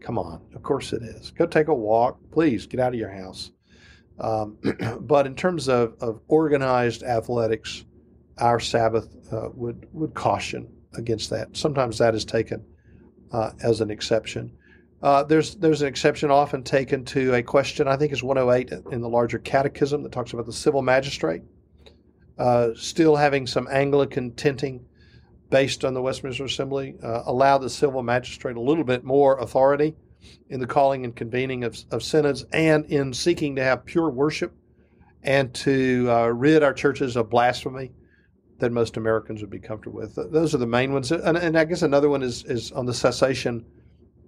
Come 0.00 0.18
on, 0.18 0.40
of 0.54 0.62
course 0.64 0.92
it 0.92 1.02
is. 1.02 1.30
Go 1.30 1.46
take 1.46 1.68
a 1.68 1.74
walk. 1.74 2.18
Please 2.32 2.66
get 2.66 2.80
out 2.80 2.92
of 2.92 2.98
your 2.98 3.12
house. 3.12 3.52
Um, 4.18 4.58
but 5.00 5.26
in 5.26 5.36
terms 5.36 5.68
of, 5.68 5.94
of 6.00 6.20
organized 6.26 7.04
athletics, 7.04 7.84
our 8.38 8.58
Sabbath 8.58 9.14
uh, 9.30 9.50
would 9.54 9.86
would 9.92 10.14
caution 10.14 10.66
against 10.94 11.30
that. 11.30 11.56
Sometimes 11.56 11.98
that 11.98 12.14
is 12.14 12.24
taken 12.24 12.64
uh, 13.32 13.50
as 13.62 13.80
an 13.80 13.90
exception. 13.90 14.52
Uh, 15.02 15.24
there's 15.24 15.56
there's 15.56 15.82
an 15.82 15.88
exception 15.88 16.30
often 16.30 16.62
taken 16.62 17.04
to 17.04 17.34
a 17.34 17.42
question 17.42 17.88
I 17.88 17.96
think 17.96 18.12
is 18.12 18.22
108 18.22 18.70
in 18.92 19.00
the 19.00 19.08
larger 19.08 19.38
catechism 19.38 20.02
that 20.04 20.12
talks 20.12 20.32
about 20.32 20.46
the 20.46 20.52
civil 20.52 20.80
magistrate 20.80 21.42
uh, 22.38 22.70
still 22.76 23.16
having 23.16 23.46
some 23.46 23.68
Anglican 23.70 24.32
tinting 24.34 24.84
based 25.50 25.84
on 25.84 25.92
the 25.92 26.00
Westminster 26.00 26.44
Assembly 26.44 26.94
uh, 27.02 27.22
allow 27.26 27.58
the 27.58 27.68
civil 27.68 28.02
magistrate 28.02 28.56
a 28.56 28.60
little 28.60 28.84
bit 28.84 29.04
more 29.04 29.38
authority 29.38 29.94
in 30.48 30.60
the 30.60 30.66
calling 30.66 31.04
and 31.04 31.16
convening 31.16 31.64
of, 31.64 31.76
of 31.90 32.02
synods 32.02 32.44
and 32.52 32.84
in 32.86 33.12
seeking 33.12 33.56
to 33.56 33.62
have 33.62 33.84
pure 33.84 34.08
worship 34.08 34.52
and 35.24 35.52
to 35.52 36.06
uh, 36.10 36.26
rid 36.28 36.62
our 36.62 36.72
churches 36.72 37.16
of 37.16 37.28
blasphemy 37.28 37.90
that 38.62 38.70
most 38.70 38.96
Americans 38.96 39.40
would 39.40 39.50
be 39.50 39.58
comfortable 39.58 39.98
with. 39.98 40.14
Those 40.14 40.54
are 40.54 40.58
the 40.58 40.66
main 40.68 40.92
ones. 40.92 41.10
And, 41.10 41.36
and 41.36 41.58
I 41.58 41.64
guess 41.64 41.82
another 41.82 42.08
one 42.08 42.22
is, 42.22 42.44
is 42.44 42.70
on 42.70 42.86
the 42.86 42.94
cessation 42.94 43.66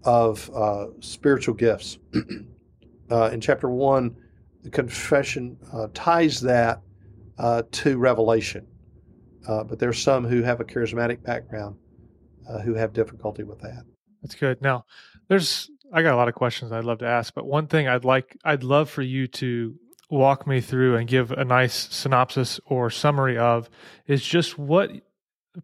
of 0.02 0.50
uh, 0.52 0.86
spiritual 0.98 1.54
gifts. 1.54 1.98
uh, 3.12 3.30
in 3.32 3.40
chapter 3.40 3.70
one, 3.70 4.16
the 4.64 4.70
confession 4.70 5.56
uh, 5.72 5.86
ties 5.94 6.40
that 6.40 6.80
uh, 7.38 7.62
to 7.70 7.96
revelation. 7.96 8.66
Uh, 9.46 9.62
but 9.62 9.78
there's 9.78 10.02
some 10.02 10.24
who 10.24 10.42
have 10.42 10.60
a 10.60 10.64
charismatic 10.64 11.22
background 11.22 11.76
who 12.64 12.74
have 12.74 12.92
difficulty 12.92 13.44
with 13.44 13.60
that. 13.60 13.84
That's 14.20 14.34
good. 14.34 14.60
Now, 14.60 14.84
there's 15.28 15.70
I 15.92 16.02
got 16.02 16.12
a 16.12 16.16
lot 16.16 16.28
of 16.28 16.34
questions 16.34 16.72
I'd 16.72 16.84
love 16.84 16.98
to 16.98 17.06
ask, 17.06 17.32
but 17.34 17.46
one 17.46 17.68
thing 17.68 17.86
I'd 17.86 18.04
like 18.04 18.36
I'd 18.44 18.64
love 18.64 18.90
for 18.90 19.02
you 19.02 19.28
to 19.28 19.74
walk 20.14 20.46
me 20.46 20.60
through 20.60 20.96
and 20.96 21.08
give 21.08 21.32
a 21.32 21.44
nice 21.44 21.88
synopsis 21.90 22.60
or 22.66 22.90
summary 22.90 23.36
of 23.36 23.68
is 24.06 24.22
just 24.24 24.58
what 24.58 24.90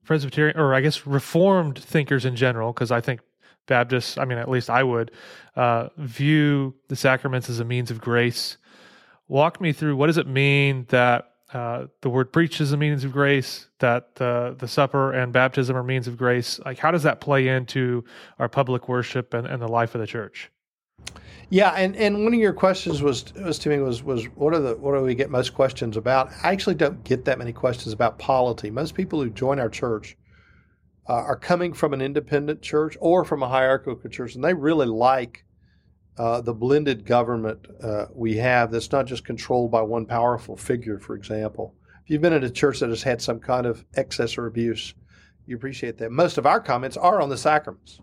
Presbyterian 0.05 0.59
or 0.59 0.75
I 0.75 0.81
guess 0.81 1.07
Reformed 1.07 1.79
thinkers 1.79 2.25
in 2.25 2.37
general, 2.37 2.73
because 2.73 2.91
I 2.91 3.01
think 3.01 3.21
Baptists, 3.67 4.19
I 4.19 4.25
mean, 4.25 4.39
at 4.39 4.49
least 4.49 4.69
I 4.69 4.83
would, 4.83 5.13
uh, 5.55 5.89
view 5.97 6.75
the 6.89 6.97
sacraments 6.97 7.49
as 7.49 7.61
a 7.61 7.65
means 7.65 7.91
of 7.91 8.01
grace. 8.01 8.57
Walk 9.29 9.61
me 9.61 9.73
through 9.73 9.97
what 9.97 10.09
does 10.09 10.19
it 10.19 10.27
mean 10.27 10.87
that 10.89 11.31
uh, 11.53 11.87
the 12.03 12.11
word 12.11 12.33
preach 12.33 12.61
is 12.61 12.73
a 12.73 12.77
means 12.77 13.05
of 13.05 13.13
grace, 13.13 13.69
that 13.79 14.17
the 14.17 14.57
the 14.59 14.69
supper 14.69 15.13
and 15.13 15.33
baptism 15.33 15.77
are 15.77 15.83
means 15.83 16.09
of 16.09 16.17
grace. 16.17 16.61
Like, 16.65 16.79
how 16.79 16.91
does 16.91 17.03
that 17.05 17.21
play 17.21 17.49
into 17.49 18.05
our 18.39 18.49
public 18.49 18.89
worship 18.89 19.35
and, 19.35 19.47
and 19.47 19.61
the 19.61 19.69
life 19.69 19.95
of 19.95 20.01
the 20.01 20.07
church? 20.07 20.51
Yeah, 21.53 21.71
and, 21.71 21.97
and 21.97 22.23
one 22.23 22.33
of 22.33 22.39
your 22.39 22.53
questions 22.53 23.03
was 23.03 23.35
was 23.35 23.59
to 23.61 23.71
me 23.71 23.79
was 23.79 24.05
was 24.05 24.25
what 24.37 24.55
are 24.55 24.61
the 24.61 24.77
what 24.77 24.97
do 24.97 25.03
we 25.03 25.17
get 25.17 25.31
most 25.31 25.53
questions 25.53 25.97
about? 25.97 26.31
I 26.45 26.53
actually 26.53 26.77
don't 26.77 27.03
get 27.03 27.25
that 27.25 27.39
many 27.39 27.53
questions 27.53 27.93
about 27.93 28.21
polity. 28.21 28.71
Most 28.71 28.95
people 28.95 29.21
who 29.21 29.31
join 29.31 29.59
our 29.59 29.69
church 29.69 30.17
uh, 31.09 31.15
are 31.15 31.37
coming 31.37 31.73
from 31.73 31.93
an 31.93 32.01
independent 32.01 32.63
church 32.63 32.97
or 33.01 33.25
from 33.25 33.43
a 33.43 33.49
hierarchical 33.49 34.09
church, 34.09 34.37
and 34.37 34.45
they 34.45 34.55
really 34.55 34.87
like 34.87 35.45
uh, 36.19 36.41
the 36.41 36.55
blended 36.55 37.05
government 37.05 37.67
uh, 37.83 38.07
we 38.15 38.37
have 38.37 38.71
that's 38.71 38.93
not 38.93 39.07
just 39.07 39.25
controlled 39.25 39.73
by 39.73 39.83
one 39.83 40.07
powerful 40.07 40.57
figure, 40.57 41.01
for 41.01 41.17
example. 41.17 41.75
If 42.05 42.11
you've 42.11 42.23
been 42.23 42.33
in 42.33 42.45
a 42.45 42.51
church 42.51 42.79
that 42.79 42.91
has 42.91 43.03
had 43.03 43.21
some 43.21 43.41
kind 43.41 43.67
of 43.67 43.85
excess 43.95 44.39
or 44.39 44.47
abuse, 44.47 44.95
you 45.47 45.57
appreciate 45.57 45.99
that. 45.99 46.13
Most 46.13 46.39
of 46.39 46.47
our 46.47 46.61
comments 46.61 46.97
are 46.97 47.21
on 47.21 47.29
the 47.29 47.37
sacraments. 47.37 48.01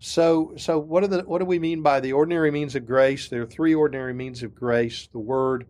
So, 0.00 0.52
so 0.56 0.78
what, 0.78 1.02
are 1.02 1.08
the, 1.08 1.22
what 1.22 1.38
do 1.38 1.44
we 1.44 1.58
mean 1.58 1.82
by 1.82 2.00
the 2.00 2.12
ordinary 2.12 2.50
means 2.50 2.76
of 2.76 2.86
grace? 2.86 3.28
There 3.28 3.42
are 3.42 3.46
three 3.46 3.74
ordinary 3.74 4.14
means 4.14 4.42
of 4.42 4.54
grace 4.54 5.08
the 5.12 5.18
word, 5.18 5.66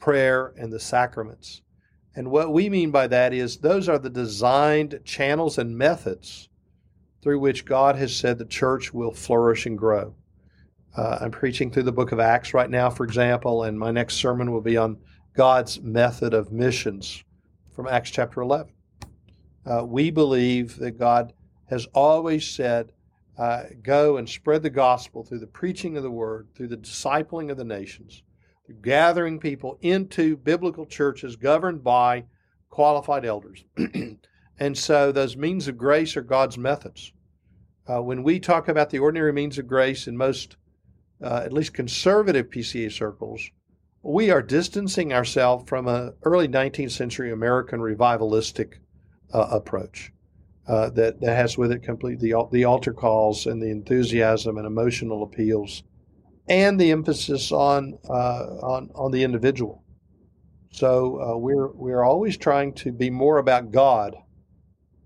prayer, 0.00 0.52
and 0.56 0.72
the 0.72 0.80
sacraments. 0.80 1.62
And 2.14 2.30
what 2.30 2.52
we 2.52 2.68
mean 2.68 2.90
by 2.90 3.06
that 3.06 3.32
is 3.32 3.58
those 3.58 3.88
are 3.88 3.98
the 3.98 4.10
designed 4.10 5.00
channels 5.04 5.58
and 5.58 5.78
methods 5.78 6.48
through 7.22 7.38
which 7.38 7.64
God 7.64 7.96
has 7.96 8.14
said 8.14 8.36
the 8.36 8.44
church 8.44 8.92
will 8.92 9.12
flourish 9.12 9.64
and 9.64 9.78
grow. 9.78 10.14
Uh, 10.96 11.18
I'm 11.20 11.30
preaching 11.30 11.70
through 11.70 11.84
the 11.84 11.92
book 11.92 12.12
of 12.12 12.20
Acts 12.20 12.52
right 12.52 12.68
now, 12.68 12.90
for 12.90 13.04
example, 13.04 13.62
and 13.62 13.78
my 13.78 13.90
next 13.90 14.16
sermon 14.16 14.52
will 14.52 14.60
be 14.60 14.76
on 14.76 14.98
God's 15.34 15.80
method 15.80 16.34
of 16.34 16.52
missions 16.52 17.24
from 17.74 17.86
Acts 17.86 18.10
chapter 18.10 18.42
11. 18.42 18.72
Uh, 19.64 19.84
we 19.86 20.10
believe 20.10 20.76
that 20.76 20.98
God 20.98 21.32
has 21.70 21.86
always 21.94 22.46
said, 22.46 22.92
uh, 23.42 23.64
Go 23.82 24.18
and 24.18 24.28
spread 24.28 24.62
the 24.62 24.70
gospel 24.70 25.24
through 25.24 25.40
the 25.40 25.48
preaching 25.48 25.96
of 25.96 26.04
the 26.04 26.10
word, 26.12 26.46
through 26.54 26.68
the 26.68 26.76
discipling 26.76 27.50
of 27.50 27.56
the 27.56 27.64
nations, 27.64 28.22
through 28.64 28.76
gathering 28.76 29.40
people 29.40 29.78
into 29.80 30.36
biblical 30.36 30.86
churches 30.86 31.34
governed 31.34 31.82
by 31.82 32.24
qualified 32.70 33.24
elders. 33.26 33.64
and 34.60 34.78
so 34.78 35.10
those 35.10 35.36
means 35.36 35.66
of 35.66 35.76
grace 35.76 36.16
are 36.16 36.22
God's 36.22 36.56
methods. 36.56 37.12
Uh, 37.90 38.00
when 38.00 38.22
we 38.22 38.38
talk 38.38 38.68
about 38.68 38.90
the 38.90 39.00
ordinary 39.00 39.32
means 39.32 39.58
of 39.58 39.66
grace 39.66 40.06
in 40.06 40.16
most 40.16 40.56
uh, 41.20 41.42
at 41.44 41.52
least 41.52 41.74
conservative 41.74 42.48
PCA 42.48 42.92
circles, 42.92 43.50
we 44.04 44.30
are 44.30 44.40
distancing 44.40 45.12
ourselves 45.12 45.68
from 45.68 45.88
an 45.88 46.14
early 46.22 46.46
19th 46.46 46.92
century 46.92 47.32
American 47.32 47.80
revivalistic 47.80 48.74
uh, 49.34 49.48
approach 49.50 50.12
uh, 50.68 50.90
that, 50.90 51.20
that 51.20 51.36
has 51.36 51.58
with 51.58 51.72
it 51.72 51.82
complete 51.82 52.20
the, 52.20 52.34
the 52.52 52.64
altar 52.64 52.92
calls 52.92 53.46
and 53.46 53.60
the 53.60 53.70
enthusiasm 53.70 54.58
and 54.58 54.66
emotional 54.66 55.22
appeals 55.22 55.82
and 56.48 56.80
the 56.80 56.90
emphasis 56.90 57.52
on, 57.52 57.98
uh, 58.08 58.12
on, 58.62 58.90
on 58.94 59.10
the 59.10 59.22
individual. 59.22 59.82
So 60.70 61.20
uh, 61.20 61.36
we're, 61.36 61.68
we're 61.68 62.04
always 62.04 62.36
trying 62.36 62.74
to 62.74 62.92
be 62.92 63.10
more 63.10 63.38
about 63.38 63.70
God 63.70 64.16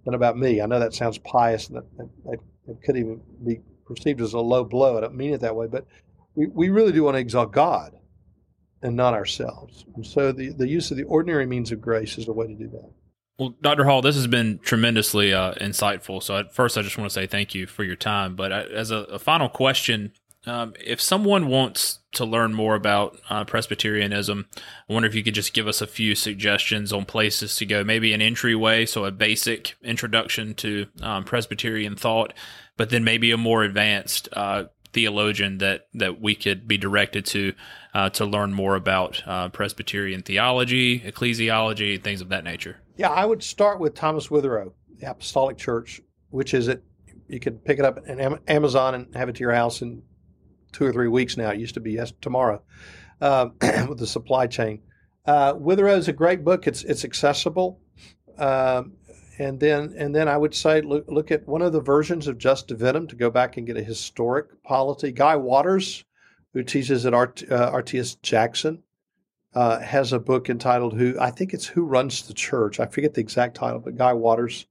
than 0.05 0.15
about 0.15 0.39
me. 0.39 0.61
I 0.61 0.67
know 0.67 0.79
that 0.79 0.95
sounds 0.95 1.19
pious 1.19 1.69
and 1.69 1.79
that, 1.79 2.09
that, 2.25 2.39
that 2.67 2.83
could 2.83 2.97
even 2.97 3.21
be 3.45 3.61
perceived 3.85 4.21
as 4.21 4.33
a 4.33 4.41
low 4.41 4.65
blow. 4.65 4.97
I 4.97 5.01
don't 5.01 5.15
mean 5.15 5.35
it 5.35 5.41
that 5.41 5.57
way, 5.57 5.67
but 5.67 5.87
we, 6.35 6.47
we 6.47 6.69
really 6.69 6.93
do 6.93 7.03
want 7.03 7.17
to 7.17 7.21
exalt 7.21 7.53
God 7.53 7.93
and 8.83 8.95
not 8.95 9.15
ourselves. 9.15 9.85
And 9.97 10.07
so 10.07 10.33
the, 10.33 10.51
the 10.51 10.69
use 10.69 10.91
of 10.91 10.97
the 10.97 11.05
ordinary 11.05 11.47
means 11.47 11.73
of 11.73 11.81
grace 11.81 12.19
is 12.19 12.29
a 12.29 12.33
way 12.33 12.47
to 12.47 12.55
do 12.55 12.69
that. 12.69 12.91
Well, 13.39 13.55
Dr. 13.61 13.85
Hall, 13.85 14.01
this 14.01 14.17
has 14.17 14.27
been 14.27 14.59
tremendously 14.61 15.33
uh, 15.33 15.53
insightful. 15.55 16.23
So, 16.23 16.39
at 16.39 16.55
first, 16.55 16.79
I 16.79 16.83
just 16.83 16.97
want 16.97 17.11
to 17.11 17.15
say 17.15 17.27
thank 17.27 17.55
you 17.55 17.67
for 17.67 17.85
your 17.85 17.97
time. 17.97 18.35
But 18.35 18.51
uh, 18.51 18.65
as 18.73 18.91
a, 18.91 18.99
a 19.05 19.19
final 19.19 19.51
question, 19.51 20.13
um, 20.47 20.75
if 20.83 21.01
someone 21.01 21.49
wants 21.49 21.99
to 22.13 22.25
learn 22.25 22.55
more 22.55 22.77
about 22.77 23.19
uh, 23.29 23.45
Presbyterianism, 23.45 24.47
I 24.89 24.93
wonder 24.93 25.09
if 25.09 25.15
you 25.15 25.23
could 25.23 25.35
just 25.35 25.53
give 25.53 25.69
us 25.69 25.83
a 25.83 25.87
few 25.87 26.15
suggestions 26.15 26.93
on 26.93 27.05
places 27.05 27.57
to 27.57 27.67
go, 27.67 27.85
maybe 27.85 28.13
an 28.13 28.23
entryway, 28.23 28.87
so 28.87 29.05
a 29.05 29.11
basic 29.11 29.75
introduction 29.83 30.55
to 30.55 30.87
um, 31.03 31.25
Presbyterian 31.25 31.97
thought, 31.97 32.33
but 32.77 32.91
then 32.91 33.05
maybe 33.05 33.33
a 33.33 33.37
more 33.37 33.65
advanced 33.65 34.29
uh, 34.33 34.65
theologian 34.93 35.59
that 35.59 35.89
that 35.93 36.23
we 36.23 36.35
could 36.35 36.67
be 36.67 36.79
directed 36.79 37.27
to 37.27 37.53
uh, 37.93 38.09
to 38.11 38.25
learn 38.25 38.55
more 38.55 38.77
about 38.77 39.23
uh, 39.27 39.49
Presbyterian 39.49 40.23
theology, 40.23 41.01
ecclesiology, 41.01 42.03
things 42.03 42.23
of 42.23 42.31
that 42.31 42.45
nature. 42.45 42.79
Yeah, 42.97 43.11
I 43.11 43.27
would 43.27 43.43
start 43.43 43.79
with 43.79 43.95
Thomas 43.95 44.29
Witherow, 44.29 44.73
the 44.99 45.11
Apostolic 45.11 45.59
Church, 45.59 46.01
which 46.31 46.55
is 46.55 46.69
it. 46.69 46.83
You 47.29 47.41
can 47.41 47.59
pick 47.59 47.79
it 47.79 47.85
up 47.85 47.99
on 48.09 48.39
Amazon 48.49 48.95
and 48.95 49.15
have 49.15 49.29
it 49.29 49.35
to 49.35 49.41
your 49.41 49.53
house 49.53 49.83
in 49.83 50.03
two 50.73 50.85
or 50.87 50.93
three 50.93 51.09
weeks 51.09 51.37
now. 51.37 51.51
It 51.51 51.59
used 51.59 51.75
to 51.75 51.81
be 51.81 51.93
yes 51.93 52.13
tomorrow 52.21 52.63
uh, 53.21 53.49
with 53.89 53.99
the 53.99 54.07
supply 54.07 54.47
chain. 54.47 54.81
Uh, 55.27 55.55
Witherow 55.55 55.99
is 55.99 56.09
a 56.09 56.13
great 56.13 56.45
book. 56.45 56.67
It's 56.67 56.85
it's 56.85 57.05
accessible, 57.05 57.81
um, 58.39 58.93
and 59.39 59.61
then 59.61 59.95
and 59.99 60.15
then 60.15 60.29
I 60.29 60.37
would 60.37 60.55
say 60.55 60.81
look 60.81 61.05
look 61.09 61.31
at 61.31 61.47
one 61.47 61.63
of 61.63 61.73
the 61.73 61.81
versions 61.81 62.29
of 62.29 62.39
Jus 62.39 62.65
Divinum 62.65 63.09
to 63.09 63.17
go 63.17 63.29
back 63.29 63.57
and 63.57 63.67
get 63.67 63.77
a 63.77 63.83
historic 63.83 64.63
polity. 64.63 65.13
Guy 65.13 65.37
Waters, 65.37 66.05
who 66.55 66.63
teaches 66.63 67.05
at 67.05 67.13
Art, 67.13 67.43
uh, 67.51 67.73
RTS 67.73 68.23
Jackson, 68.23 68.83
uh, 69.57 69.81
has 69.81 70.13
a 70.13 70.19
book 70.19 70.51
entitled 70.51 70.93
"Who." 70.93 71.19
I 71.19 71.31
think 71.31 71.55
it's 71.55 71.67
"Who 71.67 71.85
Runs 71.85 72.29
the 72.29 72.35
Church." 72.35 72.79
I 72.79 72.85
forget 72.85 73.15
the 73.15 73.23
exact 73.23 73.57
title, 73.57 73.81
but 73.81 73.97
Guy 73.97 74.13
Waters 74.13 74.67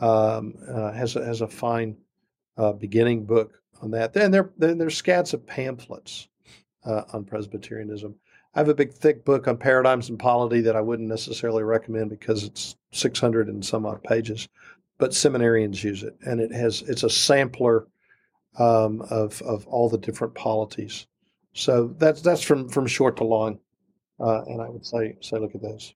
um, 0.00 0.54
uh, 0.66 0.92
has 0.92 1.14
a, 1.14 1.24
has 1.24 1.42
a 1.42 1.46
fine 1.46 1.98
uh, 2.56 2.72
beginning 2.72 3.26
book 3.26 3.60
on 3.82 3.90
that. 3.90 4.14
Then 4.14 4.30
there 4.30 4.50
then 4.56 4.78
there's 4.78 4.96
scads 4.96 5.34
of 5.34 5.46
pamphlets 5.46 6.28
uh, 6.86 7.02
on 7.12 7.24
Presbyterianism. 7.24 8.14
I 8.54 8.60
have 8.60 8.70
a 8.70 8.74
big 8.74 8.94
thick 8.94 9.26
book 9.26 9.46
on 9.46 9.58
paradigms 9.58 10.08
and 10.08 10.18
polity 10.18 10.62
that 10.62 10.76
I 10.76 10.80
wouldn't 10.80 11.08
necessarily 11.08 11.62
recommend 11.62 12.08
because 12.08 12.44
it's 12.44 12.76
600 12.92 13.48
and 13.48 13.62
some 13.62 13.84
odd 13.84 14.02
pages, 14.04 14.48
but 14.96 15.10
seminarians 15.10 15.84
use 15.84 16.02
it, 16.02 16.16
and 16.24 16.40
it 16.40 16.50
has 16.50 16.80
it's 16.82 17.02
a 17.02 17.10
sampler 17.10 17.88
um, 18.58 19.02
of 19.10 19.42
of 19.42 19.66
all 19.66 19.90
the 19.90 19.98
different 19.98 20.34
polities. 20.34 21.06
So 21.52 21.94
that's 21.98 22.22
that's 22.22 22.42
from 22.42 22.70
from 22.70 22.86
short 22.86 23.18
to 23.18 23.24
long, 23.24 23.58
uh, 24.20 24.42
and 24.46 24.60
I 24.60 24.68
would 24.68 24.86
say 24.86 25.16
say 25.20 25.38
look 25.38 25.54
at 25.54 25.62
those. 25.62 25.94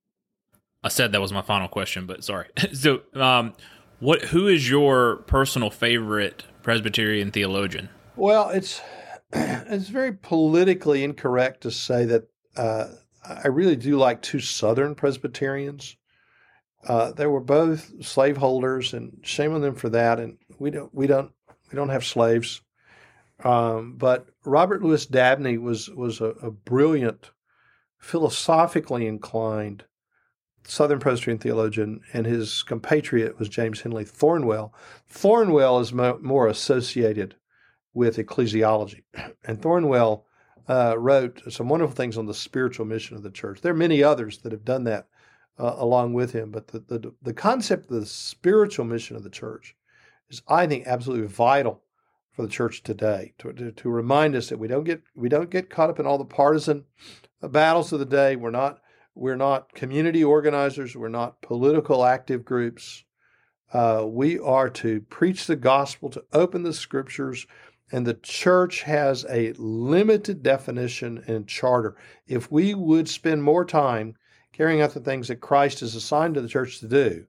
I 0.82 0.88
said 0.88 1.12
that 1.12 1.20
was 1.20 1.32
my 1.32 1.42
final 1.42 1.68
question, 1.68 2.06
but 2.06 2.22
sorry. 2.24 2.48
so, 2.72 3.00
um, 3.14 3.54
what 4.00 4.22
who 4.22 4.46
is 4.46 4.68
your 4.68 5.16
personal 5.26 5.70
favorite 5.70 6.44
Presbyterian 6.62 7.30
theologian? 7.30 7.88
Well, 8.16 8.50
it's 8.50 8.80
it's 9.32 9.88
very 9.88 10.12
politically 10.12 11.04
incorrect 11.04 11.62
to 11.62 11.70
say 11.70 12.04
that. 12.06 12.28
Uh, 12.56 12.88
I 13.24 13.48
really 13.48 13.76
do 13.76 13.98
like 13.98 14.22
two 14.22 14.40
Southern 14.40 14.94
Presbyterians. 14.94 15.96
Uh, 16.86 17.12
they 17.12 17.26
were 17.26 17.40
both 17.40 17.92
slaveholders, 18.04 18.94
and 18.94 19.18
shame 19.22 19.52
on 19.52 19.60
them 19.60 19.74
for 19.74 19.90
that. 19.90 20.18
And 20.18 20.38
we 20.58 20.70
don't 20.70 20.94
we 20.94 21.06
don't 21.06 21.32
we 21.70 21.76
don't 21.76 21.90
have 21.90 22.06
slaves. 22.06 22.62
Um, 23.44 23.94
but 23.96 24.26
Robert 24.44 24.82
Louis 24.82 25.06
Dabney 25.06 25.58
was 25.58 25.88
was 25.90 26.20
a, 26.20 26.30
a 26.42 26.50
brilliant, 26.50 27.30
philosophically 27.99 29.07
inclined 29.07 29.84
Southern 30.64 30.99
Presbyterian 30.99 31.38
theologian, 31.38 32.01
and 32.12 32.26
his 32.26 32.62
compatriot 32.62 33.38
was 33.38 33.49
James 33.49 33.80
Henley 33.80 34.05
Thornwell. 34.05 34.72
Thornwell 35.11 35.80
is 35.80 35.92
mo- 35.92 36.18
more 36.20 36.46
associated 36.46 37.36
with 37.94 38.18
ecclesiology, 38.18 39.03
and 39.44 39.61
Thornwell 39.61 40.24
uh, 40.68 40.94
wrote 40.99 41.42
some 41.51 41.68
wonderful 41.68 41.96
things 41.96 42.18
on 42.18 42.26
the 42.26 42.34
spiritual 42.34 42.84
mission 42.84 43.16
of 43.16 43.22
the 43.22 43.30
church. 43.30 43.62
There 43.62 43.72
are 43.72 43.76
many 43.76 44.03
others 44.03 44.38
that 44.38 44.53
have 44.53 44.64
done 44.64 44.84
that 44.84 45.09
uh, 45.59 45.74
along 45.78 46.12
with 46.12 46.32
him, 46.32 46.51
but 46.51 46.68
the, 46.68 46.80
the 46.80 47.14
the 47.22 47.32
concept 47.32 47.90
of 47.90 48.01
the 48.01 48.07
spiritual 48.07 48.84
mission 48.84 49.16
of 49.16 49.24
the 49.24 49.30
church 49.30 49.74
is, 50.28 50.42
I 50.46 50.66
think, 50.66 50.86
absolutely 50.86 51.26
vital 51.26 51.82
for 52.39 52.43
the 52.43 52.49
church 52.49 52.84
today 52.84 53.32
to, 53.36 53.53
to, 53.53 53.72
to 53.72 53.89
remind 53.89 54.36
us 54.36 54.49
that 54.49 54.61
we 54.61 54.68
don't 54.68 54.84
get 54.84 55.03
we 55.16 55.28
don't 55.28 55.51
get 55.51 55.68
caught 55.68 55.91
up 55.91 55.99
in 55.99 56.07
all 56.07 56.18
the 56.18 56.24
partisan 56.24 56.84
battles 57.43 57.93
of 57.93 57.99
the 57.99 58.07
day. 58.07 58.36
We're 58.36 58.53
not 58.53 58.78
we're 59.16 59.34
not 59.34 59.74
community 59.74 60.22
organizers. 60.22 60.95
We're 60.95 61.09
not 61.09 61.43
political 61.43 62.05
active 62.05 62.45
groups. 62.45 63.03
Uh, 63.72 64.05
we 64.07 64.39
are 64.39 64.70
to 64.70 65.01
preach 65.01 65.49
the 65.49 65.57
gospel, 65.57 66.11
to 66.11 66.22
open 66.32 66.62
the 66.62 66.72
scriptures, 66.72 67.45
and 67.91 68.07
the 68.07 68.14
church 68.14 68.82
has 68.82 69.26
a 69.28 69.53
limited 69.55 70.41
definition 70.41 71.24
and 71.26 71.49
charter. 71.49 71.97
If 72.28 72.53
we 72.53 72.72
would 72.72 73.09
spend 73.09 73.43
more 73.43 73.64
time 73.64 74.14
carrying 74.53 74.80
out 74.80 74.95
the 74.95 75.01
things 75.01 75.26
that 75.26 75.41
Christ 75.41 75.80
has 75.80 75.97
assigned 75.97 76.36
to 76.36 76.41
the 76.41 76.47
church 76.47 76.78
to 76.78 76.86
do, 76.86 77.26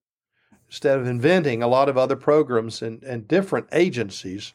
instead 0.68 0.99
of 0.99 1.07
inventing 1.07 1.64
a 1.64 1.68
lot 1.68 1.89
of 1.89 1.97
other 1.97 2.16
programs 2.16 2.84
and, 2.84 3.01
and 3.01 3.28
different 3.28 3.66
agencies, 3.72 4.53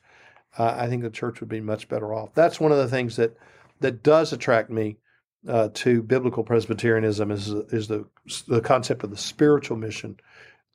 uh, 0.58 0.76
I 0.78 0.88
think 0.88 1.02
the 1.02 1.10
church 1.10 1.40
would 1.40 1.48
be 1.48 1.60
much 1.60 1.88
better 1.88 2.14
off. 2.14 2.34
That's 2.34 2.60
one 2.60 2.72
of 2.72 2.78
the 2.78 2.88
things 2.88 3.16
that 3.16 3.36
that 3.80 4.02
does 4.02 4.32
attract 4.32 4.70
me 4.70 4.96
uh, 5.48 5.68
to 5.74 6.02
biblical 6.02 6.44
Presbyterianism 6.44 7.30
is 7.30 7.48
is 7.48 7.88
the 7.88 8.06
the 8.48 8.60
concept 8.60 9.04
of 9.04 9.10
the 9.10 9.16
spiritual 9.16 9.76
mission 9.76 10.18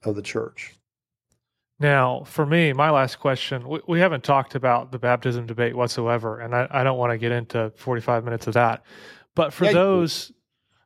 of 0.03 0.15
the 0.15 0.21
church. 0.21 0.75
Now, 1.79 2.23
for 2.25 2.45
me, 2.45 2.73
my 2.73 2.89
last 2.89 3.19
question: 3.19 3.67
we, 3.67 3.79
we 3.87 3.99
haven't 3.99 4.23
talked 4.23 4.55
about 4.55 4.91
the 4.91 4.99
baptism 4.99 5.45
debate 5.45 5.75
whatsoever, 5.75 6.39
and 6.39 6.53
I, 6.53 6.67
I 6.69 6.83
don't 6.83 6.97
want 6.97 7.11
to 7.11 7.17
get 7.17 7.31
into 7.31 7.71
forty 7.77 8.01
five 8.01 8.23
minutes 8.25 8.47
of 8.47 8.53
that. 8.53 8.83
But 9.33 9.53
for 9.53 9.65
yeah, 9.65 9.71
those, 9.71 10.31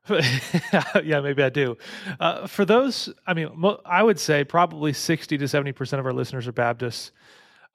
yeah, 0.10 1.20
maybe 1.22 1.42
I 1.42 1.50
do. 1.50 1.78
Uh, 2.20 2.46
for 2.46 2.64
those, 2.64 3.12
I 3.26 3.34
mean, 3.34 3.50
mo- 3.56 3.82
I 3.86 4.04
would 4.04 4.20
say 4.20 4.44
probably 4.44 4.94
sixty 4.94 5.38
to 5.40 5.48
seventy 5.48 5.72
percent 5.72 6.00
of 6.00 6.06
our 6.06 6.14
listeners 6.14 6.48
are 6.48 6.52
Baptists, 6.52 7.12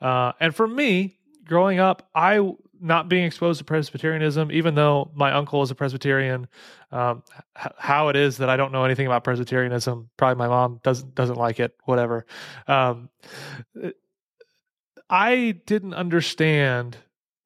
uh, 0.00 0.32
and 0.40 0.54
for 0.54 0.66
me, 0.66 1.18
growing 1.44 1.78
up, 1.78 2.08
I 2.14 2.52
not 2.80 3.08
being 3.08 3.24
exposed 3.24 3.58
to 3.58 3.64
Presbyterianism, 3.64 4.52
even 4.52 4.74
though 4.74 5.10
my 5.14 5.32
uncle 5.32 5.62
is 5.62 5.70
a 5.70 5.74
Presbyterian, 5.74 6.46
um, 6.92 7.22
h- 7.60 7.72
how 7.76 8.08
it 8.08 8.16
is 8.16 8.36
that 8.38 8.48
I 8.48 8.56
don't 8.56 8.72
know 8.72 8.84
anything 8.84 9.06
about 9.06 9.24
Presbyterianism. 9.24 10.10
Probably 10.16 10.36
my 10.36 10.48
mom 10.48 10.80
doesn't 10.82 11.14
doesn't 11.14 11.36
like 11.36 11.60
it. 11.60 11.74
Whatever. 11.84 12.26
Um, 12.66 13.08
I 15.10 15.60
didn't 15.66 15.94
understand 15.94 16.96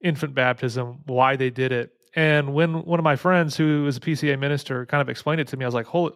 infant 0.02 0.34
baptism, 0.34 1.00
why 1.06 1.36
they 1.36 1.50
did 1.50 1.72
it, 1.72 1.92
and 2.14 2.52
when 2.52 2.84
one 2.84 2.98
of 2.98 3.04
my 3.04 3.16
friends 3.16 3.56
who 3.56 3.86
is 3.86 3.96
a 3.96 4.00
PCA 4.00 4.38
minister 4.38 4.84
kind 4.86 5.00
of 5.00 5.08
explained 5.08 5.40
it 5.40 5.48
to 5.48 5.56
me, 5.56 5.64
I 5.64 5.68
was 5.68 5.74
like, 5.74 5.86
"Holy, 5.86 6.12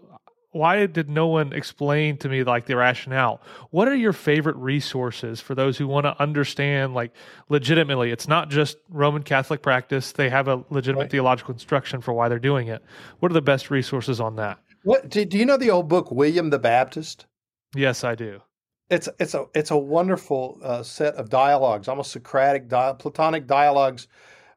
why 0.57 0.87
did 0.87 1.09
no 1.09 1.27
one 1.27 1.53
explain 1.53 2.17
to 2.19 2.29
me 2.29 2.43
like 2.43 2.67
the 2.67 2.77
rationale? 2.77 3.41
What 3.71 3.89
are 3.89 3.95
your 3.95 4.13
favorite 4.13 4.57
resources 4.57 5.41
for 5.41 5.55
those 5.55 5.77
who 5.77 5.87
want 5.87 6.05
to 6.05 6.21
understand 6.21 6.95
like 6.95 7.13
legitimately? 7.49 8.11
It's 8.11 8.27
not 8.27 8.49
just 8.49 8.79
roman 8.89 9.23
catholic 9.23 9.63
practice. 9.63 10.13
They 10.13 10.31
have 10.31 10.49
a 10.49 10.65
legitimate 10.71 11.03
right. 11.03 11.11
theological 11.11 11.53
instruction 11.53 12.01
for 12.01 12.13
why 12.13 12.29
they're 12.29 12.39
doing 12.39 12.69
it. 12.69 12.83
What 13.21 13.31
are 13.31 13.35
the 13.35 13.43
best 13.43 13.71
resources 13.71 14.21
on 14.21 14.37
that? 14.37 14.59
What 14.83 15.09
do, 15.09 15.25
do 15.25 15.39
you 15.39 15.47
know 15.47 15.57
the 15.57 15.71
old 15.71 15.89
book 15.89 16.11
william 16.11 16.51
the 16.51 16.59
baptist? 16.59 17.27
Yes 17.75 18.03
i 18.03 18.15
do. 18.15 18.41
It's 18.89 19.09
it's 19.19 19.35
a 19.35 19.47
it's 19.55 19.71
a 19.71 19.77
wonderful 19.77 20.59
uh, 20.63 20.83
set 20.83 21.15
of 21.17 21.29
dialogues 21.29 21.89
almost 21.89 22.13
socratic 22.13 22.69
di- 22.69 22.95
platonic 22.99 23.47
dialogues 23.47 24.09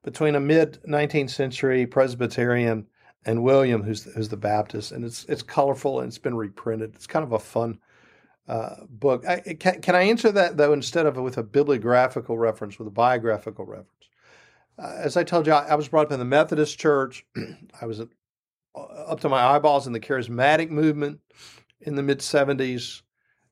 between 0.03 0.35
a 0.35 0.39
mid 0.39 0.79
19th 0.87 1.31
century 1.31 1.85
presbyterian 1.85 2.85
and 3.25 3.43
William, 3.43 3.83
who's 3.83 4.03
who's 4.03 4.29
the 4.29 4.37
Baptist, 4.37 4.91
and 4.91 5.03
it's 5.03 5.25
it's 5.25 5.41
colorful 5.41 5.99
and 5.99 6.07
it's 6.07 6.17
been 6.17 6.35
reprinted. 6.35 6.95
It's 6.95 7.07
kind 7.07 7.23
of 7.23 7.33
a 7.33 7.39
fun 7.39 7.79
uh, 8.47 8.75
book. 8.89 9.25
I, 9.27 9.39
can, 9.39 9.81
can 9.81 9.95
I 9.95 10.01
answer 10.01 10.31
that 10.31 10.57
though 10.57 10.73
instead 10.73 11.05
of 11.05 11.17
with 11.17 11.37
a 11.37 11.43
bibliographical 11.43 12.37
reference, 12.37 12.79
with 12.79 12.87
a 12.87 12.91
biographical 12.91 13.65
reference? 13.65 14.09
Uh, 14.77 14.95
as 14.97 15.17
I 15.17 15.23
told 15.23 15.45
you, 15.45 15.53
I, 15.53 15.67
I, 15.69 15.75
was 15.75 15.89
brought 15.89 16.07
up 16.07 16.11
in 16.13 16.19
the 16.19 16.25
Methodist 16.25 16.79
Church. 16.79 17.25
I 17.81 17.85
was 17.85 17.99
uh, 17.99 18.05
up 18.79 19.19
to 19.21 19.29
my 19.29 19.43
eyeballs 19.43 19.87
in 19.87 19.93
the 19.93 19.99
charismatic 19.99 20.69
movement 20.69 21.19
in 21.81 21.95
the 21.95 22.03
mid 22.03 22.19
'70s. 22.19 23.01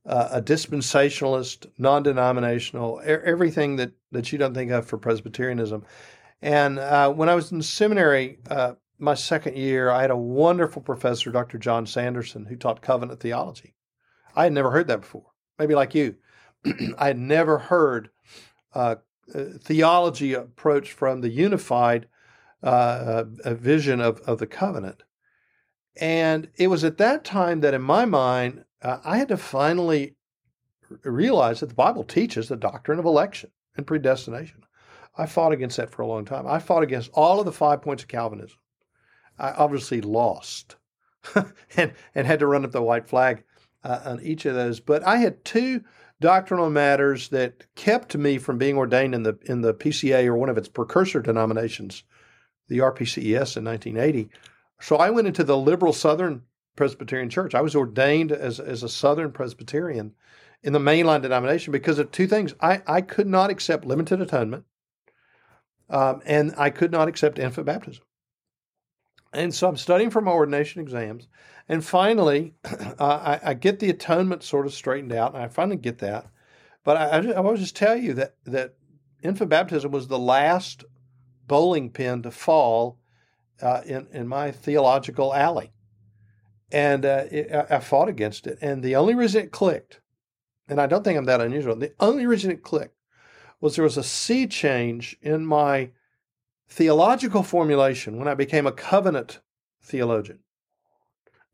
Uh, 0.05 0.29
a 0.31 0.41
dispensationalist, 0.41 1.65
non-denominational, 1.77 3.01
er- 3.05 3.21
everything 3.25 3.75
that 3.75 3.91
that 4.13 4.31
you 4.31 4.37
don't 4.37 4.53
think 4.53 4.71
of 4.71 4.85
for 4.85 4.97
Presbyterianism. 4.97 5.83
And 6.41 6.79
uh, 6.79 7.11
when 7.11 7.27
I 7.27 7.35
was 7.35 7.51
in 7.51 7.61
seminary, 7.61 8.37
uh, 8.49 8.75
my 8.99 9.13
second 9.13 9.55
year, 9.55 9.89
I 9.89 10.01
had 10.01 10.11
a 10.11 10.17
wonderful 10.17 10.81
professor, 10.81 11.31
Dr. 11.31 11.57
John 11.57 11.85
Sanderson, 11.85 12.45
who 12.45 12.55
taught 12.55 12.81
covenant 12.81 13.19
theology. 13.19 13.75
I 14.35 14.45
had 14.45 14.53
never 14.53 14.71
heard 14.71 14.87
that 14.87 15.01
before. 15.01 15.31
maybe 15.59 15.75
like 15.75 15.95
you, 15.95 16.15
I 16.97 17.07
had 17.07 17.17
never 17.17 17.57
heard 17.57 18.09
uh, 18.73 18.95
theology 19.61 20.33
approach 20.33 20.91
from 20.91 21.21
the 21.21 21.29
unified 21.29 22.07
uh, 22.63 23.23
vision 23.45 24.01
of, 24.01 24.19
of 24.21 24.39
the 24.39 24.47
covenant. 24.47 25.03
And 25.99 26.49
it 26.55 26.67
was 26.67 26.83
at 26.83 26.97
that 26.97 27.23
time 27.23 27.61
that, 27.61 27.73
in 27.73 27.81
my 27.81 28.05
mind, 28.05 28.65
uh, 28.81 28.99
I 29.03 29.17
had 29.17 29.29
to 29.29 29.37
finally 29.37 30.15
realize 31.03 31.59
that 31.59 31.69
the 31.69 31.75
Bible 31.75 32.03
teaches 32.03 32.47
the 32.47 32.55
doctrine 32.55 32.99
of 32.99 33.05
election 33.05 33.51
and 33.75 33.87
predestination. 33.87 34.63
I 35.17 35.25
fought 35.25 35.51
against 35.51 35.77
that 35.77 35.89
for 35.89 36.03
a 36.03 36.07
long 36.07 36.25
time. 36.25 36.45
I 36.47 36.59
fought 36.59 36.83
against 36.83 37.09
all 37.13 37.39
of 37.39 37.45
the 37.45 37.51
five 37.51 37.81
points 37.81 38.03
of 38.03 38.09
Calvinism. 38.09 38.57
I 39.37 39.51
obviously 39.51 40.01
lost 40.01 40.75
and, 41.75 41.93
and 42.15 42.27
had 42.27 42.39
to 42.39 42.47
run 42.47 42.65
up 42.65 42.71
the 42.71 42.81
white 42.81 43.07
flag 43.07 43.43
uh, 43.83 43.99
on 44.05 44.21
each 44.21 44.45
of 44.45 44.55
those. 44.55 44.79
But 44.79 45.05
I 45.05 45.17
had 45.17 45.43
two 45.45 45.83
doctrinal 46.19 46.69
matters 46.69 47.29
that 47.29 47.65
kept 47.75 48.15
me 48.15 48.37
from 48.37 48.57
being 48.57 48.77
ordained 48.77 49.13
in 49.13 49.23
the 49.23 49.37
in 49.45 49.61
the 49.61 49.73
PCA 49.73 50.25
or 50.25 50.35
one 50.35 50.49
of 50.49 50.57
its 50.57 50.67
precursor 50.67 51.21
denominations, 51.21 52.03
the 52.67 52.79
RPCES 52.79 53.57
in 53.57 53.65
1980. 53.65 54.29
So 54.81 54.97
I 54.97 55.09
went 55.09 55.27
into 55.27 55.43
the 55.43 55.57
liberal 55.57 55.93
Southern 55.93 56.43
Presbyterian 56.75 57.29
Church. 57.29 57.55
I 57.55 57.61
was 57.61 57.75
ordained 57.75 58.31
as 58.31 58.59
as 58.59 58.83
a 58.83 58.89
Southern 58.89 59.31
Presbyterian 59.31 60.13
in 60.63 60.73
the 60.73 60.79
mainline 60.79 61.21
denomination 61.21 61.71
because 61.71 61.99
of 61.99 62.11
two 62.11 62.27
things. 62.27 62.53
I, 62.59 62.81
I 62.87 63.01
could 63.01 63.27
not 63.27 63.49
accept 63.49 63.85
limited 63.85 64.21
atonement, 64.21 64.65
um, 65.89 66.21
and 66.25 66.53
I 66.57 66.71
could 66.71 66.91
not 66.91 67.07
accept 67.07 67.39
infant 67.39 67.67
baptism. 67.67 68.03
And 69.37 69.53
so 69.53 69.69
I'm 69.69 69.77
studying 69.77 70.09
for 70.09 70.19
my 70.19 70.31
ordination 70.31 70.81
exams. 70.81 71.27
And 71.69 71.85
finally, 71.85 72.55
I, 72.99 73.39
I, 73.43 73.53
get 73.53 73.77
the 73.77 73.91
atonement 73.91 74.41
sort 74.41 74.65
of 74.65 74.73
straightened 74.73 75.13
out, 75.13 75.35
and 75.35 75.43
I 75.43 75.47
finally 75.47 75.77
get 75.77 75.99
that. 75.99 76.25
But 76.83 76.97
I, 76.97 77.05
I, 77.05 77.31
I 77.33 77.39
will 77.41 77.55
just 77.55 77.75
tell 77.75 77.95
you 77.95 78.13
that, 78.15 78.33
that 78.45 78.73
infant 79.21 79.51
baptism 79.51 79.91
was 79.91 80.07
the 80.07 80.17
last 80.17 80.85
bowling 81.47 81.91
pin 81.91 82.23
to 82.23 82.31
fall 82.31 82.97
uh, 83.61 83.81
in, 83.85 84.07
in 84.11 84.27
my 84.27 84.49
theological 84.49 85.35
alley. 85.35 85.71
And 86.71 87.05
uh, 87.05 87.25
it, 87.29 87.51
I 87.69 87.79
fought 87.79 88.09
against 88.09 88.47
it. 88.47 88.57
And 88.59 88.81
the 88.81 88.95
only 88.95 89.13
reason 89.13 89.43
it 89.43 89.51
clicked, 89.51 90.01
and 90.67 90.81
I 90.81 90.87
don't 90.87 91.03
think 91.03 91.15
I'm 91.15 91.25
that 91.25 91.41
unusual, 91.41 91.75
the 91.75 91.93
only 91.99 92.25
reason 92.25 92.49
it 92.49 92.63
clicked 92.63 92.97
was 93.61 93.75
there 93.75 93.83
was 93.83 93.97
a 93.97 94.03
sea 94.03 94.47
change 94.47 95.15
in 95.21 95.45
my 95.45 95.91
theological 96.69 97.43
formulation 97.43 98.17
when 98.17 98.27
I 98.27 98.33
became 98.33 98.67
a 98.67 98.71
covenant 98.71 99.39
theologian. 99.81 100.39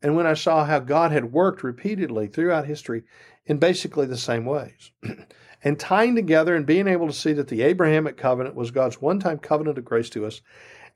And 0.02 0.16
when 0.16 0.26
I 0.26 0.34
saw 0.34 0.64
how 0.64 0.80
God 0.80 1.12
had 1.12 1.32
worked 1.32 1.62
repeatedly 1.62 2.26
throughout 2.26 2.66
history 2.66 3.04
in 3.46 3.58
basically 3.58 4.06
the 4.06 4.16
same 4.16 4.44
ways. 4.44 4.92
and 5.64 5.80
tying 5.80 6.14
together 6.14 6.54
and 6.54 6.66
being 6.66 6.86
able 6.86 7.06
to 7.06 7.12
see 7.12 7.32
that 7.32 7.48
the 7.48 7.62
Abrahamic 7.62 8.16
covenant 8.16 8.54
was 8.54 8.70
God's 8.70 9.00
one 9.00 9.18
time 9.18 9.38
covenant 9.38 9.78
of 9.78 9.84
grace 9.84 10.10
to 10.10 10.26
us, 10.26 10.42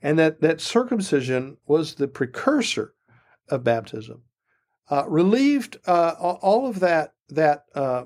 and 0.01 0.17
that, 0.19 0.41
that 0.41 0.61
circumcision 0.61 1.57
was 1.65 1.95
the 1.95 2.07
precursor 2.07 2.93
of 3.49 3.63
baptism, 3.63 4.21
uh, 4.89 5.05
relieved 5.07 5.77
uh, 5.87 6.13
all 6.19 6.67
of 6.67 6.79
that, 6.81 7.13
that 7.29 7.65
uh, 7.73 8.03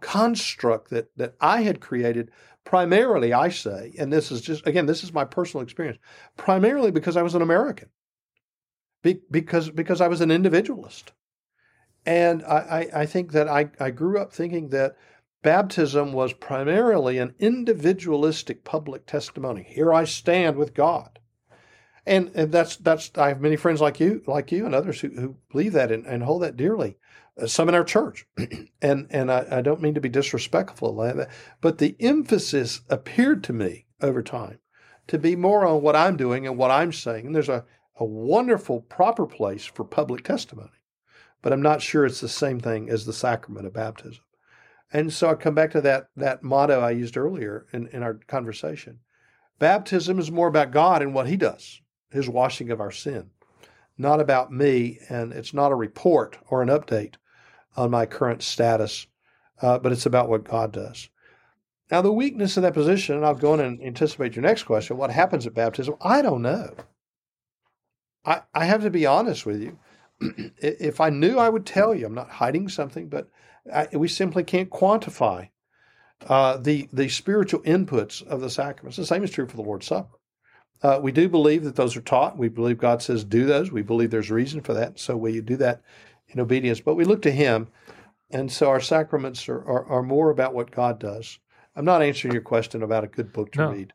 construct 0.00 0.90
that, 0.90 1.10
that 1.16 1.34
I 1.40 1.62
had 1.62 1.80
created 1.80 2.30
primarily, 2.64 3.32
I 3.32 3.48
say, 3.48 3.92
and 3.98 4.12
this 4.12 4.30
is 4.30 4.40
just, 4.40 4.66
again, 4.66 4.86
this 4.86 5.04
is 5.04 5.12
my 5.12 5.24
personal 5.24 5.64
experience, 5.64 5.98
primarily 6.36 6.90
because 6.90 7.16
I 7.16 7.22
was 7.22 7.34
an 7.34 7.42
American, 7.42 7.88
Be, 9.02 9.20
because, 9.30 9.70
because 9.70 10.00
I 10.00 10.08
was 10.08 10.20
an 10.20 10.30
individualist. 10.30 11.12
And 12.04 12.42
I, 12.44 12.88
I, 12.94 13.00
I 13.02 13.06
think 13.06 13.32
that 13.32 13.48
I, 13.48 13.70
I 13.78 13.90
grew 13.90 14.20
up 14.20 14.32
thinking 14.32 14.70
that 14.70 14.96
baptism 15.42 16.12
was 16.12 16.32
primarily 16.32 17.18
an 17.18 17.34
individualistic 17.38 18.64
public 18.64 19.06
testimony. 19.06 19.64
Here 19.68 19.92
I 19.92 20.04
stand 20.04 20.56
with 20.56 20.74
God. 20.74 21.18
And, 22.04 22.32
and 22.34 22.50
that's 22.50 22.76
that's 22.76 23.12
I 23.16 23.28
have 23.28 23.40
many 23.40 23.54
friends 23.54 23.80
like 23.80 24.00
you 24.00 24.22
like 24.26 24.50
you 24.50 24.66
and 24.66 24.74
others 24.74 25.00
who, 25.00 25.08
who 25.10 25.36
believe 25.52 25.72
that 25.74 25.92
and, 25.92 26.04
and 26.04 26.24
hold 26.24 26.42
that 26.42 26.56
dearly. 26.56 26.96
Some 27.46 27.68
in 27.68 27.74
our 27.74 27.84
church. 27.84 28.26
and 28.82 29.06
and 29.10 29.32
I, 29.32 29.46
I, 29.50 29.62
don't 29.62 29.80
mean 29.80 29.94
to 29.94 30.00
be 30.00 30.08
disrespectful, 30.08 31.26
but 31.60 31.78
the 31.78 31.96
emphasis 31.98 32.82
appeared 32.90 33.42
to 33.44 33.52
me 33.52 33.86
over 34.00 34.22
time 34.22 34.58
to 35.08 35.18
be 35.18 35.36
more 35.36 35.66
on 35.66 35.82
what 35.82 35.96
I'm 35.96 36.16
doing 36.16 36.46
and 36.46 36.56
what 36.56 36.70
I'm 36.70 36.92
saying. 36.92 37.26
And 37.26 37.34
there's 37.34 37.48
a, 37.48 37.64
a 37.98 38.04
wonderful, 38.04 38.80
proper 38.82 39.26
place 39.26 39.64
for 39.64 39.84
public 39.84 40.24
testimony, 40.24 40.70
but 41.40 41.52
I'm 41.52 41.62
not 41.62 41.82
sure 41.82 42.04
it's 42.04 42.20
the 42.20 42.28
same 42.28 42.60
thing 42.60 42.88
as 42.88 43.04
the 43.04 43.12
sacrament 43.12 43.66
of 43.66 43.72
baptism. 43.72 44.22
And 44.92 45.12
so 45.12 45.30
I 45.30 45.34
come 45.34 45.54
back 45.54 45.70
to 45.72 45.80
that, 45.80 46.08
that 46.16 46.42
motto 46.42 46.80
I 46.80 46.90
used 46.90 47.16
earlier 47.16 47.66
in, 47.72 47.88
in 47.88 48.02
our 48.02 48.14
conversation. 48.26 49.00
Baptism 49.58 50.18
is 50.18 50.30
more 50.30 50.48
about 50.48 50.70
God 50.70 51.02
and 51.02 51.14
what 51.14 51.28
He 51.28 51.36
does, 51.36 51.80
His 52.10 52.28
washing 52.28 52.70
of 52.70 52.80
our 52.80 52.90
sin, 52.90 53.30
not 53.96 54.20
about 54.20 54.52
me, 54.52 54.98
and 55.08 55.32
it's 55.32 55.54
not 55.54 55.72
a 55.72 55.76
report 55.76 56.38
or 56.48 56.62
an 56.62 56.68
update 56.68 57.14
on 57.76 57.90
my 57.90 58.06
current 58.06 58.42
status, 58.42 59.06
uh, 59.60 59.78
but 59.78 59.92
it's 59.92 60.06
about 60.06 60.28
what 60.28 60.44
God 60.44 60.72
does. 60.72 61.08
Now, 61.90 62.00
the 62.00 62.12
weakness 62.12 62.56
of 62.56 62.62
that 62.62 62.74
position, 62.74 63.16
and 63.16 63.24
I'll 63.24 63.34
go 63.34 63.52
on 63.52 63.60
and 63.60 63.82
anticipate 63.82 64.34
your 64.34 64.42
next 64.42 64.62
question 64.62 64.96
what 64.96 65.10
happens 65.10 65.46
at 65.46 65.54
baptism? 65.54 65.94
I 66.00 66.22
don't 66.22 66.42
know. 66.42 66.74
I, 68.24 68.42
I 68.54 68.64
have 68.64 68.82
to 68.82 68.90
be 68.90 69.06
honest 69.06 69.44
with 69.44 69.60
you. 69.60 69.78
if 70.58 71.00
I 71.00 71.10
knew, 71.10 71.38
I 71.38 71.48
would 71.48 71.66
tell 71.66 71.94
you. 71.94 72.06
I'm 72.06 72.14
not 72.14 72.30
hiding 72.30 72.68
something, 72.68 73.08
but 73.08 73.28
I, 73.72 73.88
we 73.92 74.08
simply 74.08 74.44
can't 74.44 74.70
quantify 74.70 75.50
uh, 76.28 76.56
the, 76.56 76.88
the 76.92 77.08
spiritual 77.08 77.60
inputs 77.60 78.26
of 78.26 78.40
the 78.40 78.50
sacraments. 78.50 78.96
The 78.96 79.06
same 79.06 79.24
is 79.24 79.30
true 79.30 79.46
for 79.46 79.56
the 79.56 79.62
Lord's 79.62 79.86
Supper. 79.86 80.18
Uh, 80.82 80.98
we 81.00 81.12
do 81.12 81.28
believe 81.28 81.62
that 81.64 81.76
those 81.76 81.96
are 81.96 82.00
taught. 82.00 82.36
We 82.36 82.48
believe 82.48 82.78
God 82.78 83.02
says 83.02 83.22
do 83.22 83.44
those. 83.46 83.70
We 83.70 83.82
believe 83.82 84.10
there's 84.10 84.30
reason 84.30 84.60
for 84.60 84.74
that. 84.74 84.98
So 84.98 85.16
will 85.16 85.30
you 85.30 85.42
do 85.42 85.56
that 85.58 85.82
in 86.32 86.40
obedience. 86.40 86.80
But 86.80 86.94
we 86.94 87.04
look 87.04 87.22
to 87.22 87.30
Him, 87.30 87.68
and 88.30 88.50
so 88.50 88.68
our 88.68 88.80
sacraments 88.80 89.48
are, 89.48 89.60
are, 89.60 89.86
are 89.86 90.02
more 90.02 90.30
about 90.30 90.54
what 90.54 90.70
God 90.70 90.98
does. 90.98 91.38
I'm 91.76 91.84
not 91.84 92.02
answering 92.02 92.32
your 92.32 92.42
question 92.42 92.82
about 92.82 93.04
a 93.04 93.06
good 93.06 93.32
book 93.32 93.52
to 93.52 93.58
no. 93.58 93.72
read. 93.72 93.92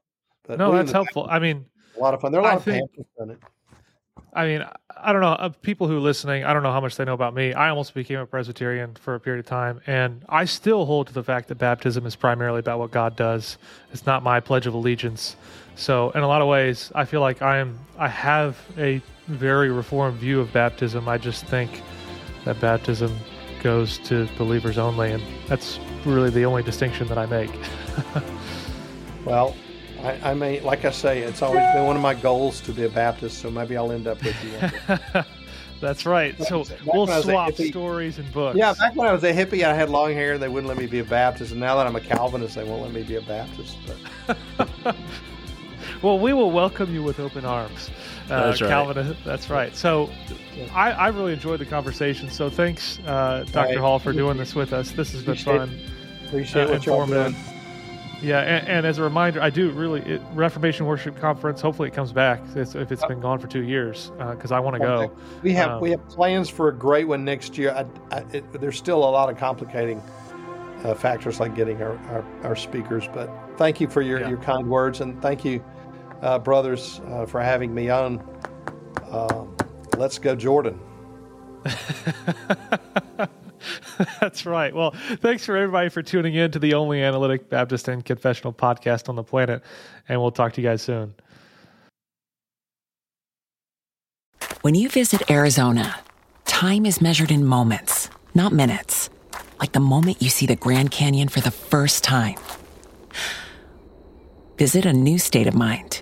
But 0.47 0.59
no, 0.59 0.71
that's 0.71 0.91
helpful. 0.91 1.27
I 1.29 1.39
mean, 1.39 1.65
a 1.97 1.99
lot 1.99 2.13
of 2.13 2.21
fun. 2.21 2.31
There 2.31 2.41
are 2.41 2.43
a 2.43 2.47
lot 2.47 2.53
I 2.53 2.57
of 2.57 2.63
think, 2.63 2.89
on 3.19 3.31
it. 3.31 3.39
I 4.33 4.45
mean, 4.45 4.65
I 4.95 5.11
don't 5.11 5.21
know. 5.21 5.33
Uh, 5.33 5.49
people 5.49 5.87
who 5.87 5.97
are 5.97 6.01
listening, 6.01 6.43
I 6.43 6.53
don't 6.53 6.63
know 6.63 6.71
how 6.71 6.81
much 6.81 6.95
they 6.95 7.05
know 7.05 7.13
about 7.13 7.33
me. 7.33 7.53
I 7.53 7.69
almost 7.69 7.93
became 7.93 8.19
a 8.19 8.25
Presbyterian 8.25 8.95
for 8.95 9.15
a 9.15 9.19
period 9.19 9.39
of 9.39 9.45
time, 9.45 9.81
and 9.87 10.23
I 10.29 10.45
still 10.45 10.85
hold 10.85 11.07
to 11.07 11.13
the 11.13 11.23
fact 11.23 11.47
that 11.49 11.55
baptism 11.55 12.05
is 12.05 12.15
primarily 12.15 12.59
about 12.59 12.79
what 12.79 12.91
God 12.91 13.15
does. 13.15 13.57
It's 13.91 14.05
not 14.05 14.23
my 14.23 14.39
pledge 14.39 14.67
of 14.67 14.73
allegiance. 14.73 15.35
So, 15.75 16.11
in 16.11 16.21
a 16.21 16.27
lot 16.27 16.41
of 16.41 16.47
ways, 16.47 16.91
I 16.95 17.05
feel 17.05 17.21
like 17.21 17.41
I 17.41 17.57
am. 17.57 17.79
I 17.97 18.07
have 18.07 18.57
a 18.77 19.01
very 19.27 19.69
reformed 19.69 20.17
view 20.19 20.39
of 20.39 20.51
baptism. 20.53 21.07
I 21.07 21.17
just 21.17 21.45
think 21.45 21.81
that 22.47 22.61
baptism 22.61 23.13
goes 23.61 23.97
to 23.99 24.25
believers 24.37 24.77
only, 24.77 25.11
and 25.11 25.21
that's 25.47 25.79
really 26.05 26.29
the 26.29 26.45
only 26.45 26.63
distinction 26.63 27.05
that 27.09 27.17
I 27.17 27.25
make. 27.25 27.51
well, 29.25 29.53
I, 30.01 30.31
I, 30.31 30.33
may, 30.33 30.61
like 30.61 30.85
I 30.85 30.91
say, 30.91 31.19
it's 31.19 31.41
always 31.41 31.65
been 31.73 31.85
one 31.85 31.97
of 31.97 32.01
my 32.01 32.13
goals 32.13 32.61
to 32.61 32.71
be 32.71 32.85
a 32.85 32.89
Baptist, 32.89 33.39
so 33.39 33.51
maybe 33.51 33.75
I'll 33.75 33.91
end 33.91 34.07
up 34.07 34.23
with 34.23 34.35
you. 34.45 35.23
That's 35.81 36.05
right. 36.05 36.41
So 36.43 36.63
we'll 36.85 37.07
swap 37.21 37.53
stories 37.53 38.17
and 38.17 38.31
books. 38.31 38.57
Yeah, 38.57 38.73
back 38.73 38.95
when 38.95 39.07
I 39.07 39.11
was 39.11 39.23
a 39.25 39.33
hippie, 39.33 39.63
I 39.63 39.73
had 39.73 39.89
long 39.89 40.13
hair, 40.13 40.33
and 40.33 40.41
they 40.41 40.47
wouldn't 40.47 40.69
let 40.69 40.77
me 40.77 40.87
be 40.87 40.99
a 40.99 41.03
Baptist. 41.03 41.51
And 41.51 41.59
now 41.59 41.75
that 41.75 41.85
I'm 41.85 41.97
a 41.97 42.01
Calvinist, 42.01 42.55
they 42.55 42.63
won't 42.63 42.81
let 42.81 42.93
me 42.93 43.03
be 43.03 43.15
a 43.15 43.21
Baptist. 43.21 43.77
well, 46.01 46.17
we 46.17 46.31
will 46.31 46.51
welcome 46.51 46.93
you 46.93 47.03
with 47.03 47.19
open 47.19 47.43
arms. 47.43 47.91
Uh, 48.29 48.47
that's 48.47 48.61
right. 48.61 48.69
Calvin, 48.69 49.15
that's 49.23 49.49
right. 49.49 49.75
So 49.75 50.09
I, 50.73 50.91
I, 50.91 51.07
really 51.09 51.33
enjoyed 51.33 51.59
the 51.59 51.65
conversation. 51.65 52.29
So 52.29 52.49
thanks, 52.49 52.99
uh, 53.05 53.45
Dr. 53.51 53.69
Right. 53.69 53.77
Hall, 53.77 53.99
for 53.99 54.11
doing 54.11 54.37
this 54.37 54.53
with 54.53 54.73
us. 54.73 54.91
This 54.91 55.13
has 55.13 55.23
been 55.23 55.31
appreciate, 55.31 55.57
fun. 55.57 55.79
Appreciate 56.25 56.63
uh, 56.63 56.71
what 56.71 56.85
you're 56.85 57.05
doing. 57.05 57.35
Yeah, 58.21 58.39
and, 58.39 58.67
and, 58.67 58.85
as 58.85 58.97
a 58.97 59.03
reminder, 59.03 59.41
I 59.41 59.51
do 59.51 59.69
really 59.71 60.01
it, 60.01 60.21
Reformation 60.33 60.87
Worship 60.87 61.19
Conference. 61.19 61.61
Hopefully, 61.61 61.87
it 61.87 61.93
comes 61.93 62.11
back 62.11 62.41
if 62.55 62.91
it's 62.91 63.05
been 63.05 63.19
gone 63.19 63.39
for 63.39 63.47
two 63.47 63.63
years 63.63 64.11
because 64.17 64.51
uh, 64.51 64.55
I 64.55 64.59
want 64.59 64.73
to 64.75 64.79
go. 64.79 65.11
We 65.43 65.53
have 65.53 65.71
um, 65.71 65.81
we 65.81 65.91
have 65.91 66.07
plans 66.09 66.49
for 66.49 66.69
a 66.69 66.73
great 66.73 67.07
one 67.07 67.23
next 67.23 67.57
year. 67.57 67.71
I, 67.71 68.15
I, 68.15 68.25
it, 68.33 68.51
there's 68.53 68.77
still 68.77 68.97
a 68.97 69.11
lot 69.11 69.29
of 69.29 69.37
complicating 69.37 70.01
uh, 70.83 70.93
factors 70.95 71.39
like 71.39 71.55
getting 71.55 71.81
our, 71.81 71.97
our, 72.09 72.25
our, 72.43 72.55
speakers, 72.55 73.07
but 73.13 73.29
thank 73.57 73.81
you 73.81 73.87
for 73.87 74.01
your, 74.01 74.19
yeah. 74.19 74.29
your 74.29 74.37
kind 74.37 74.67
words 74.67 75.01
and 75.01 75.19
thank 75.21 75.43
you, 75.43 75.63
uh, 76.21 76.39
brothers, 76.39 77.01
uh, 77.07 77.25
for 77.25 77.41
having 77.41 77.73
me 77.73 77.89
on. 77.89 78.21
Um, 79.09 79.55
let's 79.97 80.19
go, 80.19 80.35
Jordan. 80.35 80.79
That's 84.21 84.45
right. 84.45 84.73
Well, 84.73 84.91
thanks 85.21 85.45
for 85.45 85.57
everybody 85.57 85.89
for 85.89 86.03
tuning 86.03 86.35
in 86.35 86.51
to 86.51 86.59
the 86.59 86.73
only 86.75 87.01
analytic 87.01 87.49
Baptist 87.49 87.87
and 87.87 88.05
confessional 88.05 88.53
podcast 88.53 89.09
on 89.09 89.15
the 89.15 89.23
planet. 89.23 89.63
And 90.07 90.21
we'll 90.21 90.31
talk 90.31 90.53
to 90.53 90.61
you 90.61 90.67
guys 90.67 90.81
soon. 90.81 91.15
When 94.61 94.75
you 94.75 94.89
visit 94.89 95.29
Arizona, 95.31 95.99
time 96.45 96.85
is 96.85 97.01
measured 97.01 97.31
in 97.31 97.45
moments, 97.45 98.09
not 98.35 98.53
minutes. 98.53 99.09
like 99.59 99.71
the 99.71 99.79
moment 99.79 100.21
you 100.21 100.29
see 100.29 100.45
the 100.45 100.55
Grand 100.55 100.91
Canyon 100.91 101.27
for 101.29 101.41
the 101.41 101.51
first 101.51 102.03
time. 102.03 102.35
Visit 104.57 104.85
a 104.85 104.93
new 104.93 105.17
state 105.19 105.47
of 105.47 105.53
mind. 105.55 106.01